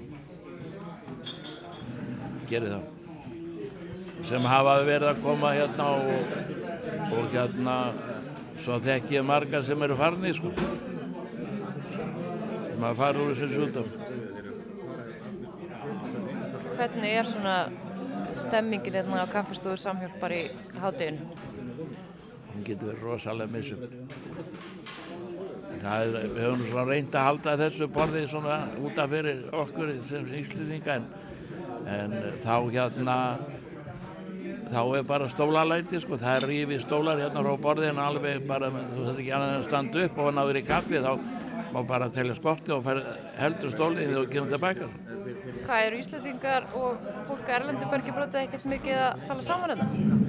Gerið 2.47 2.75
það. 2.75 2.85
Sem 4.27 4.47
hafa 4.47 4.75
verið 4.87 5.09
að 5.11 5.19
koma 5.25 5.51
hérna 5.55 5.87
og, 5.97 6.31
og 7.17 7.33
hérna, 7.33 7.75
svo 8.63 8.77
þekki 8.85 9.17
ég 9.19 9.27
marga 9.27 9.61
sem 9.67 9.83
eru 9.87 9.97
farnir, 9.99 10.39
sko. 10.39 10.53
Sem 11.91 12.87
að 12.87 13.01
fara 13.01 13.25
úr 13.25 13.33
þessu 13.35 13.49
sjúldum. 13.53 13.91
Hvernig 16.77 17.19
er 17.19 17.27
svona 17.27 17.57
stemmingin 18.37 19.01
hérna 19.01 19.25
á 19.25 19.33
kaffestúður 19.35 19.83
samhjálpar 19.83 20.35
í 20.37 20.43
hátteginu? 20.79 21.37
hún 22.57 22.65
getur 22.65 22.89
verið 22.89 23.03
rosalega 23.05 23.51
missum. 23.53 23.79
Það 25.87 26.17
við 26.17 26.41
höfum 26.43 26.63
svona 26.67 26.85
reynd 26.89 27.15
að 27.15 27.27
halda 27.29 27.53
þessu 27.61 27.87
borðið 27.95 28.25
svona 28.33 28.57
útaf 28.83 29.13
fyrir 29.13 29.45
okkur 29.55 29.93
sem 30.09 30.27
íslendinga 30.41 30.97
en, 30.97 31.05
en 31.93 32.15
þá 32.43 32.55
hérna 32.73 33.17
þá 34.67 34.81
er 34.97 35.05
bara 35.07 35.29
stólalæti 35.31 36.01
sko, 36.03 36.19
það 36.19 36.37
er 36.37 36.47
rífið 36.51 36.83
stólar 36.83 37.21
hérna 37.21 37.43
frá 37.45 37.63
borðinu 37.63 38.03
alveg 38.03 38.47
bara, 38.49 38.69
þú 38.71 39.05
þarf 39.05 39.21
ekki 39.21 39.33
annað 39.37 39.53
en 39.53 39.61
að 39.61 39.67
standa 39.69 40.03
upp 40.03 40.19
og 40.23 40.31
náður 40.35 40.59
í 40.59 40.63
kaffi 40.67 41.03
þá 41.03 41.11
má 41.73 41.81
bara 41.87 42.09
telja 42.13 42.35
spotti 42.35 42.73
og 42.75 42.83
fer, 42.85 43.01
heldur 43.37 43.73
stólinn 43.75 44.15
og 44.19 44.29
kemur 44.31 44.51
tilbaka. 44.53 44.87
Hvað 45.67 45.85
eru 45.87 45.99
Íslandingar 46.01 46.67
og 46.79 47.03
fólk 47.27 47.47
að 47.47 47.55
Erlendu 47.59 47.91
bergi 47.91 48.15
brotið 48.15 48.43
ekkert 48.45 48.71
mikið 48.75 49.03
að 49.03 49.27
tala 49.27 49.47
saman 49.47 49.73
þetta? 49.73 50.26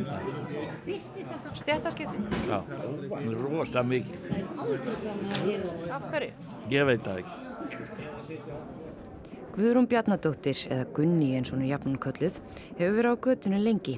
Stjættaskipti? 1.57 2.19
Já, 2.49 2.59
það 2.69 3.23
er 3.23 3.39
rosa 3.45 3.83
mikið. 3.83 4.15
Af 5.95 6.03
hverju? 6.13 6.33
Ég 6.73 6.85
veit 6.89 7.07
það 7.07 7.23
ekki. 7.23 7.35
Guðrún 9.57 9.89
Bjarnadóttir, 9.91 10.61
eða 10.71 10.85
Gunni 10.95 11.33
eins 11.35 11.51
og 11.51 11.57
hún 11.57 11.65
er 11.65 11.73
jafnum 11.73 11.97
kölluð, 11.99 12.37
hefur 12.79 12.95
verið 12.99 13.11
á 13.11 13.23
götunu 13.27 13.59
lengi. 13.63 13.97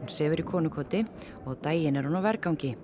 Hún 0.00 0.12
sefur 0.12 0.42
í 0.42 0.46
konukoti 0.46 1.00
og 1.46 1.58
daginn 1.64 1.98
er 1.98 2.06
hún 2.06 2.20
á 2.20 2.22
vergangi. 2.22 2.76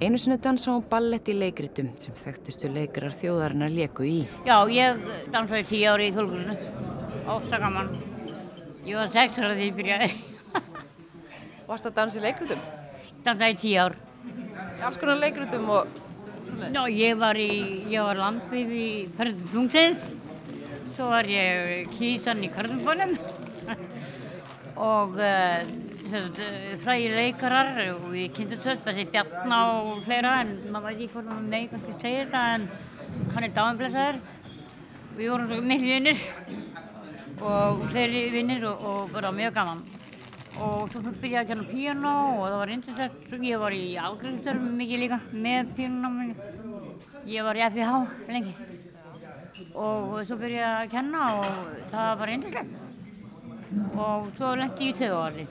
Einu 0.00 0.18
sinni 0.20 0.38
dansa 0.40 0.72
hún 0.72 0.84
ballett 0.88 1.28
í 1.28 1.34
leikritum 1.36 1.90
sem 2.00 2.16
þekktustu 2.16 2.68
leikarar 2.72 3.14
þjóðarinnar 3.16 3.72
leku 3.72 4.04
í. 4.04 4.16
Já, 4.44 4.56
ég 4.68 5.04
dansaði 5.32 5.68
tíu 5.70 5.92
ári 5.92 6.10
í 6.10 6.16
þólkurinu. 6.16 6.56
Ósta 7.32 7.60
gaman. 7.60 7.92
Ég 8.86 8.96
var 9.00 9.12
sex 9.12 9.38
ára 9.40 9.54
því 9.56 9.70
ég 9.70 9.78
byrjaði. 9.78 10.10
Varst 11.66 11.88
að 11.88 11.96
dansa 11.96 12.20
í 12.20 12.26
leikrutum? 12.26 12.60
Dansaði 13.26 13.54
í 13.56 13.58
tíu 13.58 13.78
ár. 13.82 13.94
Alls 14.86 14.98
konar 15.02 15.16
leikrutum 15.18 15.70
og... 15.74 16.02
Ná, 16.70 16.84
ég 16.88 17.16
var 17.18 17.34
í, 17.34 17.50
ég 17.90 18.04
var 18.06 18.20
landbyrð 18.20 18.76
í 18.78 18.90
Perðin 19.16 19.48
Þungsins. 19.50 20.04
Svo 20.94 21.08
var 21.10 21.26
ég 21.26 21.90
kísan 21.96 22.44
í 22.46 22.50
Karðumbónum. 22.54 23.16
og 24.92 25.18
uh, 25.18 25.74
fræði 26.84 27.10
leikarar 27.16 27.82
og 27.96 28.06
við 28.12 28.30
kynntum 28.36 28.62
þess, 28.62 28.84
þessi 28.86 29.08
Bjarná 29.10 29.60
og 29.80 30.06
fleira 30.06 30.36
en 30.44 30.54
maður 30.70 30.86
veit 30.92 30.94
ekki 31.00 31.10
hvort 31.16 31.30
maður 31.32 31.50
megi 31.50 31.70
kannski 31.74 31.98
segja 32.04 32.22
þetta 32.28 32.44
en 32.54 32.70
hann 33.34 33.48
er 33.48 33.56
dáanblessaður. 33.58 34.22
Við 35.18 35.34
vorum 35.34 35.50
svo 35.50 35.60
miklu 35.66 35.92
vinnir 35.96 36.24
og 37.42 37.86
fleiri 37.90 38.26
vinnir 38.38 38.70
og, 38.70 38.86
og 38.86 39.14
bara 39.18 39.34
mjög 39.34 39.58
gaman. 39.58 39.86
Og 40.56 40.88
svo 40.88 41.02
byrjaði 41.04 41.34
ég 41.34 41.40
að 41.42 41.48
kenna 41.50 41.66
píano 41.68 42.12
og 42.38 42.44
það 42.46 42.56
var 42.60 42.70
reyndislegt. 42.70 43.24
Ég 43.44 43.60
var 43.60 43.76
í 43.76 43.84
afgriðstörfum 44.00 44.78
mikið 44.80 45.02
líka 45.02 45.18
með 45.32 45.72
píanonáminu. 45.76 46.34
Ég 47.28 47.44
var 47.44 47.58
í 47.58 47.64
FIH 47.74 47.92
lengi 48.30 48.54
og 49.76 50.22
svo 50.28 50.36
byrjaði 50.40 50.56
ég 50.62 50.80
að 50.80 50.90
kenna 50.92 51.26
og 51.36 51.46
það 51.92 52.10
var 52.20 52.30
reyndislegt. 52.32 52.82
Og 53.96 54.28
svo 54.38 54.52
lendi 54.56 54.88
ég 54.88 54.94
í 54.94 54.98
töguvarði 55.00 55.46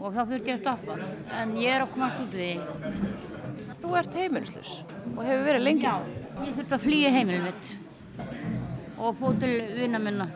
og 0.00 0.14
þá 0.14 0.20
þurfti 0.20 0.50
ég 0.50 0.56
að 0.56 0.62
stoppa. 0.64 0.98
En 1.40 1.56
ég 1.60 1.76
er 1.76 1.84
að 1.84 1.94
komast 1.94 2.22
út 2.24 2.36
við. 2.40 2.58
Þú 3.80 3.96
ert 4.00 4.16
heimilislaus 4.16 4.74
og 5.16 5.24
hefur 5.26 5.46
verið 5.50 5.66
lengi. 5.66 5.88
Já, 5.88 5.96
ég 6.46 6.54
þurfti 6.56 6.76
að 6.76 6.86
flýja 6.86 7.14
heimilið 7.18 7.48
mitt 7.50 7.72
og 9.00 9.16
fóð 9.20 9.42
til 9.44 9.52
vinna 9.76 10.00
minna. 10.02 10.28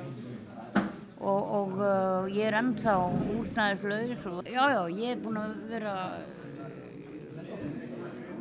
Og, 1.25 1.45
og 1.57 1.79
uh, 1.81 2.27
ég 2.29 2.51
er 2.51 2.59
ennþá 2.59 2.95
húsnæðislaus 3.01 4.27
og 4.29 4.49
já, 4.51 4.64
já, 4.75 4.81
ég 4.93 5.14
er 5.14 5.22
búin 5.22 5.39
að 5.41 5.55
vera 5.70 5.95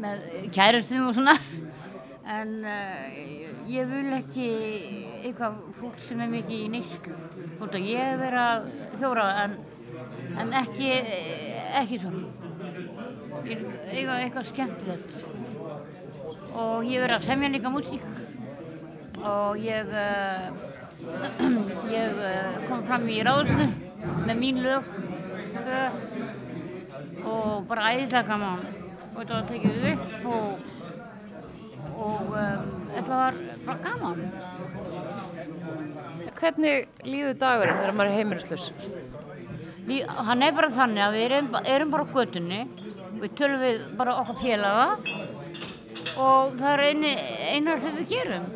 með 0.04 0.26
kærustum 0.52 1.08
og 1.08 1.16
svona. 1.16 1.38
En 2.34 2.52
uh, 2.68 3.22
ég 3.72 3.88
vil 3.88 4.18
ekki 4.18 4.50
eitthvað 5.22 5.62
fólk 5.80 6.04
sem 6.10 6.26
er 6.26 6.34
mikið 6.34 6.66
í 6.66 6.72
veist 6.74 7.80
að 7.80 7.88
ég 7.88 8.12
er 8.12 8.20
verið 8.20 8.44
að 8.44 8.68
þjóra 9.00 9.30
en, 9.46 9.56
en 10.44 10.54
ekki, 10.60 10.92
ekki 11.80 12.02
svona. 12.04 12.26
Ég 13.48 13.64
er 13.64 14.12
eitthvað, 14.18 14.52
skemmtilegt. 14.52 15.18
Og 16.52 16.84
ég 16.84 17.00
er 17.00 17.08
verið 17.08 17.18
að 17.22 17.32
semja 17.32 17.54
líka 17.56 17.72
músík. 17.72 18.06
Og 19.24 19.64
ég, 19.64 19.88
uh, 19.88 20.73
ég 21.94 22.20
uh, 22.20 22.60
kom 22.68 22.86
fram 22.88 23.08
í 23.12 23.22
ráðslu 23.26 23.70
með 24.28 24.36
mín 24.40 24.62
lög. 24.64 24.94
Og 27.24 27.66
bara 27.70 27.92
æðislega 27.94 28.28
gaman. 28.28 28.64
Og 29.14 29.20
þetta 29.22 29.34
var 29.34 29.50
tekið 29.50 29.92
upp 29.94 30.32
og 30.34 30.70
og 32.04 32.34
um, 32.34 32.70
þetta 32.94 33.18
var 33.20 33.38
bara 33.66 33.78
gaman. 33.84 34.22
Hvernig 36.40 37.06
líður 37.08 37.38
dagurinn 37.40 37.80
þegar 37.80 37.98
maður 37.98 38.12
er 38.12 38.18
heimilislaus? 38.18 38.66
Við, 39.84 40.02
hann 40.28 40.44
er 40.46 40.56
bara 40.56 40.72
þannig 40.74 41.04
að 41.06 41.18
við 41.18 41.26
erum, 41.28 41.50
erum 41.76 41.94
bara 41.94 42.08
á 42.08 42.14
götunni, 42.16 42.62
við 43.20 43.38
tölum 43.40 43.64
við 43.64 43.82
bara 44.00 44.18
okkar 44.22 44.40
félaga 44.42 44.88
og 46.20 46.56
það 46.60 46.70
er 46.72 46.84
eini, 46.90 47.14
eina 47.54 47.78
sem 47.82 47.98
við 48.00 48.14
gerum. 48.14 48.48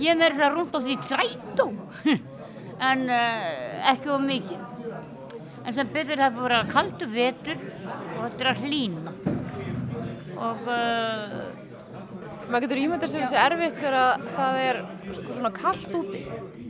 Ég 0.00 0.12
er 0.12 0.18
með 0.18 0.36
þetta 0.36 0.50
rúnt 0.54 0.76
á 0.76 0.80
því 0.80 0.98
trætó, 1.06 1.66
en 2.90 3.02
uh, 3.12 3.90
ekki 3.92 4.12
of 4.12 4.22
mikið. 4.24 4.68
En 5.62 5.74
sem 5.76 5.90
betur 5.94 6.18
það 6.18 6.36
búið 6.36 6.44
að 6.44 6.48
vera 6.48 6.70
kaldur 6.72 7.10
vetur 7.12 7.58
og 7.60 8.22
þetta 8.24 8.44
er 8.44 8.52
að 8.52 8.62
hlýna. 8.66 9.12
Og 10.42 10.64
uh, 10.66 11.42
Maður 12.52 12.66
getur 12.66 12.80
ímyndað 12.82 13.08
sér 13.08 13.22
þessi 13.22 13.36
erfitt 13.40 13.78
þegar 13.78 14.24
það 14.36 14.56
er 14.60 14.78
sko, 15.14 15.22
svona 15.38 15.50
kallt 15.56 15.94
úti. 15.96 16.18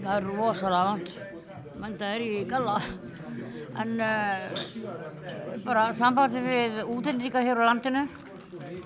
Það 0.02 0.12
er 0.14 0.26
rosalega 0.28 0.82
vant. 0.88 1.08
menn 1.82 1.96
það 1.98 2.12
er 2.14 2.22
í 2.22 2.42
galla. 2.50 2.74
En 3.82 3.94
uh, 4.04 4.60
bara 5.64 5.86
sambandi 5.98 6.42
við 6.44 6.78
útlendinga 6.84 7.42
hér 7.42 7.62
á 7.62 7.68
landinu, 7.70 8.04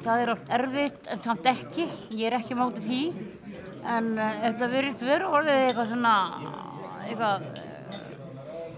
það 0.07 0.23
er 0.23 0.33
oft 0.37 0.55
erfitt 0.61 1.11
en 1.13 1.23
samt 1.27 1.51
ekki. 1.53 1.89
Ég 2.15 2.31
er 2.31 2.39
ekki 2.39 2.57
mátu 2.57 2.85
því. 2.87 3.03
En 3.87 4.07
uh, 4.19 4.31
þetta 4.43 4.69
verður 4.73 5.07
verið 5.07 5.35
orðið 5.39 5.61
eitthvað 5.63 5.91
svona, 5.93 6.15
eitthvað, 7.07 7.45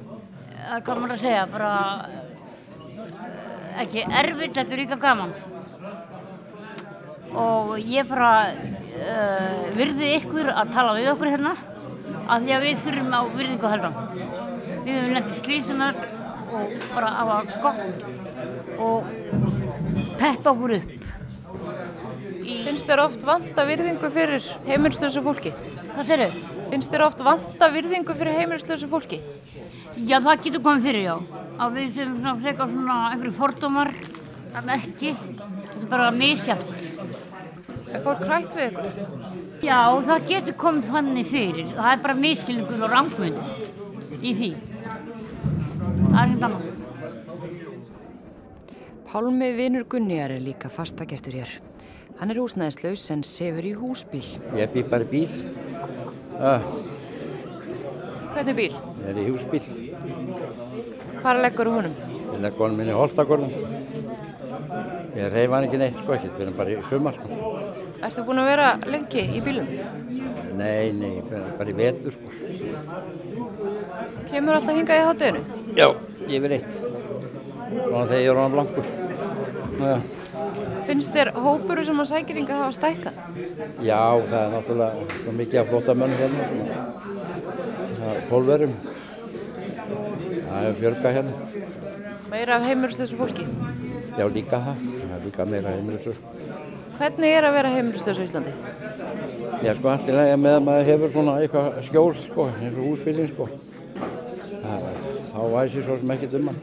uh, 0.05 0.67
að 0.69 0.83
hvað 0.85 1.01
maður 1.01 1.15
að 1.15 1.23
segja, 1.23 1.45
bara 1.55 1.71
eh, 2.09 2.19
ekki 3.85 4.05
erfitt, 4.21 4.61
er 4.61 4.83
líka 4.83 4.99
gaman. 5.01 5.33
Og 7.39 7.73
ég 7.81 8.09
bara 8.11 8.33
uh, 8.53 9.65
virði 9.79 10.13
ykkur 10.19 10.53
að 10.53 10.77
tala 10.77 10.95
við 10.99 11.11
okkur 11.15 11.33
hérna 11.33 11.55
af 12.29 12.45
því 12.45 12.55
að 12.59 12.65
við 12.67 12.85
þurfum 12.85 13.17
á 13.17 13.21
virðingu 13.33 13.69
að 13.69 13.75
halda. 13.77 13.91
Við 14.85 14.93
höfum 14.93 15.17
lendið 15.17 15.43
slísum 15.47 15.85
öll 15.89 15.99
og 16.49 16.79
bara 16.93 17.17
hafa 17.17 17.41
gott 17.65 17.83
og 18.85 19.11
peppa 20.21 20.53
okkur 20.53 20.79
upp. 20.79 20.98
Finnst 22.49 22.89
þér 22.89 23.03
oft 23.03 23.25
vanta 23.29 23.65
virðingu 23.69 24.09
fyrir 24.15 24.45
heimilislösu 24.65 25.21
fólki? 25.25 25.53
hvað 25.99 26.13
eru? 26.15 26.29
Finnst 26.71 26.93
þér 26.93 27.05
oft 27.09 27.21
vanta 27.27 27.69
virðingu 27.75 28.15
fyrir 28.17 28.39
heimilislösu 28.39 28.89
fólki? 28.89 29.19
Já, 29.99 30.21
það 30.23 30.45
getur 30.45 30.63
komið 30.65 30.87
fyrir, 30.89 31.03
já. 31.09 31.17
Að 31.59 31.79
við 31.79 31.97
sem 31.99 32.15
svona 32.21 32.35
frekar 32.39 32.71
svona 32.71 32.99
einhverju 33.11 33.35
fordómar, 33.37 33.93
en 34.57 34.73
ekki. 34.77 35.13
Þetta 35.19 35.83
er 35.83 35.91
bara 35.91 36.11
misjæft. 36.15 36.69
Er 37.89 38.05
fólk 38.05 38.25
hrætt 38.25 38.57
við 38.57 38.67
ykkur? 38.71 38.89
Já, 39.65 39.81
það 40.07 40.27
getur 40.33 40.59
komið 40.63 40.91
þannig 40.95 41.31
fyrir. 41.33 41.71
Það 41.75 41.93
er 41.93 42.03
bara 42.05 42.19
miskilningur 42.25 42.85
og 42.87 42.93
rangmynd 42.95 43.39
í 44.23 44.35
því. 44.39 44.51
Það 45.99 46.21
er 46.23 46.35
hérna 46.35 46.51
annað. 46.53 46.69
Pálmi 49.09 49.49
vinur 49.57 49.89
Gunniar 49.89 50.35
er 50.37 50.43
líka 50.45 50.69
fastagestur 50.71 51.41
hér. 51.41 51.59
Hann 52.19 52.33
er 52.35 52.39
húsnæðislaus 52.43 53.05
en 53.15 53.23
sefur 53.27 53.67
í 53.69 53.73
húsbíl. 53.79 54.25
Ég 54.59 54.73
bý 54.75 54.83
bara 54.91 55.07
bíl. 55.07 55.29
Ah, 56.39 56.63
Hvernig 58.35 58.55
bíl? 58.59 58.75
ég 58.75 59.09
er 59.13 59.21
í 59.23 59.27
húsbíl. 59.29 59.63
Hvar 61.23 61.41
leggur 61.43 61.71
honum? 61.73 61.95
Ég 62.35 62.41
legg 62.43 62.59
honum 62.59 62.77
minni 62.79 62.93
í 62.95 62.99
holtagorðum. 62.99 63.53
Ég 65.19 65.33
reyf 65.33 65.51
hann 65.51 65.65
ekki 65.67 65.79
neitt 65.81 65.97
sko, 65.99 66.15
ekki, 66.15 66.29
við 66.35 66.45
erum 66.47 66.59
bara 66.59 66.75
í 66.75 66.83
sumar 66.91 67.15
sko. 67.17 67.39
Ertu 68.07 68.25
búin 68.27 68.43
að 68.43 68.51
vera 68.53 68.69
lengi 68.87 69.25
í 69.39 69.41
bílum? 69.43 69.71
Nei, 70.59 70.93
nei, 70.93 71.15
bara, 71.31 71.71
í 71.71 71.75
vetur 71.79 72.15
sko. 72.19 72.29
Kemur 74.31 74.59
alltaf 74.59 74.75
hingað 74.77 75.01
í 75.03 75.07
hátteginu? 75.09 75.43
Já, 75.79 75.89
ég 76.29 76.43
verið 76.45 76.59
eitt. 76.59 76.79
Svona 77.89 78.07
þegar 78.11 78.23
ég 78.23 78.31
er 78.35 78.41
hann 78.43 78.55
blankur. 78.59 78.87
Já. 79.79 79.97
Finnst 80.89 81.13
þér 81.13 81.29
hópuru 81.37 81.83
sem 81.85 81.99
að 82.01 82.07
sækjeringa 82.09 82.59
hafa 82.63 82.73
stækkað? 82.73 83.19
Já, 83.85 84.01
það 84.31 84.39
er 84.39 84.55
náttúrulega 84.55 85.09
svo 85.19 85.35
mikið 85.37 85.61
af 85.61 85.69
flottamönnum 85.69 86.23
hérna. 86.23 86.47
Það 87.99 88.13
er 88.15 88.23
pólverum. 88.31 88.73
Það 90.49 90.69
er 90.71 90.79
fjörga 90.81 91.13
hérna. 91.19 91.35
Meira 92.33 92.57
af 92.57 92.65
heimilislösu 92.71 93.21
fólki? 93.21 93.45
Já, 94.17 94.25
líka 94.33 94.63
það. 94.65 94.83
Það 95.03 95.15
er 95.19 95.23
líka 95.27 95.49
meira 95.53 95.77
heimilisur. 95.77 96.17
Hvernig 96.99 97.37
er 97.37 97.45
að 97.51 97.57
vera 97.59 97.77
heimilislösu 97.77 98.25
í 98.25 98.29
Íslandi? 98.31 98.53
Já, 99.63 99.73
sko, 99.77 99.93
allt 99.93 100.09
í 100.09 100.17
lagi 100.17 100.41
með 100.41 100.57
að 100.57 100.67
maður 100.71 100.89
hefur 100.89 101.13
svona 101.15 101.37
eitthvað 101.43 101.81
skjól, 101.91 102.13
sko, 102.25 102.49
eins 102.55 102.75
og 102.75 102.85
húsbílinn, 102.89 103.31
sko. 103.35 103.45
Það, 104.65 104.89
þá 105.35 105.41
væsi 105.53 105.85
svo 105.85 106.01
sem 106.01 106.15
ekkert 106.17 106.39
um 106.41 106.49
hann. 106.51 106.61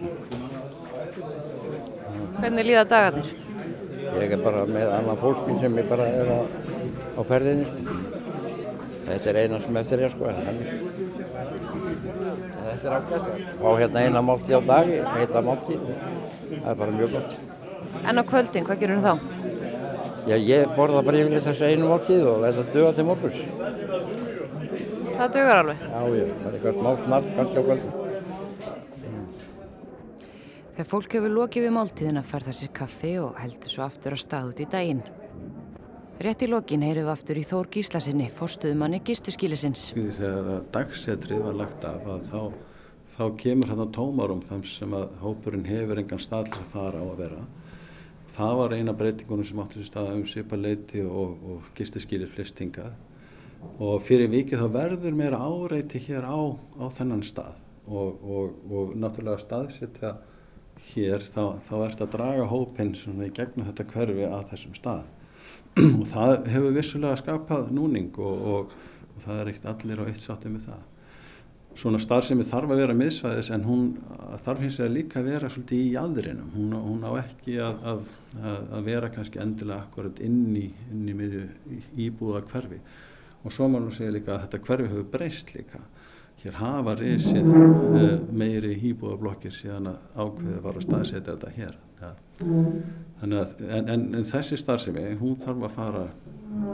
Hvernig 2.41 2.67
líða 2.73 2.89
dagarnir? 2.89 3.53
Ég 4.15 4.31
er 4.31 4.41
bara 4.41 4.61
með 4.69 4.91
annan 4.95 5.17
fólkinn 5.19 5.59
sem 5.61 5.77
ég 5.79 5.87
bara 5.89 6.05
er 6.07 6.29
á, 6.31 6.39
á 7.19 7.21
ferðinni, 7.27 7.65
sko. 7.67 7.79
Þetta 9.05 9.29
er 9.31 9.39
eina 9.41 9.59
sem 9.61 9.77
eftir 9.81 10.03
er, 10.05 10.13
sko, 10.13 10.23
þetta 10.29 10.51
er 12.89 12.93
ágætt. 12.95 13.25
Fá 13.59 13.69
hérna 13.79 14.05
eina 14.05 14.21
máltíð 14.25 14.55
á 14.57 14.61
dag, 14.69 14.85
heita 15.17 15.43
máltíð. 15.45 15.83
Það 16.49 16.71
er 16.71 16.79
bara 16.81 16.95
mjög 16.95 17.09
gott. 17.17 17.35
En 18.05 18.21
á 18.21 18.23
kvöldin, 18.31 18.65
hvað 18.69 18.81
gerur 18.81 19.03
þá? 19.05 19.13
Já, 20.25 20.35
ég 20.41 20.73
borða 20.77 21.03
bara 21.05 21.21
yfirleitt 21.21 21.45
þessu 21.45 21.67
einu 21.69 21.91
máltíð 21.91 22.23
og 22.31 22.47
þetta 22.47 22.63
duga 22.73 22.95
til 22.95 23.05
morguns. 23.11 23.39
Það 25.15 25.29
dögur 25.37 25.59
alveg. 25.59 25.85
Já, 25.85 25.99
ég, 26.15 26.33
bara 26.41 26.55
eitthvað 26.55 26.81
smá 26.81 26.89
snart, 27.03 27.27
kannski 27.37 27.57
á 27.61 27.63
kvöldin. 27.69 28.04
Þegar 30.75 30.87
fólk 30.91 31.13
hefur 31.15 31.31
lokið 31.31 31.63
við 31.63 31.71
máltíðina 31.71 32.21
fær 32.27 32.43
það 32.43 32.55
sér 32.57 32.71
kaffi 32.75 33.11
og 33.23 33.37
heldur 33.39 33.71
svo 33.71 33.83
aftur 33.85 34.11
á 34.11 34.19
stað 34.19 34.49
út 34.49 34.57
í 34.59 34.65
daginn. 34.73 34.97
Rétt 36.19 36.43
í 36.43 36.49
lokin 36.51 36.83
heyrum 36.83 37.05
við 37.07 37.11
aftur 37.13 37.39
í 37.39 37.43
Þór 37.47 37.69
Gíslasinni, 37.71 38.25
forstuðumanni 38.35 38.99
gistuskílisins. 39.07 39.85
Þegar 39.95 40.49
að 40.57 40.67
dagsetrið 40.75 41.45
var 41.45 41.55
lagt 41.61 41.87
af 41.87 42.03
að 42.11 42.27
þá, 42.27 42.43
þá 43.15 43.23
kemur 43.45 43.71
á 43.71 43.87
tómarum 43.95 44.43
þar 44.51 44.67
sem 44.73 44.97
að 44.99 45.15
hópurinn 45.23 45.65
hefur 45.69 46.03
engan 46.03 46.23
stað 46.25 46.51
til 46.51 46.59
að 46.65 46.69
fara 46.75 46.99
á 46.99 47.05
að 47.07 47.23
vera. 47.23 47.41
Það 48.35 48.59
var 48.59 48.75
eina 48.75 48.99
breytingunum 48.99 49.47
sem 49.47 49.63
átti 49.63 49.79
sér 49.79 49.89
stað 49.93 50.13
um 50.17 50.27
sipaleiti 50.27 51.07
og, 51.07 51.49
og 51.55 51.73
gistiskílir 51.79 52.35
flestingað 52.35 52.91
og 53.79 54.03
fyrir 54.03 54.27
vikið 54.27 54.59
þá 54.59 54.67
verður 54.75 55.15
meira 55.23 55.39
áreiti 55.39 56.03
hér 56.03 56.27
á, 56.27 56.39
á 56.83 56.85
þennan 56.99 57.23
stað 57.23 57.63
og, 57.87 58.19
og, 58.19 58.63
og 58.67 58.97
náttúrulega 58.99 59.39
staðsetja 59.39 60.17
hér 60.93 61.23
þá, 61.23 61.59
þá 61.65 61.75
ert 61.85 62.01
að 62.01 62.15
draga 62.15 62.47
svona 62.95 63.27
í 63.27 63.33
gegnum 63.35 63.67
þetta 63.69 63.85
hverfi 63.91 64.25
að 64.29 64.49
þessum 64.51 64.75
stað 64.77 65.05
og 65.99 66.03
það 66.07 66.35
hefur 66.53 66.75
vissulega 66.75 67.19
skapað 67.19 67.71
núning 67.75 68.11
og, 68.15 68.43
og, 68.51 68.75
og 69.15 69.23
það 69.25 69.39
er 69.39 69.49
ekkert 69.51 69.71
allir 69.73 70.03
á 70.03 70.07
eitt 70.07 70.23
sátti 70.23 70.51
með 70.51 70.69
það. 70.69 70.83
Svona 71.75 71.99
starfsemi 71.99 72.45
þarf 72.47 72.71
að 72.71 72.79
vera 72.79 72.93
miðsvæðis 72.95 73.49
en 73.51 73.65
hún 73.67 73.87
þarf 74.45 74.61
hins 74.63 74.77
vegar 74.79 74.93
líka 74.93 75.19
að 75.19 75.25
vera 75.33 75.49
svolítið 75.51 75.81
í 75.81 75.89
aðrinum. 75.99 76.53
Hún, 76.53 76.69
hún 76.85 77.01
á 77.03 77.11
ekki 77.19 77.57
að, 77.59 77.81
að, 77.91 78.13
að 78.77 78.87
vera 78.87 79.09
kannski 79.11 79.41
endilega 79.43 79.83
akkurat 79.83 80.21
inn 80.23 80.55
í, 80.55 80.69
inn 80.93 81.09
í 81.11 81.17
miðju 81.19 81.43
íbúða 82.05 82.45
hverfi. 82.47 82.79
Og 83.43 83.51
svo 83.51 83.67
má 83.67 83.81
nú 83.83 83.91
segja 83.91 84.15
líka 84.15 84.37
að 84.37 84.45
þetta 84.45 84.61
hverfi 84.69 84.93
hefur 84.93 85.11
breyst 85.17 85.51
líka. 85.57 85.83
Hér 86.43 86.59
hafa 86.59 86.93
risið 86.99 87.47
uh, 87.47 88.05
meiri 88.35 88.75
íbúðablokkir 88.91 89.53
síðan 89.55 89.89
að 89.93 90.19
ákveðið 90.19 90.61
var 90.65 90.77
að 90.77 90.85
staðsetja 90.85 91.33
þetta 91.33 91.51
hér. 91.55 91.77
Ja. 92.01 92.11
Að, 93.25 93.53
en, 93.63 93.89
en, 93.89 94.05
en 94.19 94.27
þessi 94.29 94.59
starfsemi, 94.59 95.05
hún 95.21 95.39
þarf 95.41 95.63
að 95.65 95.75
fara 95.77 96.05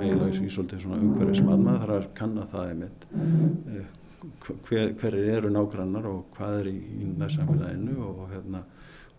eiginlega 0.01 0.41
í 0.41 0.49
svolítið 0.51 0.83
svona 0.83 0.99
umhverfismat, 1.01 1.61
maður 1.61 1.85
þarf 1.85 1.97
að 1.99 2.09
kanna 2.17 2.47
það 2.51 2.73
einmitt, 2.73 3.07
uh, 3.13 3.85
hver, 4.67 4.91
hver 4.99 5.17
eru 5.21 5.53
nágrannar 5.53 6.09
og 6.09 6.35
hvað 6.35 6.59
er 6.59 6.71
í, 6.73 6.77
í 6.97 7.09
nærsamfélaginu 7.21 7.97
og, 8.09 8.21
hérna, 8.33 8.65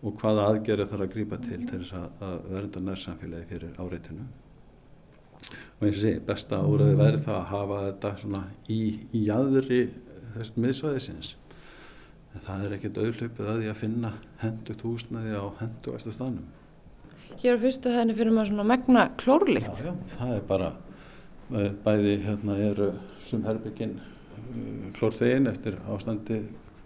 og 0.03 0.15
hvaða 0.21 0.47
aðgerði 0.51 0.89
þarf 0.91 1.07
að 1.07 1.13
grípa 1.17 1.41
til 1.43 1.59
til 1.63 1.81
þess 1.81 1.97
að, 1.99 2.07
að 2.27 2.39
vernda 2.53 2.87
nærsamfélagi 2.91 3.49
fyrir 3.51 3.77
áreitinu. 3.79 4.29
Og 5.79 5.87
eins 5.87 5.97
og 5.97 6.01
sé, 6.03 6.15
besta 6.23 6.61
úröði 6.63 6.95
væri 6.99 7.19
það 7.23 7.37
að 7.39 7.49
hafa 7.51 7.83
þetta 7.87 8.17
svona 8.21 8.43
í, 8.71 8.81
í 9.11 9.25
jæðri 9.27 9.83
þess 10.37 10.57
miðsvæðisins. 10.57 11.35
En 12.33 12.43
það 12.43 12.65
er 12.65 12.75
ekkert 12.77 12.99
auðlöpið 13.03 13.49
að 13.51 13.59
því 13.61 13.69
að 13.69 13.79
finna 13.83 14.11
hendugt 14.41 14.85
húsnaði 14.87 15.35
á 15.37 15.45
hendugasta 15.59 16.13
staðnum. 16.13 16.47
Hér 17.41 17.59
á 17.59 17.63
fyrstu 17.63 17.93
henni 17.93 18.15
fyrir 18.17 18.33
maður 18.33 18.51
svona 18.53 18.65
megna 18.71 19.05
klórlikt. 19.21 19.83
Já, 19.83 19.91
já, 19.91 19.93
það 20.17 20.33
er 20.35 20.43
bara, 20.49 20.71
bæði 21.85 22.17
hérna 22.25 22.57
eru 22.69 22.89
sum 23.25 23.45
herbyggin 23.45 23.97
klórþegin 24.97 25.49
eftir 25.49 25.77
ástandi 25.89 26.41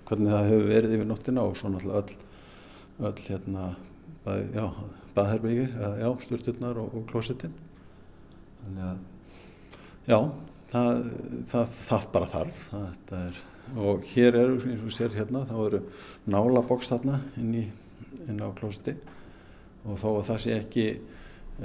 hvernig 0.07 0.31
það 0.31 0.49
hefur 0.51 0.69
verið 0.71 0.95
yfir 0.97 1.09
nóttina 1.09 1.43
og 1.43 1.57
svo 1.59 1.71
náttúrulega 1.71 2.03
öll, 2.03 2.17
öll 3.09 3.23
hérna, 3.27 3.63
bæði, 4.25 4.45
já, 4.55 4.67
baðherbyggi, 5.17 5.65
já, 6.01 6.09
sturturnar 6.23 6.79
og, 6.83 6.93
og 6.95 7.07
klósettin. 7.11 7.55
Þannig 8.61 8.85
að, 8.87 9.01
já, 10.07 10.19
það, 10.71 11.03
það, 11.51 11.75
það 11.89 12.07
bara 12.13 12.31
þarf, 12.33 12.63
það 12.71 13.19
er, 13.19 13.43
og 13.83 14.07
hér 14.13 14.39
eru, 14.39 14.57
eins 14.69 14.85
og 14.87 14.95
sér 14.95 15.15
hérna, 15.17 15.43
þá 15.49 15.57
eru 15.65 15.83
nálaboks 16.31 16.91
þarna 16.93 17.19
inn, 17.41 17.53
í, 17.59 17.65
inn 18.27 18.41
á 18.43 18.49
klósetti. 18.57 18.95
Og 19.87 19.99
þó 20.01 20.07
að 20.17 20.25
það 20.31 20.41
sé 20.43 20.55
ekki, 20.57 20.87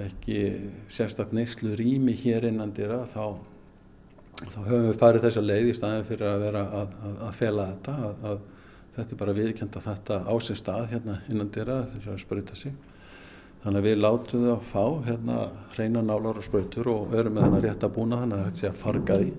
ekki 0.07 0.39
sérstaklega 0.93 1.41
neyslu 1.41 1.75
rými 1.79 2.15
hér 2.23 2.47
innan 2.51 2.75
dýra 2.75 3.03
þá 3.11 3.39
þá 4.41 4.59
höfum 4.67 4.87
við 4.89 4.99
farið 4.99 5.27
þessa 5.27 5.43
leið 5.45 5.69
í 5.69 5.75
staðin 5.77 6.07
fyrir 6.09 6.29
að 6.31 6.45
vera 6.47 6.63
að, 6.81 6.95
að, 7.07 7.19
að 7.27 7.37
fela 7.37 7.67
þetta 7.73 7.97
að, 8.09 8.25
að 8.31 8.41
þetta 8.97 9.15
er 9.15 9.21
bara 9.21 9.35
viðkjönda 9.37 9.83
þetta 9.87 10.19
á 10.25 10.35
sér 10.43 10.59
stað 10.59 10.89
hérna 10.93 11.19
innan 11.31 11.53
dýra 11.53 11.77
þess 11.91 12.09
að 12.13 12.23
spröyta 12.23 12.59
sig 12.59 12.75
þannig 13.63 13.79
að 13.79 13.87
við 13.87 14.01
látum 14.01 14.45
þau 14.45 14.53
að 14.57 14.69
fá 14.73 14.85
hérna 15.07 15.39
hreina 15.77 16.03
nálar 16.03 16.39
og 16.41 16.47
spröytur 16.47 16.91
og 16.93 17.15
erum 17.15 17.37
með 17.37 17.47
þennan 17.47 17.65
rétt 17.67 17.87
að 17.87 17.97
búna 17.97 18.21
þannig 18.23 18.39
að 18.39 18.47
þetta 18.49 18.63
sé 18.63 18.71
að 18.71 18.81
farga 18.83 19.19
því 19.23 19.33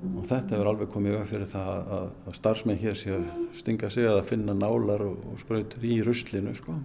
og 0.00 0.24
þetta 0.30 0.54
hefur 0.54 0.70
alveg 0.70 0.92
komið 0.94 1.16
við 1.16 1.26
fyrir 1.28 1.50
það 1.50 1.90
að, 1.96 2.06
að 2.30 2.36
starfsmenn 2.38 2.80
hér 2.80 2.96
sé 2.96 3.12
að 3.16 3.26
stinga 3.58 3.90
sig 3.92 4.08
að 4.08 4.22
finna 4.30 4.54
nálar 4.56 5.04
og, 5.04 5.18
og 5.28 5.42
spröytur 5.42 5.84
í 5.84 5.98
ruslinu 6.04 6.54
sko. 6.56 6.76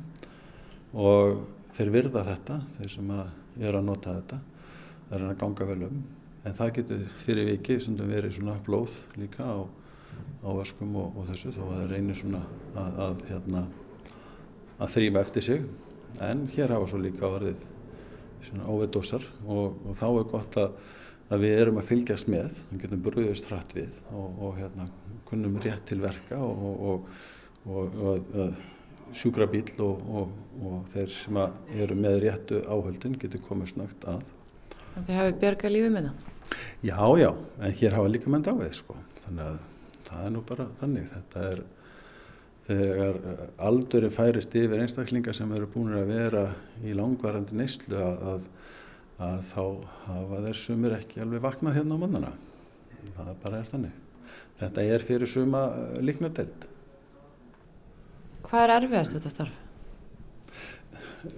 Og 0.95 1.39
þeir 1.77 1.93
virða 1.93 2.25
þetta 2.27 2.59
þeir 2.75 2.91
sem 2.91 3.13
að 3.15 3.63
er 3.63 3.77
að 3.77 3.87
nota 3.87 4.17
þetta 4.17 4.41
það 5.07 5.17
er 5.17 5.25
að 5.29 5.39
ganga 5.45 5.69
vel 5.71 5.79
um. 5.87 6.03
En 6.45 6.57
það 6.59 6.75
getur 6.79 7.07
fyrir 7.23 7.49
viki 7.53 7.79
sem 7.81 7.95
verið 7.97 8.35
svona 8.35 8.57
blóð 8.65 8.99
líka 9.19 9.47
og, 9.61 9.71
ávaskum 10.45 10.93
og, 10.99 11.15
og 11.17 11.31
þessu 11.31 11.55
þó 11.55 11.63
að 11.65 11.73
það 11.77 11.89
reynir 11.93 12.19
svona 12.19 12.43
að, 12.75 12.99
að, 13.05 13.23
hérna, 13.31 13.63
að 14.75 14.93
þrýfa 14.97 15.23
eftir 15.25 15.45
sig 15.45 15.65
en 16.23 16.45
hér 16.55 16.75
hafa 16.75 16.89
svo 16.91 16.99
líka 17.01 17.27
orðið 17.27 17.63
svona 18.45 18.69
óvedósar 18.69 19.25
og, 19.47 19.79
og 19.85 19.97
þá 19.97 20.05
er 20.09 20.29
gott 20.31 20.59
að, 20.61 20.77
að 21.33 21.45
við 21.45 21.57
erum 21.63 21.81
að 21.81 21.89
fylgjast 21.89 22.29
með, 22.31 22.61
við 22.69 22.85
getum 22.85 23.03
brúðist 23.05 23.49
hratt 23.49 23.75
við 23.75 23.99
og, 24.13 24.39
og 24.45 24.59
hérna 24.59 24.87
kunnum 25.29 25.57
rétt 25.63 25.87
til 25.89 25.99
verka 26.03 26.39
og, 26.39 27.05
og 27.65 28.55
sjúkrabíl 29.15 29.65
og 29.81 30.85
þeir 30.93 31.11
sem 31.13 31.39
eru 31.75 31.97
með 31.97 32.19
réttu 32.25 32.61
áhöldin 32.69 33.17
getur 33.21 33.43
komið 33.45 33.73
snögt 33.73 34.07
að. 34.09 34.23
En 34.95 35.07
þið 35.07 35.19
hafið 35.19 35.39
björga 35.43 35.71
lífið 35.71 35.95
með 35.95 36.09
það? 36.09 36.31
Já, 36.85 36.99
já, 37.19 37.29
en 37.59 37.77
hér 37.79 37.97
hafa 37.97 38.11
líka 38.11 38.31
menn 38.31 38.45
dávið 38.45 38.75
sko, 38.77 38.97
þannig 39.23 39.47
að 39.49 39.57
það 40.05 40.25
er 40.27 40.33
nú 40.35 40.43
bara 40.45 40.67
þannig, 40.81 41.07
þetta 41.13 41.45
er 41.49 41.63
þegar 42.65 43.19
aldurinn 43.61 44.13
færist 44.13 44.55
yfir 44.57 44.81
einstaklingar 44.81 45.37
sem 45.37 45.51
eru 45.53 45.67
búin 45.69 45.93
að 45.97 46.09
vera 46.09 46.45
í 46.83 46.95
langvarandi 46.97 47.57
neyslu 47.57 47.99
að, 47.99 48.23
að, 48.31 48.47
að 49.27 49.43
þá 49.51 49.63
hafa 50.07 50.41
þeir 50.47 50.61
sumir 50.61 50.97
ekki 50.97 51.21
alveg 51.23 51.43
vaknað 51.45 51.77
hérna 51.79 51.99
á 51.99 52.03
mannana, 52.03 52.31
það 53.17 53.35
bara 53.43 53.61
er 53.61 53.69
þannig. 53.73 54.01
Þetta 54.55 54.87
er 54.95 55.03
fyrir 55.03 55.29
suma 55.29 55.65
líknardelt. 56.01 56.67
Hvað 58.45 58.63
er 58.65 58.75
erfiðast 58.79 59.17
þetta 59.17 59.33
starf? 59.33 59.61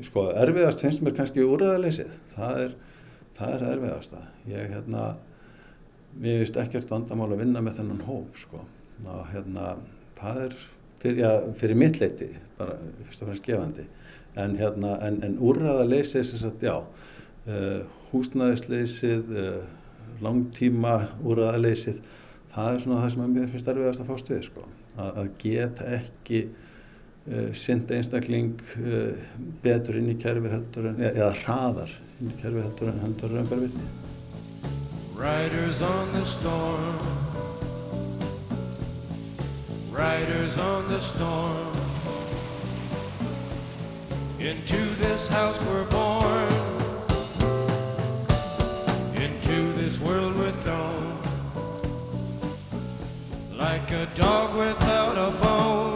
Sko, 0.04 0.28
erfiðast 0.36 0.84
finnst 0.84 1.02
mér 1.02 1.16
kannski 1.16 1.46
úrræðaleysið. 1.48 2.12
Það 2.36 2.64
er 2.66 2.76
það 3.38 3.54
er 3.54 3.66
erfiðast 3.72 4.16
að. 4.18 4.26
Ég, 4.52 4.72
hérna, 4.74 5.04
mér 6.18 6.42
finnst 6.42 6.60
ekkert 6.62 6.94
vandamál 6.94 7.30
að 7.32 7.44
vinna 7.44 7.64
með 7.64 7.82
þennan 7.82 8.04
hóp, 8.08 8.40
sko. 8.40 8.64
Ná, 9.06 9.14
hérna, 9.32 9.76
það 10.18 10.44
er 10.48 10.58
fyrir, 11.02 11.22
já, 11.24 11.32
fyrir 11.58 11.80
mitt 11.80 12.00
leiti, 12.02 12.30
bara 12.58 12.78
fyrst 13.06 13.24
og 13.24 13.32
fremst 13.32 13.46
gefandi. 13.46 13.88
En, 14.38 14.54
hérna, 14.60 14.98
en, 15.08 15.20
en 15.26 15.38
úrræðaleysið, 15.42 16.24
sem 16.28 16.42
sagt, 16.42 16.66
já, 16.66 16.76
uh, 17.48 17.82
húsnæðisleysið, 18.12 19.34
uh, 19.34 20.14
langtíma 20.24 20.96
úrræðaleysið, 21.26 22.02
það 22.54 22.72
er 22.72 22.84
svona 22.86 23.02
það 23.04 23.14
sem 23.16 23.28
mér 23.36 23.52
finnst 23.54 23.72
erfiðast 23.74 24.04
að 24.04 24.12
fást 24.12 24.32
við, 24.34 24.42
sko. 24.50 24.66
Að, 24.98 25.12
að 25.22 25.32
geta 25.42 25.92
ekki 26.00 26.44
uh, 26.48 27.48
synd 27.58 27.94
einstakling 27.94 28.58
betur 29.66 30.02
inn 30.02 30.12
í 30.14 30.18
kerfi 30.22 30.54
heldur 30.54 30.92
en, 30.94 31.02
eða 31.12 31.32
hraðar 31.44 31.96
inn 32.18 32.34
í 32.34 32.42
kerfi 32.42 32.66
heldur 32.66 32.94
en 32.94 33.02
heldur 33.06 33.38
en 33.38 33.50
bara 33.54 33.66
vitni. 33.66 33.90
Riders 35.18 35.82
on 35.82 36.14
the 36.14 36.24
storm 36.26 37.27
Riders 39.98 40.60
on 40.60 40.88
the 40.90 41.02
storm. 41.02 41.74
Into 44.40 44.78
this 45.02 45.28
house 45.28 45.60
we're 45.66 45.86
born. 45.86 46.54
Into 49.16 49.74
this 49.74 50.00
world 50.00 50.38
we're 50.38 50.52
thrown. 50.52 51.18
Like 53.58 53.90
a 53.90 54.06
dog 54.14 54.56
without 54.56 55.18
a 55.18 55.32
bone 55.42 55.87